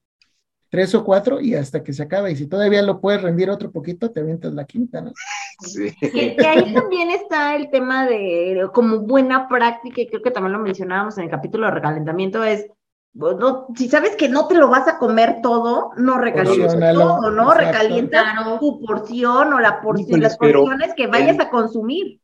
tres 0.72 0.94
o 0.94 1.04
cuatro 1.04 1.38
y 1.38 1.54
hasta 1.54 1.84
que 1.84 1.92
se 1.92 2.02
acaba. 2.02 2.30
Y 2.30 2.36
si 2.36 2.46
todavía 2.46 2.82
lo 2.82 2.98
puedes 2.98 3.20
rendir 3.20 3.50
otro 3.50 3.70
poquito, 3.70 4.10
te 4.10 4.20
avientas 4.20 4.54
la 4.54 4.64
quinta, 4.64 5.02
¿no? 5.02 5.12
Sí. 5.60 5.94
Que, 6.00 6.36
ahí 6.46 6.72
también 6.72 7.10
está 7.10 7.54
el 7.54 7.70
tema 7.70 8.06
de 8.06 8.68
como 8.72 9.00
buena 9.00 9.48
práctica, 9.48 10.00
y 10.00 10.08
creo 10.08 10.22
que 10.22 10.30
también 10.30 10.54
lo 10.54 10.58
mencionábamos 10.60 11.18
en 11.18 11.24
el 11.24 11.30
capítulo 11.30 11.66
de 11.66 11.72
recalentamiento, 11.72 12.42
es 12.42 12.66
no, 13.14 13.66
si 13.76 13.88
sabes 13.88 14.16
que 14.16 14.28
no 14.28 14.48
te 14.48 14.54
lo 14.54 14.68
vas 14.68 14.88
a 14.88 14.98
comer 14.98 15.40
todo, 15.42 15.90
no 15.96 16.18
recalientes 16.18 16.94
todo, 16.94 17.30
¿no? 17.30 17.52
Recalienta 17.52 18.58
tu 18.58 18.80
porción 18.80 19.52
o 19.52 19.60
la 19.60 19.80
porción, 19.80 20.20
las 20.20 20.36
porciones 20.36 20.94
que 20.96 21.06
vayas 21.06 21.38
a 21.38 21.50
consumir, 21.50 22.20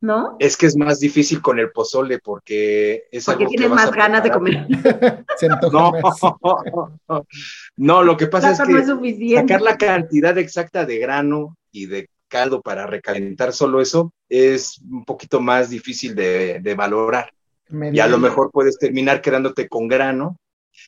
¿no? 0.00 0.36
Es 0.40 0.56
que 0.56 0.66
es 0.66 0.76
más 0.76 0.98
difícil 0.98 1.40
con 1.40 1.60
el 1.60 1.70
pozole 1.70 2.18
porque 2.18 3.04
es 3.12 3.24
porque 3.24 3.46
tienes 3.46 3.70
más 3.70 3.92
ganas 3.92 4.24
de 4.24 4.30
comer. 4.30 4.66
no, 5.72 5.92
no, 7.76 8.02
lo 8.02 8.16
que 8.16 8.26
pasa 8.26 8.50
es 8.50 8.60
que 8.60 9.36
sacar 9.36 9.62
la 9.62 9.76
cantidad 9.76 10.36
exacta 10.36 10.84
de 10.84 10.98
grano 10.98 11.56
y 11.70 11.86
de 11.86 12.08
caldo 12.26 12.60
para 12.60 12.86
recalentar 12.86 13.52
solo 13.52 13.80
eso 13.80 14.12
es 14.28 14.80
un 14.90 15.04
poquito 15.04 15.40
más 15.40 15.70
difícil 15.70 16.16
de, 16.16 16.58
de 16.60 16.74
valorar 16.74 17.33
y 17.92 18.00
a 18.00 18.06
lo 18.06 18.18
mejor 18.18 18.50
puedes 18.52 18.78
terminar 18.78 19.20
quedándote 19.20 19.68
con 19.68 19.88
grano 19.88 20.36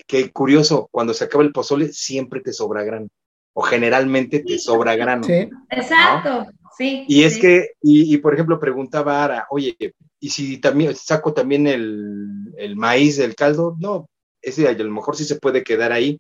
Que 0.07 0.31
curioso, 0.33 0.89
cuando 0.91 1.15
se 1.15 1.25
acaba 1.25 1.45
el 1.45 1.53
pozole 1.53 1.93
siempre 1.93 2.41
te 2.41 2.53
sobra 2.53 2.83
grano, 2.85 3.09
o 3.55 3.63
generalmente 3.63 4.41
te 4.41 4.59
sobra 4.59 4.97
grano. 4.97 5.25
Sí. 5.25 5.49
Exacto, 5.71 6.47
sí. 6.77 7.05
Y 7.09 7.23
es 7.25 7.35
sí. 7.35 7.41
que, 7.41 7.71
y, 7.83 8.15
y, 8.15 8.19
por 8.19 8.35
ejemplo, 8.35 8.59
preguntaba 8.59 9.25
Ara, 9.25 9.47
oye, 9.51 9.77
¿y 10.21 10.29
si 10.31 10.59
también 10.59 10.95
saco 10.95 11.33
también 11.33 11.67
el, 11.67 12.53
el 12.57 12.77
maíz 12.77 13.17
del 13.17 13.35
caldo? 13.35 13.77
No, 13.81 14.09
ese 14.43 14.69
a 14.69 14.73
lo 14.73 14.91
mejor 14.91 15.17
sí 15.17 15.25
se 15.25 15.37
puede 15.37 15.63
quedar 15.63 15.93
ahí. 15.93 16.19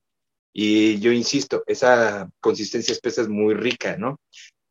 Y 0.52 0.98
yo 1.00 1.12
insisto, 1.12 1.62
esa 1.66 2.28
consistencia 2.40 2.92
espesa 2.92 3.22
es 3.22 3.28
muy 3.28 3.54
rica, 3.54 3.96
¿no? 3.98 4.18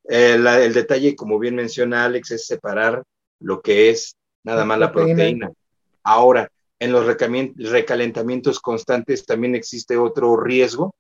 La- 0.08 0.64
el 0.64 0.74
detalle, 0.74 1.16
como 1.16 1.40
bien 1.40 1.56
menciona 1.56 2.06
Alex, 2.06 2.32
es 2.32 2.46
separar 2.48 3.04
lo 3.40 3.62
que 3.62 3.90
es 3.90 4.16
nada 4.44 4.60
La 4.60 4.66
más 4.66 4.80
la 4.80 4.92
proteína. 4.92 5.52
Ahora, 6.06 6.50
en 6.80 6.92
los 6.92 7.06
recalentamientos 7.08 8.60
constantes 8.60 9.26
también 9.26 9.56
existe 9.56 9.98
otro 9.98 10.38
riesgo, 10.38 10.94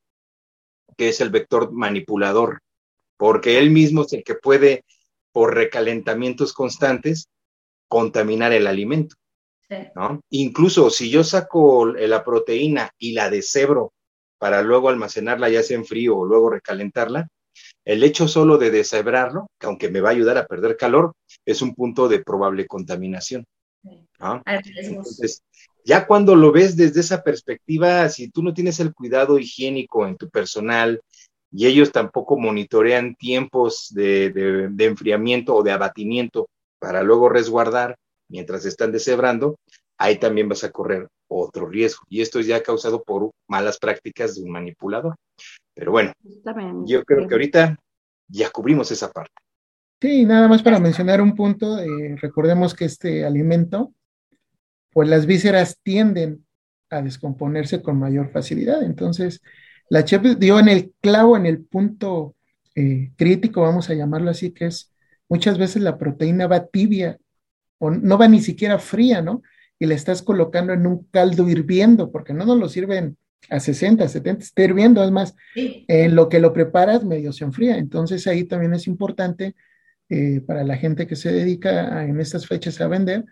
que 0.97 1.10
es 1.10 1.22
el 1.22 1.30
vector 1.30 1.72
manipulador, 1.72 2.60
porque 3.18 3.60
él 3.60 3.70
mismo 3.70 4.01
es 4.01 4.14
el 4.14 4.24
que 4.24 4.34
puede, 4.36 4.84
por 5.32 5.53
recalentamientos 5.53 6.53
constantes, 6.53 7.28
contaminar 7.88 8.51
el 8.51 8.66
alimento. 8.66 9.16
Sí. 9.70 9.76
¿no? 9.95 10.22
Incluso 10.32 10.89
si 10.89 11.10
yo 11.10 11.24
saco 11.24 11.86
la 11.86 12.24
proteína 12.24 12.91
y 12.97 13.14
la 13.14 13.30
deshebro 13.30 13.93
para 14.39 14.64
luego 14.64 14.89
almacenarla 14.89 15.49
ya 15.49 15.62
sea 15.62 15.78
en 15.78 15.86
frío 15.86 16.18
o 16.18 16.26
luego 16.26 16.49
recalentarla, 16.49 17.28
el 17.86 18.03
hecho 18.03 18.28
solo 18.28 18.58
de 18.58 18.72
deshebrarlo, 18.72 19.47
que 19.60 19.68
aunque 19.68 19.89
me 19.89 20.01
va 20.01 20.10
a 20.10 20.14
ayudar 20.14 20.38
a 20.38 20.47
perder 20.47 20.78
calor, 20.78 21.14
es 21.45 21.62
un 21.62 21.76
punto 21.76 22.08
de 22.08 22.24
probable 22.24 22.66
contaminación. 22.66 23.45
Entonces, 24.89 25.41
ya 25.83 26.07
cuando 26.07 26.36
lo 26.36 26.51
ves 26.51 26.75
desde 26.75 27.01
esa 27.01 27.21
perspectiva, 27.23 28.09
si 28.09 28.29
tú 28.29 28.41
no 28.43 28.53
tienes 28.53 28.79
el 28.79 28.93
cuidado 28.93 29.38
higiénico 29.39 30.07
en 30.07 30.17
tu 30.17 30.29
personal 30.29 31.01
y 31.51 31.67
ellos 31.67 31.91
tampoco 31.91 32.38
monitorean 32.38 33.15
tiempos 33.15 33.88
de, 33.93 34.29
de- 34.31 34.67
de 34.69 34.86
enfriamiento 34.86 35.55
o 35.55 35.63
de 35.63 35.71
abatimiento 35.71 36.47
para 36.79 37.03
luego 37.03 37.29
resguardar 37.29 37.95
mientras 38.29 38.65
están 38.65 38.91
deshebrando, 38.91 39.57
ahí 39.97 40.17
también 40.17 40.49
vas 40.49 40.63
a 40.63 40.71
correr 40.71 41.07
otro 41.29 41.67
riesgo. 41.67 42.03
Y 42.09 42.21
esto 42.21 42.39
es 42.39 42.47
ya 42.47 42.61
causado 42.63 43.03
por 43.03 43.31
malas 43.47 43.77
prácticas 43.77 44.36
de 44.36 44.43
un 44.43 44.51
manipulador. 44.51 45.15
Pero 45.75 45.91
bueno, 45.91 46.11
yo 46.88 47.03
creo 47.03 47.19
que 47.27 47.33
ahorita 47.36 47.77
ya 48.27 48.49
cubrimos 48.49 48.91
esa 48.91 49.11
parte. 49.11 49.33
Sí, 50.01 50.25
nada 50.25 50.47
más 50.47 50.61
para 50.61 50.79
mencionar 50.79 51.21
un 51.21 51.35
punto, 51.35 51.79
eh, 51.79 52.15
recordemos 52.21 52.73
que 52.73 52.85
este 52.85 53.25
alimento, 53.25 53.93
pues 54.91 55.09
las 55.09 55.25
vísceras 55.25 55.79
tienden 55.81 56.45
a 56.89 57.01
descomponerse 57.01 57.81
con 57.81 57.97
mayor 57.97 58.29
facilidad. 58.31 58.83
Entonces, 58.83 59.41
la 59.89 60.03
chef 60.03 60.37
dio 60.37 60.59
en 60.59 60.67
el 60.67 60.93
clavo, 61.01 61.37
en 61.37 61.45
el 61.45 61.63
punto 61.63 62.35
eh, 62.75 63.11
crítico, 63.15 63.61
vamos 63.61 63.89
a 63.89 63.93
llamarlo 63.93 64.29
así, 64.29 64.51
que 64.51 64.65
es 64.65 64.93
muchas 65.29 65.57
veces 65.57 65.81
la 65.81 65.97
proteína 65.97 66.47
va 66.47 66.65
tibia 66.67 67.17
o 67.77 67.89
no 67.89 68.17
va 68.17 68.27
ni 68.27 68.41
siquiera 68.41 68.79
fría, 68.79 69.21
¿no? 69.21 69.41
Y 69.79 69.85
la 69.85 69.95
estás 69.95 70.21
colocando 70.21 70.73
en 70.73 70.85
un 70.85 71.05
caldo 71.11 71.49
hirviendo, 71.49 72.11
porque 72.11 72.33
no 72.33 72.45
nos 72.45 72.57
lo 72.57 72.69
sirven 72.69 73.17
a 73.49 73.59
60, 73.59 74.07
70, 74.07 74.43
está 74.43 74.63
hirviendo, 74.63 75.03
es 75.03 75.11
más, 75.11 75.35
en 75.55 76.15
lo 76.15 76.29
que 76.29 76.39
lo 76.39 76.53
preparas 76.53 77.03
medio 77.03 77.31
se 77.31 77.43
enfría. 77.43 77.77
Entonces 77.77 78.27
ahí 78.27 78.43
también 78.43 78.73
es 78.73 78.87
importante 78.87 79.55
eh, 80.10 80.41
para 80.41 80.64
la 80.64 80.78
gente 80.78 81.08
que 81.08 81.16
se 81.16 81.32
dedica 81.32 81.97
a- 81.97 82.06
en 82.06 82.20
estas 82.20 82.47
fechas 82.47 82.80
a 82.82 82.88
vender, 82.88 83.26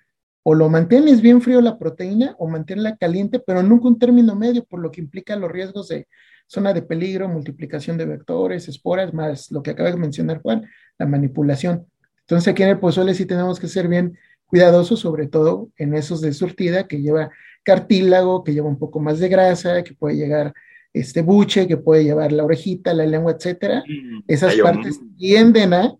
o 0.44 0.56
lo 0.56 0.70
mantienes 0.70 1.22
bien 1.22 1.42
frío 1.42 1.62
la 1.62 1.78
proteína 1.80 2.36
o 2.38 2.48
manténla 2.48 2.98
caliente, 2.98 3.40
pero 3.40 3.64
nunca 3.64 3.88
un 3.88 3.98
término 4.00 4.36
medio, 4.36 4.66
por 4.66 4.80
lo 4.82 4.92
que 4.92 5.00
implica 5.02 5.36
los 5.36 5.52
riesgos 5.52 5.88
de 5.88 6.08
zona 6.48 6.74
de 6.74 6.82
peligro, 6.82 7.30
multiplicación 7.30 7.98
de 7.98 8.06
vectores, 8.06 8.68
esporas, 8.68 9.14
más 9.14 9.50
lo 9.52 9.64
que 9.64 9.72
acaba 9.72 9.90
de 9.92 9.98
mencionar 9.98 10.42
Juan, 10.42 10.66
la 11.00 11.06
manipulación. 11.06 11.86
Entonces 12.22 12.48
aquí 12.52 12.64
en 12.64 12.70
el 12.70 12.80
pozole 12.80 13.14
sí 13.14 13.26
tenemos 13.26 13.60
que 13.60 13.68
ser 13.68 13.88
bien 13.88 14.18
cuidadosos, 14.46 15.00
sobre 15.00 15.28
todo 15.28 15.70
en 15.78 15.94
esos 15.96 16.20
de 16.22 16.34
surtida 16.34 16.88
que 16.88 17.02
lleva 17.02 17.32
cartílago, 17.64 18.44
que 18.44 18.54
lleva 18.54 18.68
un 18.68 18.78
poco 18.78 19.00
más 19.00 19.20
de 19.20 19.30
grasa, 19.30 19.84
que 19.84 19.94
puede 19.94 20.18
llegar 20.18 20.54
este 20.92 21.22
buche, 21.22 21.68
que 21.68 21.78
puede 21.78 22.04
llevar 22.04 22.32
la 22.32 22.44
orejita, 22.44 22.94
la 22.94 23.06
lengua, 23.06 23.32
etcétera. 23.32 23.84
Esas 24.28 24.54
Ay, 24.54 24.62
oh, 24.62 24.64
partes 24.64 25.00
tienden 25.18 25.74
a 25.74 25.96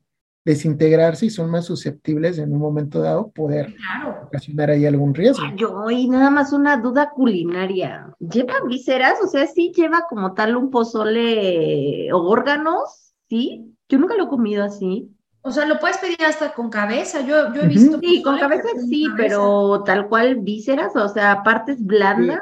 desintegrarse 0.46 1.28
y 1.28 1.30
son 1.30 1.50
más 1.50 1.66
susceptibles 1.66 2.38
en 2.38 2.52
un 2.52 2.60
momento 2.60 3.00
dado 3.02 3.32
poder 3.32 3.74
Claro. 3.76 4.24
ocasionar 4.28 4.70
ahí 4.72 4.86
algún 4.86 5.14
riesgo. 5.14 5.44
Yo, 5.56 5.90
y 5.90 6.10
nada 6.10 6.30
más 6.30 6.52
una 6.52 6.76
duda 6.78 7.12
culinaria. 7.12 8.14
¿Lleva 8.20 8.56
vísceras? 8.68 9.20
O 9.24 9.28
sea, 9.28 9.48
sí 9.48 9.72
lleva 9.76 10.06
como 10.10 10.34
tal 10.34 10.58
un 10.58 10.70
pozole 10.70 12.12
o 12.12 12.18
órganos, 12.30 13.14
¿sí? 13.30 13.74
Yo 13.88 13.98
nunca 14.00 14.16
lo 14.18 14.26
he 14.26 14.30
comido 14.30 14.64
así. 14.66 15.10
O 15.46 15.52
sea, 15.52 15.66
lo 15.66 15.78
puedes 15.80 15.98
pedir 15.98 16.22
hasta 16.26 16.54
con 16.54 16.70
cabeza. 16.70 17.22
Yo, 17.22 17.54
yo 17.54 17.62
he 17.62 17.68
visto. 17.68 18.00
Sí, 18.00 18.22
con 18.22 18.38
cabeza 18.40 18.68
sí, 18.90 19.06
cabeza. 19.06 19.16
pero 19.18 19.84
tal 19.86 20.08
cual 20.10 20.40
vísceras, 20.42 20.94
o 20.96 21.08
sea, 21.10 21.42
partes 21.44 21.82
blandas. 21.84 22.40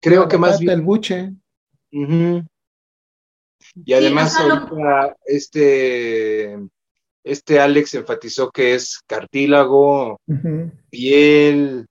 Creo 0.00 0.26
que 0.28 0.38
más 0.38 0.58
bien 0.60 0.72
el 0.72 0.82
buche. 0.82 1.32
Y 1.90 2.42
además 3.92 4.34
o 4.34 4.38
sea, 4.38 4.46
lo- 4.48 4.54
ahorita 4.54 5.16
este, 5.26 6.58
este 7.24 7.60
Alex 7.60 7.94
enfatizó 7.94 8.50
que 8.50 8.74
es 8.74 9.00
cartílago, 9.06 10.18
Ujú. 10.26 10.70
piel, 10.90 11.86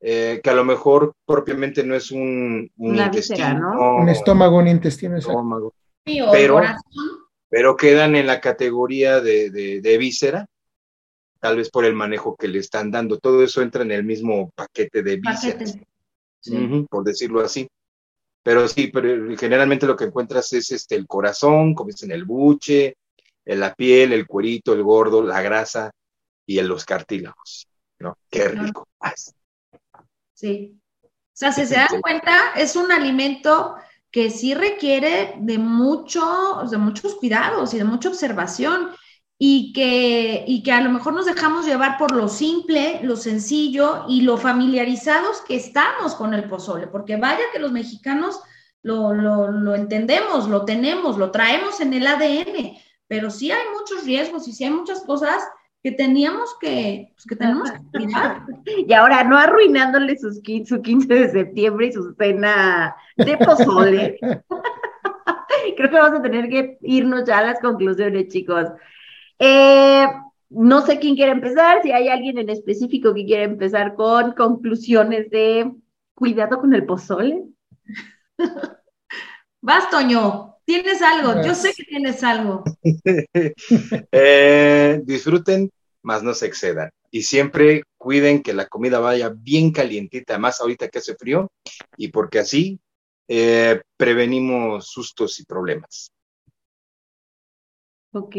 eh, 0.00 0.40
que 0.42 0.50
a 0.50 0.54
lo 0.54 0.64
mejor 0.64 1.12
propiamente 1.26 1.84
no 1.84 1.94
es 1.94 2.10
un, 2.10 2.70
un 2.76 2.90
Una 2.92 3.08
víscera, 3.08 3.48
intestino, 3.50 3.74
¿no? 3.74 3.96
Un 3.96 4.08
estómago, 4.08 4.58
un 4.58 4.68
intestino, 4.68 5.16
estómago, 5.16 5.74
Sí, 6.06 6.20
o 6.20 6.26
el 6.26 6.30
pero- 6.32 6.60
pero 7.48 7.76
quedan 7.76 8.14
en 8.16 8.26
la 8.26 8.40
categoría 8.40 9.20
de, 9.20 9.50
de, 9.50 9.80
de 9.80 9.98
víscera, 9.98 10.46
tal 11.40 11.56
vez 11.56 11.68
por 11.70 11.84
el 11.84 11.94
manejo 11.94 12.36
que 12.36 12.46
le 12.48 12.58
están 12.60 12.90
dando. 12.90 13.18
Todo 13.18 13.42
eso 13.42 13.60
entra 13.60 13.82
en 13.82 13.90
el 13.90 14.04
mismo 14.04 14.50
paquete 14.54 15.02
de 15.02 15.16
vísceras. 15.16 15.54
Paquete. 15.72 15.86
Sí. 16.40 16.56
Ujú, 16.56 16.86
por 16.86 17.02
decirlo 17.04 17.40
así. 17.40 17.68
Pero 18.42 18.66
sí, 18.68 18.86
pero 18.86 19.36
generalmente 19.36 19.86
lo 19.86 19.96
que 19.96 20.04
encuentras 20.04 20.50
es 20.54 20.70
este 20.70 20.94
el 20.94 21.06
corazón, 21.06 21.74
como 21.74 21.88
dicen 21.88 22.10
el 22.12 22.24
buche, 22.24 22.94
eh, 23.44 23.56
la 23.56 23.74
piel, 23.74 24.12
el 24.12 24.26
cuerito, 24.26 24.72
el 24.72 24.82
gordo, 24.82 25.22
la 25.22 25.42
grasa 25.42 25.90
y 26.46 26.58
en 26.58 26.68
los 26.68 26.84
cartílagos. 26.84 27.68
¿no? 27.98 28.16
Qué 28.30 28.48
rico. 28.48 28.88
Sí. 30.34 30.76
O 31.02 31.08
sea, 31.32 31.52
si 31.52 31.66
se 31.66 31.74
dan 31.74 32.00
cuenta, 32.00 32.52
es 32.56 32.76
un 32.76 32.90
alimento 32.92 33.76
que 34.10 34.30
sí 34.30 34.54
requiere 34.54 35.34
de 35.38 35.58
mucho, 35.58 36.62
de 36.68 36.78
muchos 36.78 37.14
cuidados 37.14 37.72
y 37.72 37.78
de 37.78 37.84
mucha 37.84 38.08
observación 38.08 38.90
y 39.38 39.72
que, 39.72 40.44
y 40.46 40.62
que 40.62 40.72
a 40.72 40.82
lo 40.82 40.90
mejor 40.90 41.14
nos 41.14 41.26
dejamos 41.26 41.64
llevar 41.64 41.96
por 41.96 42.14
lo 42.14 42.28
simple, 42.28 43.00
lo 43.02 43.16
sencillo 43.16 44.04
y 44.08 44.22
lo 44.22 44.36
familiarizados 44.36 45.40
que 45.42 45.56
estamos 45.56 46.14
con 46.14 46.34
el 46.34 46.48
pozole, 46.48 46.88
porque 46.88 47.16
vaya 47.16 47.44
que 47.52 47.58
los 47.58 47.72
mexicanos 47.72 48.40
lo, 48.82 49.14
lo, 49.14 49.50
lo 49.50 49.74
entendemos, 49.74 50.48
lo 50.48 50.64
tenemos, 50.64 51.16
lo 51.16 51.30
traemos 51.30 51.80
en 51.80 51.94
el 51.94 52.06
ADN, 52.06 52.76
pero 53.10 53.28
sí 53.28 53.50
hay 53.50 53.66
muchos 53.76 54.04
riesgos 54.04 54.46
y 54.46 54.52
sí 54.52 54.62
hay 54.62 54.70
muchas 54.70 55.00
cosas 55.00 55.42
que 55.82 55.90
teníamos 55.90 56.56
que, 56.60 57.10
pues, 57.12 57.26
que 57.26 57.34
tenemos 57.34 57.68
que 57.68 57.80
cuidar. 57.98 58.46
Y 58.86 58.92
ahora 58.92 59.24
no 59.24 59.36
arruinándole 59.36 60.16
sus, 60.16 60.40
su 60.64 60.80
15 60.80 61.12
de 61.12 61.28
septiembre 61.28 61.88
y 61.88 61.92
su 61.92 62.14
cena 62.14 62.94
de 63.16 63.36
pozole. 63.36 64.16
Creo 65.76 65.90
que 65.90 65.96
vamos 65.96 66.20
a 66.20 66.22
tener 66.22 66.48
que 66.48 66.78
irnos 66.82 67.24
ya 67.24 67.38
a 67.38 67.46
las 67.46 67.58
conclusiones, 67.58 68.28
chicos. 68.28 68.66
Eh, 69.40 70.06
no 70.50 70.82
sé 70.82 71.00
quién 71.00 71.16
quiere 71.16 71.32
empezar, 71.32 71.82
si 71.82 71.90
hay 71.90 72.08
alguien 72.08 72.38
en 72.38 72.48
específico 72.48 73.12
que 73.12 73.24
quiere 73.24 73.42
empezar 73.42 73.96
con 73.96 74.34
conclusiones 74.34 75.28
de 75.30 75.68
cuidado 76.14 76.60
con 76.60 76.72
el 76.74 76.86
pozole. 76.86 77.42
Vas, 79.62 79.90
Toño, 79.90 80.49
tienes 80.70 81.02
algo, 81.02 81.42
yo 81.42 81.54
sé 81.54 81.74
que 81.74 81.84
tienes 81.84 82.22
algo. 82.22 82.62
Eh, 84.12 85.00
disfruten, 85.04 85.70
más 86.02 86.22
no 86.22 86.32
se 86.32 86.46
excedan. 86.46 86.90
Y 87.10 87.22
siempre 87.22 87.82
cuiden 87.98 88.42
que 88.42 88.54
la 88.54 88.66
comida 88.66 89.00
vaya 89.00 89.32
bien 89.34 89.72
calientita, 89.72 90.38
más 90.38 90.60
ahorita 90.60 90.88
que 90.88 90.98
hace 90.98 91.16
frío, 91.16 91.50
y 91.96 92.08
porque 92.08 92.38
así 92.38 92.78
eh, 93.26 93.80
prevenimos 93.96 94.86
sustos 94.86 95.40
y 95.40 95.44
problemas. 95.44 96.12
Ok. 98.12 98.36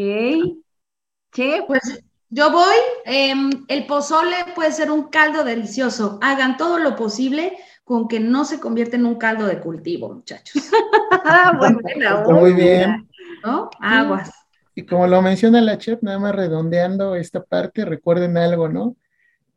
Che, 1.32 1.64
Pues 1.66 2.02
yo 2.30 2.50
voy, 2.50 2.76
em, 3.04 3.50
el 3.68 3.86
pozole 3.86 4.36
puede 4.54 4.72
ser 4.72 4.90
un 4.90 5.08
caldo 5.08 5.44
delicioso, 5.44 6.18
hagan 6.22 6.56
todo 6.56 6.78
lo 6.78 6.96
posible 6.96 7.58
con 7.84 8.08
que 8.08 8.20
no 8.20 8.44
se 8.44 8.60
convierta 8.60 8.96
en 8.96 9.06
un 9.06 9.16
caldo 9.16 9.46
de 9.46 9.60
cultivo, 9.60 10.12
muchachos, 10.12 10.62
bueno, 11.58 11.78
Está 11.84 12.24
muy 12.28 12.52
bien. 12.52 13.08
¿no? 13.44 13.70
Aguas. 13.80 14.30
Y 14.74 14.86
como 14.86 15.06
lo 15.06 15.20
menciona 15.20 15.60
la 15.60 15.78
chef, 15.78 16.02
nada 16.02 16.18
más 16.18 16.34
redondeando 16.34 17.14
esta 17.14 17.42
parte, 17.42 17.84
recuerden 17.84 18.38
algo, 18.38 18.68
¿no? 18.68 18.96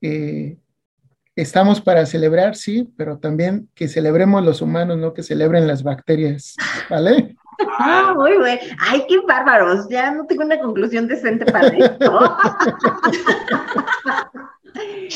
Eh, 0.01 0.57
estamos 1.36 1.80
para 1.80 2.05
celebrar, 2.05 2.55
sí, 2.55 2.91
pero 2.97 3.17
también 3.17 3.69
que 3.73 3.88
celebremos 3.88 4.43
los 4.43 4.61
humanos, 4.61 4.97
no 4.97 5.13
que 5.13 5.23
celebren 5.23 5.67
las 5.67 5.84
bacterias, 5.84 6.55
¿vale? 6.89 7.36
Ah, 7.80 8.14
muy 8.16 8.38
bien. 8.38 8.60
Ay, 8.80 9.06
qué 9.08 9.20
bárbaros. 9.20 9.88
Ya 9.89 10.12
no 10.12 10.26
tengo 10.26 10.43
una 10.43 10.60
conclusión 10.60 11.08
decente 11.08 11.45
para 11.45 11.68
esto. 11.68 12.38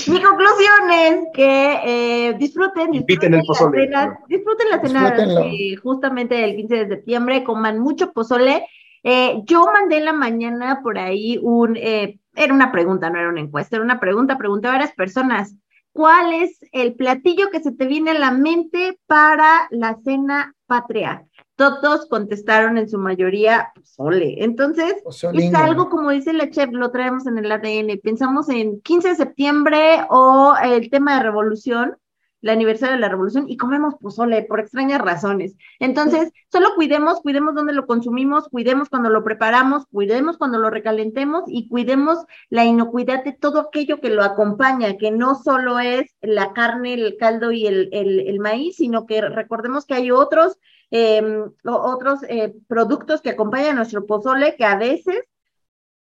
Mi 0.07 0.21
conclusión 0.21 0.91
es 0.91 1.17
que 1.33 1.79
eh, 1.83 2.33
disfruten, 2.39 2.91
disfruten, 2.91 3.33
el 3.33 3.41
pozole. 3.45 3.89
la 3.89 4.03
cena, 4.03 4.19
disfruten 4.27 4.69
la 4.69 4.81
cena 4.81 5.15
eh, 5.51 5.75
justamente 5.75 6.35
del 6.35 6.55
15 6.55 6.75
de 6.75 6.87
septiembre, 6.87 7.43
coman 7.43 7.79
mucho 7.79 8.13
pozole. 8.13 8.65
Eh, 9.03 9.41
yo 9.45 9.65
mandé 9.65 9.97
en 9.97 10.05
la 10.05 10.13
mañana 10.13 10.81
por 10.81 10.97
ahí 10.97 11.37
un, 11.41 11.75
era 11.75 12.53
una 12.53 12.71
pregunta, 12.71 13.09
no 13.09 13.19
era 13.19 13.29
una 13.29 13.41
encuesta, 13.41 13.75
era 13.75 13.83
una 13.83 13.99
pregunta, 13.99 14.37
pregunté 14.37 14.67
a 14.67 14.71
varias 14.71 14.93
personas, 14.93 15.55
¿cuál 15.91 16.33
es 16.33 16.59
el 16.71 16.95
platillo 16.95 17.49
que 17.49 17.59
se 17.59 17.73
te 17.73 17.85
viene 17.85 18.11
a 18.11 18.19
la 18.19 18.31
mente 18.31 18.97
para 19.07 19.67
la 19.71 19.97
cena 20.03 20.53
patria? 20.67 21.25
Todos 21.59 22.07
contestaron 22.07 22.77
en 22.77 22.89
su 22.89 22.97
mayoría 22.97 23.71
pozole. 23.75 24.43
Entonces, 24.43 24.95
es 25.33 25.53
algo 25.53 25.89
como 25.89 26.09
dice 26.09 26.31
la 26.31 26.49
chef, 26.49 26.71
lo 26.71 26.89
traemos 26.89 27.27
en 27.27 27.37
el 27.37 27.51
ADN. 27.51 27.99
Pensamos 28.01 28.47
en 28.47 28.79
15 28.79 29.09
de 29.09 29.15
septiembre 29.15 30.05
o 30.09 30.55
el 30.63 30.89
tema 30.89 31.17
de 31.17 31.23
revolución, 31.23 31.97
el 32.41 32.49
aniversario 32.49 32.95
de 32.95 33.01
la 33.01 33.09
revolución, 33.09 33.49
y 33.49 33.57
comemos 33.57 33.95
pozole 33.95 34.43
por 34.43 34.61
extrañas 34.61 35.01
razones. 35.01 35.57
Entonces, 35.79 36.31
solo 36.49 36.69
cuidemos, 36.75 37.19
cuidemos 37.19 37.53
dónde 37.53 37.73
lo 37.73 37.85
consumimos, 37.85 38.47
cuidemos 38.47 38.87
cuando 38.87 39.09
lo 39.09 39.25
preparamos, 39.25 39.85
cuidemos 39.91 40.37
cuando 40.37 40.59
lo 40.59 40.69
recalentemos 40.69 41.43
y 41.47 41.67
cuidemos 41.67 42.19
la 42.49 42.63
inocuidad 42.63 43.25
de 43.25 43.33
todo 43.33 43.59
aquello 43.59 43.99
que 43.99 44.11
lo 44.11 44.23
acompaña, 44.23 44.95
que 44.95 45.11
no 45.11 45.35
solo 45.35 45.79
es 45.79 46.15
la 46.21 46.53
carne, 46.53 46.93
el 46.93 47.17
caldo 47.17 47.51
y 47.51 47.67
el, 47.67 47.89
el 47.91 48.39
maíz, 48.39 48.77
sino 48.77 49.05
que 49.05 49.19
recordemos 49.19 49.85
que 49.85 49.95
hay 49.95 50.11
otros 50.11 50.57
Em, 50.91 51.51
otros 51.65 52.21
eh, 52.27 52.55
productos 52.67 53.21
que 53.21 53.29
acompañan 53.29 53.75
nuestro 53.75 54.07
pozole 54.07 54.55
que 54.55 54.65
a 54.65 54.75
veces 54.75 55.23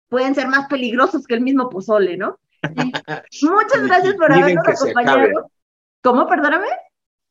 pueden 0.10 0.36
ser 0.36 0.48
más 0.48 0.68
peligrosos 0.68 1.26
que 1.26 1.36
el 1.36 1.42
mismo 1.42 1.70
pozole, 1.70 2.18
¿no? 2.18 2.38
Muchas 3.42 3.84
gracias 3.84 4.16
por 4.16 4.32
habernos 4.32 4.68
acompañado. 4.68 5.50
¿Cómo? 6.02 6.28
Perdóname. 6.28 6.68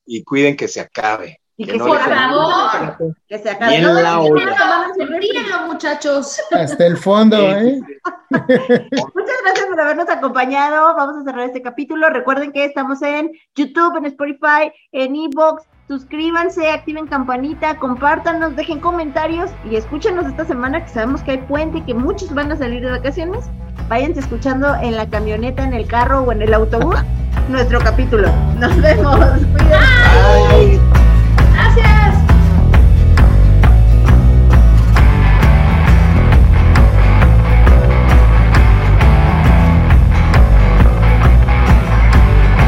Y 0.06 0.24
cuiden 0.24 0.56
que 0.56 0.66
se 0.66 0.80
acabe. 0.80 1.40
Y 1.56 1.66
que, 1.66 1.78
por 1.78 1.98
favor, 1.98 3.14
que 3.28 3.38
se 3.38 3.50
acabe. 3.50 3.80
No, 3.82 3.92
la 3.92 5.66
muchachos. 5.66 6.40
Hasta 6.50 6.86
el 6.86 6.96
fondo, 6.96 7.36
¿eh? 7.36 7.80
Muchas 8.30 9.36
gracias 9.44 9.66
por 9.68 9.80
habernos 9.80 10.08
acompañado. 10.08 10.94
Vamos 10.96 11.18
a 11.18 11.24
cerrar 11.24 11.46
este 11.46 11.60
capítulo. 11.60 12.08
Recuerden 12.08 12.50
que 12.50 12.64
estamos 12.64 13.02
en 13.02 13.30
YouTube, 13.54 13.98
en 13.98 14.06
Spotify, 14.06 14.72
en 14.90 15.14
Evox, 15.16 15.64
suscríbanse, 15.88 16.70
activen 16.70 17.06
campanita, 17.06 17.76
compártanos, 17.76 18.56
dejen 18.56 18.80
comentarios 18.80 19.50
y 19.70 19.76
escúchenos 19.76 20.26
esta 20.26 20.44
semana 20.44 20.84
que 20.84 20.90
sabemos 20.90 21.22
que 21.22 21.32
hay 21.32 21.38
puente 21.38 21.78
y 21.78 21.82
que 21.82 21.94
muchos 21.94 22.32
van 22.32 22.50
a 22.52 22.56
salir 22.56 22.82
de 22.82 22.90
vacaciones. 22.90 23.44
Váyanse 23.88 24.20
escuchando 24.20 24.74
en 24.76 24.96
la 24.96 25.08
camioneta, 25.08 25.64
en 25.64 25.74
el 25.74 25.86
carro 25.86 26.22
o 26.22 26.32
en 26.32 26.42
el 26.42 26.54
autobús 26.54 26.96
nuestro 27.48 27.80
capítulo. 27.80 28.28
Nos 28.58 28.80
vemos. 28.80 29.18
Cuídense. 30.56 31.01